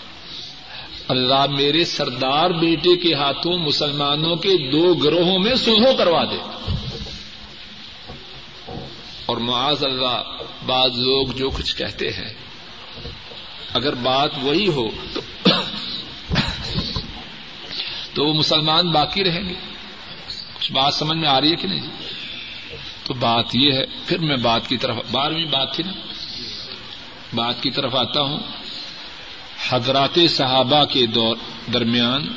اللہ 1.08 1.46
میرے 1.50 1.86
سردار 1.86 2.50
بیٹے 2.50 2.98
کے 2.98 3.14
ہاتھوں 3.14 3.58
مسلمانوں 3.58 4.36
کے 4.36 4.72
دو 4.72 4.94
گروہوں 4.94 5.40
میں 5.40 5.56
سلح 5.56 5.98
کروا 5.98 6.24
دے۔ 6.24 6.38
اور 9.26 9.38
معاذ 9.38 9.84
اللہ، 9.84 10.24
بعض 10.66 10.92
لوگ 11.00 11.28
جو 11.28 11.50
کچھ 11.50 11.76
کہتے 11.76 12.10
ہیں۔ 12.10 12.34
اگر 13.74 13.96
بات 13.96 14.32
وہی 14.42 14.68
ہو 14.68 14.88
تو 15.14 15.22
تو 18.14 18.26
وہ 18.26 18.34
مسلمان 18.34 18.92
باقی 18.92 19.24
رہیں 19.24 19.50
گے۔ 19.50 19.54
کچھ 20.60 20.72
بات 20.72 20.94
سمجھ 20.94 21.18
میں 21.18 21.30
آ 21.30 21.42
رہی 21.42 21.52
ہے 21.52 21.56
کہ 21.56 21.68
نہیں؟ 21.68 21.88
تو 23.04 23.14
بات 23.14 23.46
یہ 23.54 23.72
ہے، 23.74 23.86
پھر 24.06 24.20
میں 24.20 24.38
بات 24.38 24.68
کی 24.68 24.78
طرف، 24.78 24.96
بارہویں 25.12 25.46
بات 25.46 25.74
تھی 25.74 25.84
نا؟ 25.84 25.94
بات 27.34 27.64
کی 27.64 27.72
طرف 27.72 27.96
آتا 27.96 28.22
ہوں۔ 28.22 28.40
حضرات 29.74 30.20
صحابہ 30.30 30.86
کے 30.86 31.06
دور 31.06 31.36
درمیان 31.74 32.28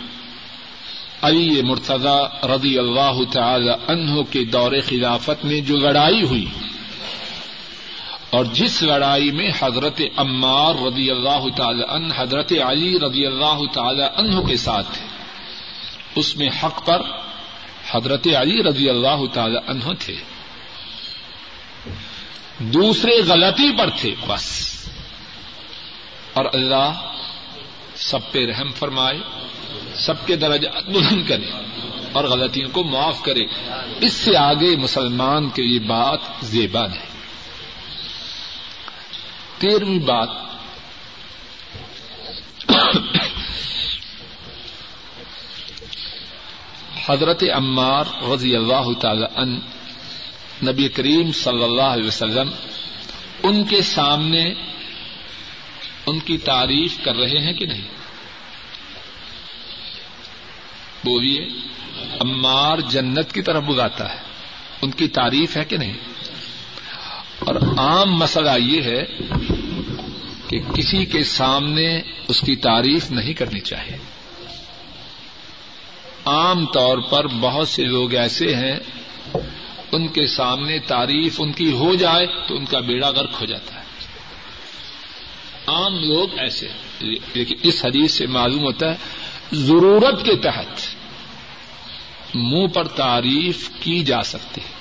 علی 1.22 1.62
مرتضی 1.62 2.46
رضی 2.46 2.78
اللہ 2.78 3.18
تعالی 3.32 3.70
عنہ 3.88 4.22
کے 4.30 4.44
دور 4.44 4.72
خلافت 4.88 5.44
میں 5.44 5.60
جو 5.60 5.76
لڑائی 5.76 6.22
ہوئی 6.22 6.46
اور 8.30 8.44
جس 8.44 8.82
لڑائی 8.82 9.30
میں 9.30 9.50
حضرت 9.60 10.00
عمار 10.16 10.74
رضی 10.74 11.10
اللہ 11.10 11.48
تعالی 11.56 11.82
عنہ، 11.88 12.14
حضرت 12.16 12.52
علی 12.64 12.98
رضی 12.98 13.26
اللہ 13.26 13.60
تعالی 13.72 14.02
عنہ 14.02 14.40
کے 14.40 14.56
ساتھ 14.56 14.86
تھے، 14.92 15.06
اس 16.14 16.36
میں 16.36 16.48
حق 16.62 16.86
پر 16.86 17.02
حضرت 17.90 18.28
علی 18.36 18.62
رضی 18.62 18.88
اللہ 18.88 19.26
تعالی 19.32 19.58
عنہ 19.66 19.92
تھے۔ 19.98 20.14
دوسرے 22.58 23.20
غلطی 23.26 23.76
پر 23.78 23.90
تھے 23.90 24.14
بس۔ 24.26 24.66
اور 26.32 26.44
اللہ 26.52 26.92
سب 27.96 28.32
پہ 28.32 28.46
رحم 28.46 28.72
فرمائے، 28.72 29.18
سب 29.94 30.26
کے 30.26 30.36
درجات 30.36 30.84
بلند 30.84 31.28
کرے 31.28 31.50
اور 32.12 32.24
غلطیوں 32.24 32.68
کو 32.68 32.84
معاف 32.84 33.22
کرے۔ 33.22 33.44
اس 34.00 34.12
سے 34.12 34.36
آگے 34.36 34.76
مسلمان 34.76 35.50
کے 35.50 35.62
یہ 35.62 35.78
بات 35.78 36.18
زیبا 36.42 36.84
ہے 36.84 37.06
تیرہویں 39.58 39.98
بات۔ 39.98 40.28
حضرت 47.06 47.44
عمار 47.54 48.04
رضی 48.32 48.56
اللہ 48.56 48.92
تعالی 49.00 49.24
ان 49.36 49.60
نبی 50.62 50.88
کریم 50.88 51.32
صلی 51.32 51.62
اللہ 51.62 51.82
علیہ 51.82 52.06
وسلم، 52.06 52.50
ان 53.42 53.64
کے 53.64 53.82
سامنے 53.82 54.54
ان 56.06 56.18
کی 56.18 56.38
تعریف 56.38 57.04
کر 57.04 57.16
رہے 57.16 57.38
ہیں 57.38 57.52
کہ 57.52 57.66
نہیں؟ 57.66 57.88
بولیے 61.04 61.48
عمار 62.20 62.78
جنت 62.78 63.32
کی 63.32 63.42
طرف 63.42 63.62
بلاتا 63.62 64.12
ہے۔ 64.12 64.18
ان 64.82 64.90
کی 64.90 65.08
تعریف 65.08 65.56
ہے 65.56 65.64
کہ 65.64 65.76
نہیں؟ 65.76 65.96
اور 67.38 67.54
عام 67.78 68.14
مسئلہ 68.14 68.50
یہ 68.58 68.82
ہے 68.82 69.04
کہ 70.48 70.60
کسی 70.74 71.04
کے 71.04 71.24
سامنے 71.24 72.00
اس 72.28 72.40
کی 72.40 72.56
تعریف 72.56 73.10
نہیں 73.10 73.32
کرنی 73.32 73.60
چاہیے۔ 73.60 73.96
عام 76.24 76.66
طور 76.66 76.98
پر 76.98 77.26
بہت 77.28 77.68
سے 77.68 77.84
لوگ 77.84 78.14
ایسے 78.14 78.54
ہیں، 78.54 78.76
ان 79.92 80.08
کے 80.08 80.26
سامنے 80.26 80.78
تعریف 80.78 81.40
ان 81.40 81.52
کی 81.52 81.72
ہو 81.72 81.94
جائے 81.94 82.26
تو 82.48 82.56
ان 82.56 82.64
کا 82.64 82.80
بیڑا 82.80 83.08
غرق 83.08 83.40
ہو 83.40 83.46
جاتا 83.46 83.80
ہے۔ 83.80 83.85
عام 85.66 85.94
لوگ 85.98 86.38
ایسے 86.38 86.68
لیکن 87.34 87.54
اس 87.62 87.84
حدیث 87.84 88.12
سے 88.12 88.26
معلوم 88.26 88.62
ہوتا 88.62 88.90
ہے، 88.90 88.96
ضرورت 89.52 90.24
کے 90.24 90.36
تحت 90.36 90.80
منہ 92.34 92.66
پر 92.66 92.86
تعریف 92.86 93.70
کی 93.80 94.04
جا 94.04 94.22
سکتی 94.22 94.60
ہے۔ 94.60 94.76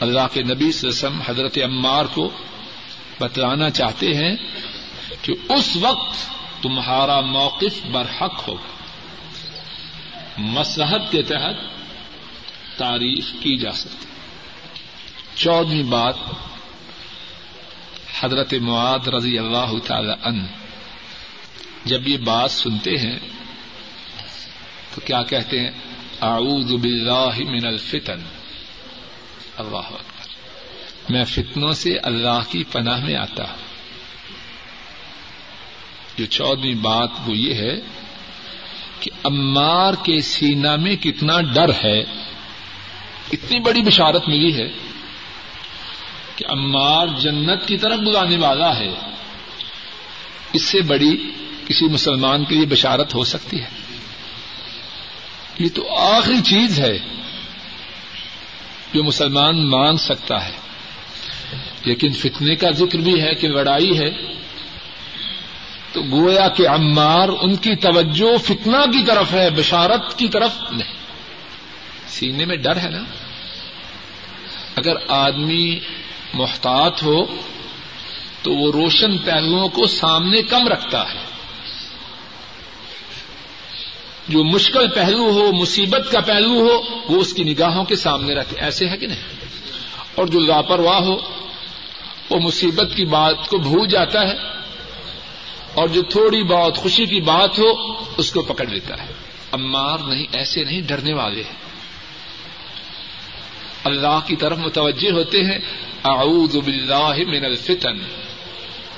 اللہ 0.00 0.26
کے 0.32 0.42
نبی 0.42 0.70
وسلم 0.82 1.20
حضرت 1.26 1.58
عمار 1.58 2.04
کو 2.04 2.30
بتلانا 3.20 3.70
چاہتے 3.70 4.14
ہیں 4.14 4.36
کہ 5.22 5.32
اس 5.48 5.76
وقت 5.76 6.16
تمہارا 6.62 7.20
موقف 7.20 7.86
برحق 7.86 8.48
ہو 8.48 8.54
مسحت 10.38 11.12
کے 11.12 11.22
تحت 11.22 11.56
تعریف 12.78 13.32
کی 13.40 13.58
جا 13.58 13.72
سکتی۔ 13.72 14.06
چودہویں 15.34 15.82
بات 15.82 16.14
حضرت 18.22 18.54
معاد 18.54 19.08
رضی 19.08 19.38
اللہ 19.38 19.78
تعالی 19.86 20.12
ان 20.24 20.46
جب 21.84 22.08
یہ 22.08 22.16
بات 22.16 22.50
سنتے 22.50 22.90
ہیں، 22.90 23.18
تو 24.94 25.00
کیا 25.04 25.22
کہتے 25.22 25.60
ہیں؟ 25.60 25.70
اعوذ 26.20 26.72
باللہ 26.72 27.50
من 27.50 27.66
الفتن۔ 27.66 28.20
اللہ 29.56 29.76
اکبر۔ 29.76 30.28
میں 31.08 31.24
فتنوں 31.24 31.72
سے 31.72 31.98
اللہ 31.98 32.40
کی 32.48 32.64
پناہ 32.64 33.04
میں 33.04 33.16
آتا 33.16 33.44
ہوں۔ 33.44 33.56
جو 36.18 36.26
چودہویں 36.26 36.74
بات 36.74 37.10
وہ 37.26 37.36
یہ 37.36 37.54
ہے 37.54 37.76
کہ 39.00 39.10
امار 39.24 39.94
کے 39.94 40.20
سینا 40.20 40.76
میں 40.76 40.96
کتنا 40.96 41.40
ڈر 41.40 41.68
ہے، 41.84 42.00
اتنی 43.32 43.60
بڑی 43.60 43.82
بشارت 43.82 44.28
ملی 44.28 44.56
ہے۔ 44.56 44.91
کہ 46.36 46.44
امار 46.48 47.06
جنت 47.06 47.66
کی 47.66 47.78
طرف 47.78 47.98
بلانے 47.98 48.36
والا 48.36 48.78
ہے، 48.78 48.94
اس 50.52 50.62
سے 50.62 50.80
بڑی 50.80 51.30
کسی 51.66 51.86
مسلمان 51.86 52.44
کے 52.44 52.54
لیے 52.54 52.66
بشارت 52.66 53.14
ہو 53.14 53.24
سکتی 53.24 53.60
ہے۔ 53.60 53.68
یہ 55.58 55.68
تو 55.74 55.96
آخری 55.96 56.40
چیز 56.40 56.80
ہے 56.80 56.98
جو 58.94 59.04
مسلمان 59.04 59.70
مانگ 59.70 59.96
سکتا 59.96 60.44
ہے۔ 60.44 60.52
لیکن 61.84 62.12
فتنے 62.12 62.56
کا 62.56 62.70
ذکر 62.70 62.98
بھی 62.98 63.22
ہے 63.22 63.34
کہ 63.34 63.48
لڑائی 63.48 63.98
ہے۔ 63.98 64.10
تو 65.92 66.02
گویا 66.02 66.48
کہ 66.48 66.68
عمار 66.68 67.28
ان 67.28 67.56
کی 67.56 67.74
توجہ 67.74 68.36
فتنہ 68.36 68.76
کی 68.76 69.06
طرف 69.06 69.32
ہے، 69.32 69.50
بشارت 69.50 70.18
کی 70.18 70.28
طرف 70.28 70.50
نہیں۔ 70.70 70.94
سینے 72.06 72.44
میں 72.44 72.56
ڈر 72.56 72.76
ہے 72.76 72.90
نا۔ 72.90 73.02
اگر 74.76 74.94
آدمی 75.08 75.80
محتاط 76.34 77.02
ہو 77.02 77.24
تو 78.42 78.52
وہ 78.52 78.72
روشن 78.72 79.18
پہلوؤں 79.18 79.68
کو 79.68 79.86
سامنے 79.86 80.42
کم 80.42 80.68
رکھتا 80.68 81.14
ہے۔ 81.14 81.32
جو 84.28 84.44
مشکل 84.44 84.88
پہلو 84.88 85.30
ہو، 85.30 85.52
مصیبت 85.52 86.12
کا 86.12 86.20
پہلو 86.20 86.50
ہو، 86.50 86.82
وہ 87.08 87.20
اس 87.20 87.32
کی 87.32 87.44
نگاہوں 87.44 87.84
کے 87.84 87.96
سامنے 87.96 88.34
رکھے۔ 88.34 88.56
ایسے 88.60 88.88
ہے 88.88 88.96
کہ 88.96 89.06
نہیں؟ 89.06 89.22
اور 90.14 90.26
جو 90.26 90.40
لاپرواہ 90.40 91.00
ہو، 91.00 91.16
وہ 92.30 92.40
مصیبت 92.40 92.96
کی 92.96 93.04
بات 93.04 93.48
کو 93.48 93.58
بھول 93.58 93.88
جاتا 93.88 94.22
ہے۔ 94.22 94.34
اور 95.74 95.88
جو 95.88 96.02
تھوڑی 96.02 96.42
بہت 96.42 96.76
خوشی 96.76 97.04
کی 97.04 97.20
بات 97.20 97.58
ہو، 97.58 97.94
اس 98.16 98.32
کو 98.32 98.42
پکڑ 98.42 98.66
لیتا 98.66 99.02
ہے۔ 99.02 99.12
امار 99.52 99.98
نہیں، 99.98 100.26
ایسے 100.32 100.64
نہیں، 100.64 100.80
ڈرنے 100.80 101.12
والے 101.12 101.42
ہیں۔ 101.42 101.71
اللہ 103.84 104.20
کی 104.26 104.36
طرف 104.36 104.58
متوجہ 104.58 105.12
ہوتے 105.12 105.38
ہیں، 105.38 105.58
اعوذ 106.04 106.56
باللہ 106.56 107.28
من 107.28 107.44
الفتن۔ 107.44 107.98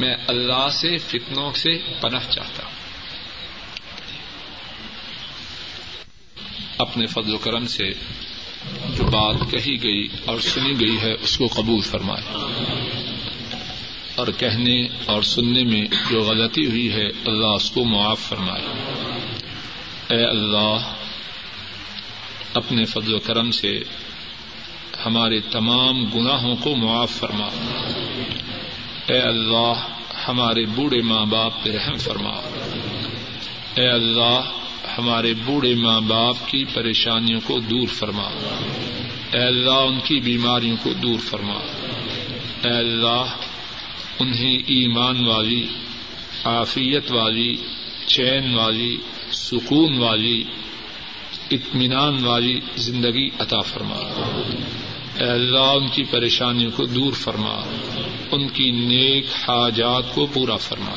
میں 0.01 0.15
اللہ 0.27 0.69
سے، 0.71 0.99
فتنوں 0.99 1.53
سے 1.53 1.71
پناہ 2.01 2.21
چاہتا 2.31 2.63
ہوں۔ 2.65 2.75
اپنے 6.79 7.07
فضل 7.07 7.35
و 7.35 7.39
کرم 7.39 7.67
سے 7.67 7.91
جو 8.97 9.05
بات 9.05 9.35
کہی 9.51 9.83
گئی 9.83 10.09
اور 10.25 10.41
سنی 10.41 10.81
گئی 10.81 10.97
ہے، 11.03 11.13
اس 11.13 11.39
کو 11.39 11.47
قبول 11.47 11.81
فرمائے۔ 11.81 12.37
اور 14.15 14.27
کہنے 14.39 14.87
اور 15.07 15.23
سننے 15.23 15.65
میں 15.65 15.85
جو 16.11 16.21
غلطی 16.21 16.67
ہوئی 16.67 16.93
ہے، 16.93 17.07
اللہ 17.07 17.47
اس 17.47 17.71
کو 17.71 17.85
معاف 17.85 18.21
فرمائے۔ 18.21 18.63
اے 20.11 20.25
اللہ، 20.25 20.95
اپنے 22.55 22.85
فضل 22.85 23.15
و 23.15 23.19
کرم 23.19 23.51
سے 23.51 23.83
ہمارے 25.07 25.41
تمام 25.41 26.05
گناہوں 26.05 26.57
کو 26.57 26.77
معاف 26.77 27.11
فرما۔ 27.11 27.49
اے 29.09 29.19
اللہ، 29.19 29.73
ہمارے 30.29 30.65
بوڑھے 30.67 31.03
ماں 31.03 31.27
باپ 31.27 31.53
پہ 31.63 31.71
رحم 31.71 31.97
فرما۔ 31.97 32.33
اے 33.75 33.89
اللہ، 33.89 34.41
ہمارے 34.99 35.35
بوڑھے 35.45 35.75
ماں 35.75 36.01
باپ 36.01 36.37
کی 36.47 36.65
پریشانیوں 36.65 37.41
کو 37.45 37.61
دور 37.61 37.87
فرما۔ 37.87 38.29
اے 39.33 39.47
اللہ، 39.47 39.71
ان 39.71 40.01
کی 40.01 40.21
بیماریوں 40.21 40.77
کو 40.83 40.93
دور 40.93 41.19
فرما۔ 41.19 41.59
اے 42.65 42.79
اللہ، 42.79 43.25
انہیں 44.19 44.57
ایمان 44.57 45.27
والی، 45.27 45.67
عافیت 46.45 47.13
والی، 47.13 47.57
چین 48.07 48.55
والی، 48.55 48.97
سکون 49.33 49.99
والی، 49.99 50.45
اطمینان 51.51 52.25
والی 52.25 52.61
زندگی 52.77 53.29
عطا 53.39 53.61
فرما۔ 53.61 53.97
اللہ 55.19 55.59
ان 55.59 55.89
کی 55.89 56.03
پریشانیوں 56.03 56.71
کو 56.77 56.85
دور 56.85 57.13
فرما، 57.13 57.55
ان 58.31 58.49
کی 58.49 58.71
نیک 58.71 59.27
حاجات 59.49 60.15
کو 60.15 60.27
پورا 60.27 60.57
فرما۔ 60.57 60.93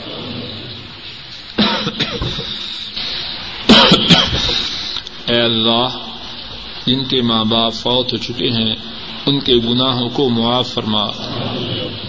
اے 5.26 5.42
اللہ، 5.42 5.88
جن 6.86 7.04
کے 7.04 7.22
ماں 7.22 7.46
باپ 7.46 7.74
فوت 7.74 8.14
ہو 8.14 8.18
چکے 8.18 8.50
ہیں، 8.50 8.76
ان 9.26 9.40
کے 9.40 9.54
گناہوں 9.56 10.10
کو 10.10 10.30
معاف 10.30 10.68
فرما، 10.68 11.04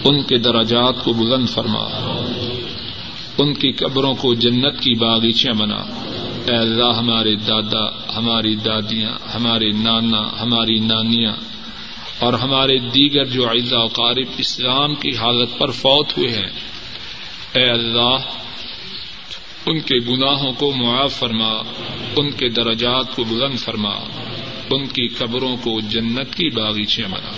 ان 0.03 0.23
کے 0.23 0.37
دراجات 0.37 1.03
کو 1.03 1.13
بلند 1.13 1.49
فرما۔ 1.49 1.87
ان 3.37 3.53
کی 3.53 3.71
قبروں 3.71 4.15
کو 4.15 4.33
جنت 4.33 4.81
کی 4.81 4.93
باغیچیاں 4.93 5.53
بنا۔ 5.53 5.77
اے 6.47 6.55
اللہ، 6.55 6.97
ہمارے 6.97 7.35
دادا، 7.35 8.13
ہماری 8.17 8.55
دادیاں، 8.55 9.35
ہمارے 9.35 9.71
نانا، 9.71 10.41
ہماری 10.41 10.79
نانیاں 10.79 11.48
اور 12.19 12.33
ہمارے 12.33 12.77
دیگر 12.79 13.25
جو 13.25 13.47
و 13.71 13.87
قارب 13.87 14.27
اسلام 14.37 14.95
کی 14.95 15.15
حالت 15.15 15.49
پر 15.57 15.71
فوت 15.71 16.17
ہوئے 16.17 16.29
ہیں۔ 16.29 16.49
اے 17.55 17.69
اللہ، 17.69 18.17
ان 19.65 19.79
کے 19.79 19.95
گناہوں 19.95 20.53
کو 20.53 20.71
معاف 20.71 21.13
فرما، 21.13 21.51
ان 22.15 22.31
کے 22.31 22.49
درجات 22.49 23.15
کو 23.15 23.23
بلند 23.23 23.59
فرما، 23.59 23.95
ان 24.69 24.87
کی 24.87 25.07
قبروں 25.07 25.57
کو 25.57 25.79
جنت 25.79 26.35
کی 26.35 26.49
باغیچیاں 26.49 27.07
بنا۔ 27.07 27.31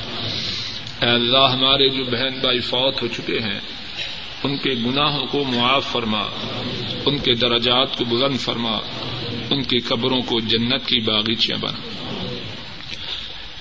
اے 1.06 1.10
اللہ، 1.10 1.38
ہمارے 1.38 1.90
جو 1.90 2.04
بہن 2.04 2.40
بھائی 2.40 2.60
فوت 2.60 3.02
ہو 3.02 3.08
چکے 3.08 3.40
ہیں، 3.40 3.60
ان 4.44 4.58
کے 4.58 4.74
گناہوں 4.86 5.26
کو 5.26 5.44
معاف 5.44 5.86
فرما، 5.86 6.22
ان 7.06 7.18
کے 7.18 7.34
درجات 7.34 7.98
کو 7.98 8.06
بلند 8.06 8.40
فرما، 8.40 8.78
ان 9.50 9.64
کی 9.64 9.80
قبروں 9.80 10.22
کو 10.22 10.40
جنت 10.40 10.86
کی 10.86 11.00
باغیچیاں 11.00 11.58
بنا۔ 11.58 11.78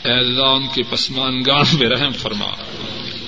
اے 0.05 0.13
اللہ، 0.13 0.47
ان 0.47 0.67
کے 0.75 0.83
پسمان 0.91 1.43
گاہ 1.47 1.75
میں 1.81 1.89
رحم 1.89 2.13
فرما۔ 2.13 2.47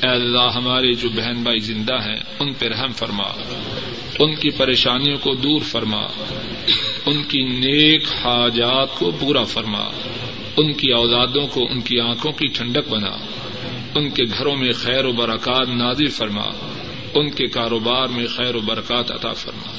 اے 0.02 0.08
اللہ 0.08 0.50
ہمارے 0.54 0.92
جو 0.92 1.08
بہن 1.08 1.42
بھائی 1.42 1.58
زندہ 1.58 1.94
ہیں، 1.94 2.20
ان 2.38 2.52
پہ 2.52 2.66
رحم 2.68 2.92
فرما۔ 2.92 3.28
ان 4.18 4.34
کی 4.34 4.50
پریشانیوں 4.50 5.18
کو 5.18 5.34
دور 5.34 5.60
فرما۔ 5.60 6.00
ان 7.06 7.22
کی 7.22 7.42
نیک 7.42 8.02
حاجات 8.02 8.98
کو 8.98 9.10
پورا 9.10 9.44
فرما۔ 9.44 9.90
ان 10.56 10.72
کی 10.72 10.92
اولادوں 10.92 11.46
کو 11.46 11.60
ان 11.70 11.80
کی 11.80 12.00
آنکھوں 12.00 12.32
کی 12.32 12.46
ٹھنڈک 12.46 12.88
بنا۔ 12.88 13.10
ان 13.94 14.10
کے 14.10 14.24
گھروں 14.24 14.56
میں 14.56 14.72
خیر 14.72 15.04
و 15.04 15.12
برکات 15.12 15.68
نازل 15.68 16.08
فرما۔ 16.08 16.44
ان 17.14 17.30
کے 17.30 17.46
کاروبار 17.46 18.06
میں 18.06 18.26
خیر 18.26 18.54
و 18.54 18.60
برکات 18.60 19.10
عطا 19.10 19.32
فرما۔ 19.32 19.72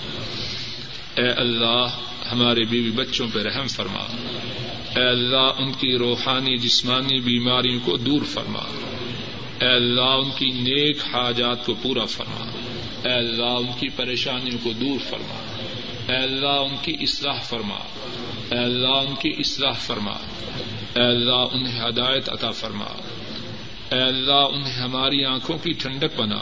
اے 1.22 1.30
اللہ، 1.30 1.88
ہمارے 2.32 2.64
بیوی 2.64 2.92
بچوں 2.92 3.28
پہ 3.34 3.40
رحم 3.40 3.68
فرما۔ 3.68 4.16
اے 4.96 5.04
اللہ 5.04 5.52
ان 5.58 5.72
کی 5.72 5.98
روحانی 5.98 6.58
جسمانی 6.58 7.20
بیماریوں 7.20 7.80
کو 7.86 7.98
دور 7.98 8.22
فرما۔ 8.22 8.64
اے 9.62 9.76
اللہ 9.76 10.02
ان 10.02 10.30
کی 10.38 10.46
نیک 10.46 10.98
حاجات 11.14 11.66
کو 11.66 11.74
پورا 11.82 12.06
فرما۔ 12.06 12.46
اے 13.04 13.14
اللہ 13.14 13.46
ان 13.46 13.68
کی 13.80 13.90
پریشانیوں 13.90 14.60
کو 14.64 14.72
دور 14.74 15.00
فرما۔ 15.10 15.62
اے 16.12 16.18
اللہ 16.18 16.48
ان 16.48 16.76
کی 16.82 16.98
اصلاح 17.00 17.40
فرما۔ 17.40 17.78
اے 18.52 18.58
اللہ 18.58 18.88
ان 18.88 19.16
کی 19.22 19.30
اصلاح 19.40 19.72
فرما۔ 19.72 20.14
اے 20.96 21.02
اللہ 21.02 21.46
انہیں 21.54 21.90
ہدایت 21.90 22.30
عطا 22.30 22.52
فرما۔ 22.52 22.86
اے 23.92 24.02
اللہ 24.02 24.32
انہیں 24.32 24.74
ہماری 24.74 25.26
آنکھوں 25.26 25.58
کی 25.58 25.72
ٹھنڈک 25.72 26.20
بنا۔ 26.20 26.40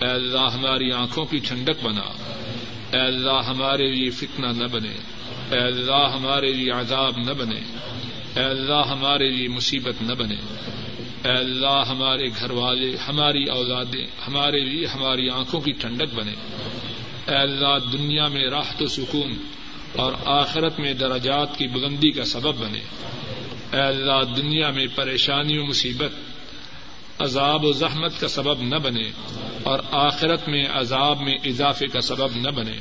اے 0.00 0.10
اللہ 0.10 0.48
ہماری 0.54 0.92
آنکھوں 0.92 1.24
کی 1.24 1.38
ٹھنڈک 1.38 1.84
بنا۔ 1.84 2.04
اے 2.92 3.00
اللہ 3.00 3.40
ہمارے 3.46 3.90
لیے 3.90 4.10
فتنہ 4.10 4.46
نہ 4.46 4.64
بنے۔ 4.64 4.96
اے 5.52 5.58
اللہ 5.58 6.10
ہمارے 6.14 6.52
لیے 6.52 6.70
عذاب 6.70 7.12
نہ 7.16 7.32
بنے۔ 7.32 7.60
اے 8.36 8.44
اللہ 8.44 8.88
ہمارے 8.90 9.30
لیے 9.30 9.48
مصیبت 9.48 10.02
نہ 10.02 10.12
بنے۔ 10.12 10.36
اے 11.24 11.32
اللہ 11.32 11.84
ہمارے 11.88 12.28
گھر 12.28 12.50
والے 12.50 12.96
ہماری 13.08 13.44
اولادیں، 13.44 14.06
ہمارے 14.28 14.60
لیے 14.60 14.86
ہماری 14.86 15.28
آنکھوں 15.30 15.60
کی 15.60 15.72
ٹھنڈک 15.72 16.14
بنے۔ 16.14 16.32
اے 17.28 17.36
اللہ 17.36 17.78
دنیا 17.92 18.28
میں 18.28 18.48
راحت 18.50 18.82
و 18.82 18.86
سکون 18.86 19.34
اور 19.96 20.12
آخرت 20.24 20.80
میں 20.80 20.94
درجات 20.94 21.58
کی 21.58 21.66
بلندی 21.66 22.10
کا 22.10 22.24
سبب 22.24 22.54
بنے۔ 22.54 22.80
اے 23.72 23.80
اللہ 23.80 24.22
دنیا 24.36 24.70
میں 24.70 24.86
پریشانی 24.94 25.58
و 25.58 25.66
مصیبت، 25.66 26.12
عذاب 27.18 27.64
و 27.64 27.72
زحمت 27.72 28.20
کا 28.20 28.28
سبب 28.28 28.62
نہ 28.62 28.76
بنے 28.76 29.10
اور 29.62 29.78
آخرت 29.90 30.48
میں 30.48 30.64
عذاب 30.72 31.20
میں 31.20 31.34
اضافے 31.44 31.86
کا 31.86 32.00
سبب 32.00 32.28
نہ 32.36 32.50
بنے۔ 32.50 32.76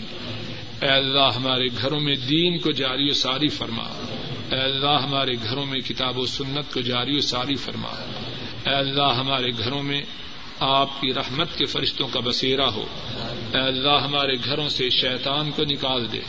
اے 0.81 0.87
اللہ 0.87 1.29
ہمارے 1.35 1.65
گھروں 1.81 1.99
میں 1.99 2.15
دین 2.15 2.59
کو 2.59 2.71
جاری 2.71 3.09
و 3.09 3.13
ساری 3.13 3.47
فرما۔ 3.47 3.83
اے 4.51 4.55
اللہ 4.55 4.87
ہمارے 4.87 5.31
گھروں 5.43 5.65
میں 5.65 5.79
کتاب 5.79 6.17
و 6.17 6.25
سنت 6.25 6.73
کو 6.73 6.81
جاری 6.81 7.17
و 7.17 7.21
ساری 7.21 7.55
فرما۔ 7.55 7.89
اے 8.65 8.69
اللہ 8.69 9.01
ہمارے 9.01 9.57
گھروں 9.57 9.83
میں 9.83 10.01
آپ 10.59 11.01
کی 11.01 11.13
رحمت 11.13 11.57
کے 11.57 11.65
فرشتوں 11.65 12.07
کا 12.07 12.19
بسیرا 12.19 12.73
ہو۔ 12.73 12.85
اے 13.53 13.57
اللہ 13.57 13.89
ہمارے 13.89 14.33
گھروں 14.45 14.69
سے 14.69 14.89
شیطان 14.89 15.51
کو 15.51 15.63
نکال 15.63 16.11
دے۔ 16.11 16.19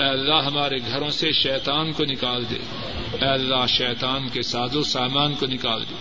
اے 0.00 0.04
اللہ 0.04 0.34
ہمارے 0.34 0.78
گھروں 0.78 1.10
سے 1.10 1.32
شیطان 1.32 1.92
کو 1.92 2.04
نکال 2.04 2.44
دے۔ 2.50 2.58
اے 3.12 3.24
اللہ 3.24 3.64
شیطان 3.68 4.28
کے 4.28 4.42
ساز 4.42 4.76
و 4.76 4.82
سامان 4.82 5.34
کو 5.34 5.46
نکال 5.46 5.84
دے۔ 5.90 5.94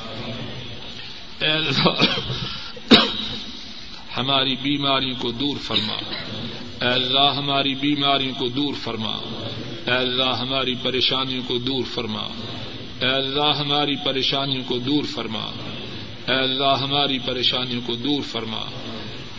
اے 1.46 1.52
اللہ 1.52 1.90
ہماری 4.18 4.56
بیماریوں 4.56 5.16
کو 5.20 5.32
دور 5.32 5.58
فرما۔ 5.58 5.98
اے 6.82 6.88
اللہ 6.88 7.34
ہماری 7.38 7.76
بیماریوں 7.76 8.36
کو 8.40 8.48
دور 8.48 8.74
فرما۔ 8.74 9.18
اے 9.88 9.92
اللہ 9.92 10.36
ہماری 10.40 10.76
پریشانیوں 10.84 11.44
کو 11.48 11.58
دور 11.58 11.84
فرما۔ 11.94 12.22
اے 13.02 13.08
اللہ 13.08 13.60
ہماری 13.60 13.96
پریشانیوں 13.96 14.64
کو 14.68 14.78
دور 14.78 15.04
فرما۔ 15.04 15.46
اے 16.28 16.34
اللہ 16.34 16.76
ہماری 16.82 17.20
پریشانیوں 17.20 17.82
کو 17.86 17.96
دور 17.96 18.22
فرما۔ 18.22 18.62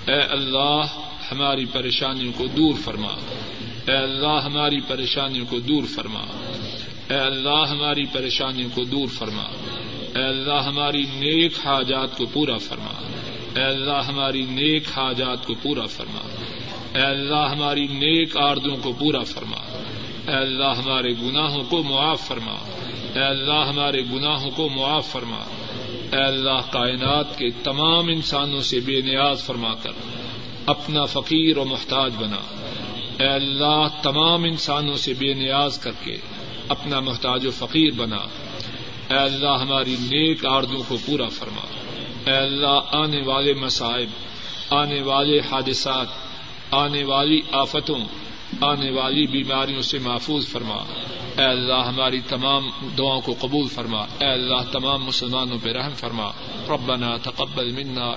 اے 0.06 0.20
اللہ 0.20 0.86
ہماری 1.32 1.64
پریشانیوں 1.64 2.32
کو 2.32 2.46
دور 2.46 2.74
فرما۔ 2.84 3.12
اے 3.86 3.96
اللہ 3.96 4.44
ہماری 4.44 4.80
پریشانیوں 4.80 5.46
کو 5.48 5.58
دور 5.58 5.84
فرما۔ 5.84 6.24
اے 7.10 7.16
اللہ 7.16 7.64
ہماری 7.70 8.04
پریشانیوں 8.12 8.70
کو 8.74 8.84
دور 8.84 9.08
فرما۔ 9.08 9.44
اے 10.18 10.24
اللہ 10.24 10.62
ہماری 10.66 11.02
نیک 11.02 11.52
حاجات 11.64 12.16
کو 12.16 12.26
پورا 12.26 12.58
فرما۔ 12.58 13.08
اے 13.56 13.64
اللہ 13.64 14.02
ہماری 14.08 14.42
نیک 14.42 14.82
حاجات 14.96 15.46
کو 15.46 15.54
پورا 15.62 15.86
فرما۔ 15.86 16.20
اے 16.94 17.02
اللہ 17.02 17.48
ہماری 17.50 17.86
نیک 17.86 18.36
آردوں 18.36 18.76
کو 18.82 18.92
پورا 18.92 19.22
فرما۔ 19.22 19.78
اے 20.28 20.36
اللہ 20.36 20.74
ہمارے 20.78 21.08
گناہوں 21.22 21.62
کو 21.62 21.82
معاف 21.82 22.20
فرما۔ 22.20 22.54
اے 23.14 23.24
اللہ 23.24 23.64
ہمارے 23.68 24.02
گناہوں 24.02 24.50
کو 24.50 24.68
معاف 24.68 25.06
فرما۔ 25.06 25.38
اے 26.12 26.22
اللہ 26.22 26.70
کائنات 26.70 27.38
کے 27.38 27.50
تمام 27.50 28.08
انسانوں 28.08 28.60
سے 28.60 28.80
بے 28.80 29.00
نیاز 29.00 29.42
فرما 29.42 29.74
کر 29.74 29.90
اپنا 30.66 31.04
فقیر 31.04 31.58
و 31.58 31.64
محتاج 31.64 32.12
بنا۔ 32.18 32.40
اے 33.18 33.28
اللہ 33.28 33.86
تمام 34.02 34.44
انسانوں 34.44 34.96
سے 34.96 35.14
بے 35.14 35.34
نیاز 35.34 35.78
کر 35.78 35.92
کے 36.04 36.16
اپنا 36.68 37.00
محتاج 37.00 37.46
و 37.46 37.50
فقیر 37.50 37.90
بنا۔ 37.96 38.18
اے 39.10 39.16
اللہ 39.16 39.56
ہماری 39.60 39.96
نیک 40.00 40.46
آردوں 40.46 40.82
کو 40.88 40.96
پورا 41.06 41.28
فرما۔ 41.28 41.66
اے 42.30 42.36
اللہ 42.36 42.80
آنے 42.92 43.22
والے 43.26 43.54
مصائب، 43.54 44.08
آنے 44.70 45.02
والے 45.02 45.38
حادثات 45.38 46.27
آنے 46.70 47.04
والی 47.04 47.40
آفتوں، 47.52 47.98
آنے 48.60 48.90
والی 48.90 49.26
بیماریوں 49.26 49.82
سے 49.82 49.98
محفوظ 49.98 50.46
فرما۔ 50.46 50.76
اے 51.38 51.44
اللہ، 51.44 51.84
ہماری 51.88 52.20
تمام 52.20 52.68
دعاؤں 52.98 53.20
کو 53.20 53.34
قبول 53.40 53.68
فرما۔ 53.68 54.00
اے 54.00 54.26
اللہ، 54.26 54.72
تمام 54.72 55.04
مسلمانوں 55.04 55.58
پہ 55.62 55.72
رحم 55.72 55.94
فرما۔ 55.94 56.30
ربنا 56.68 57.16
تقبل 57.16 57.70
منا 57.70 58.14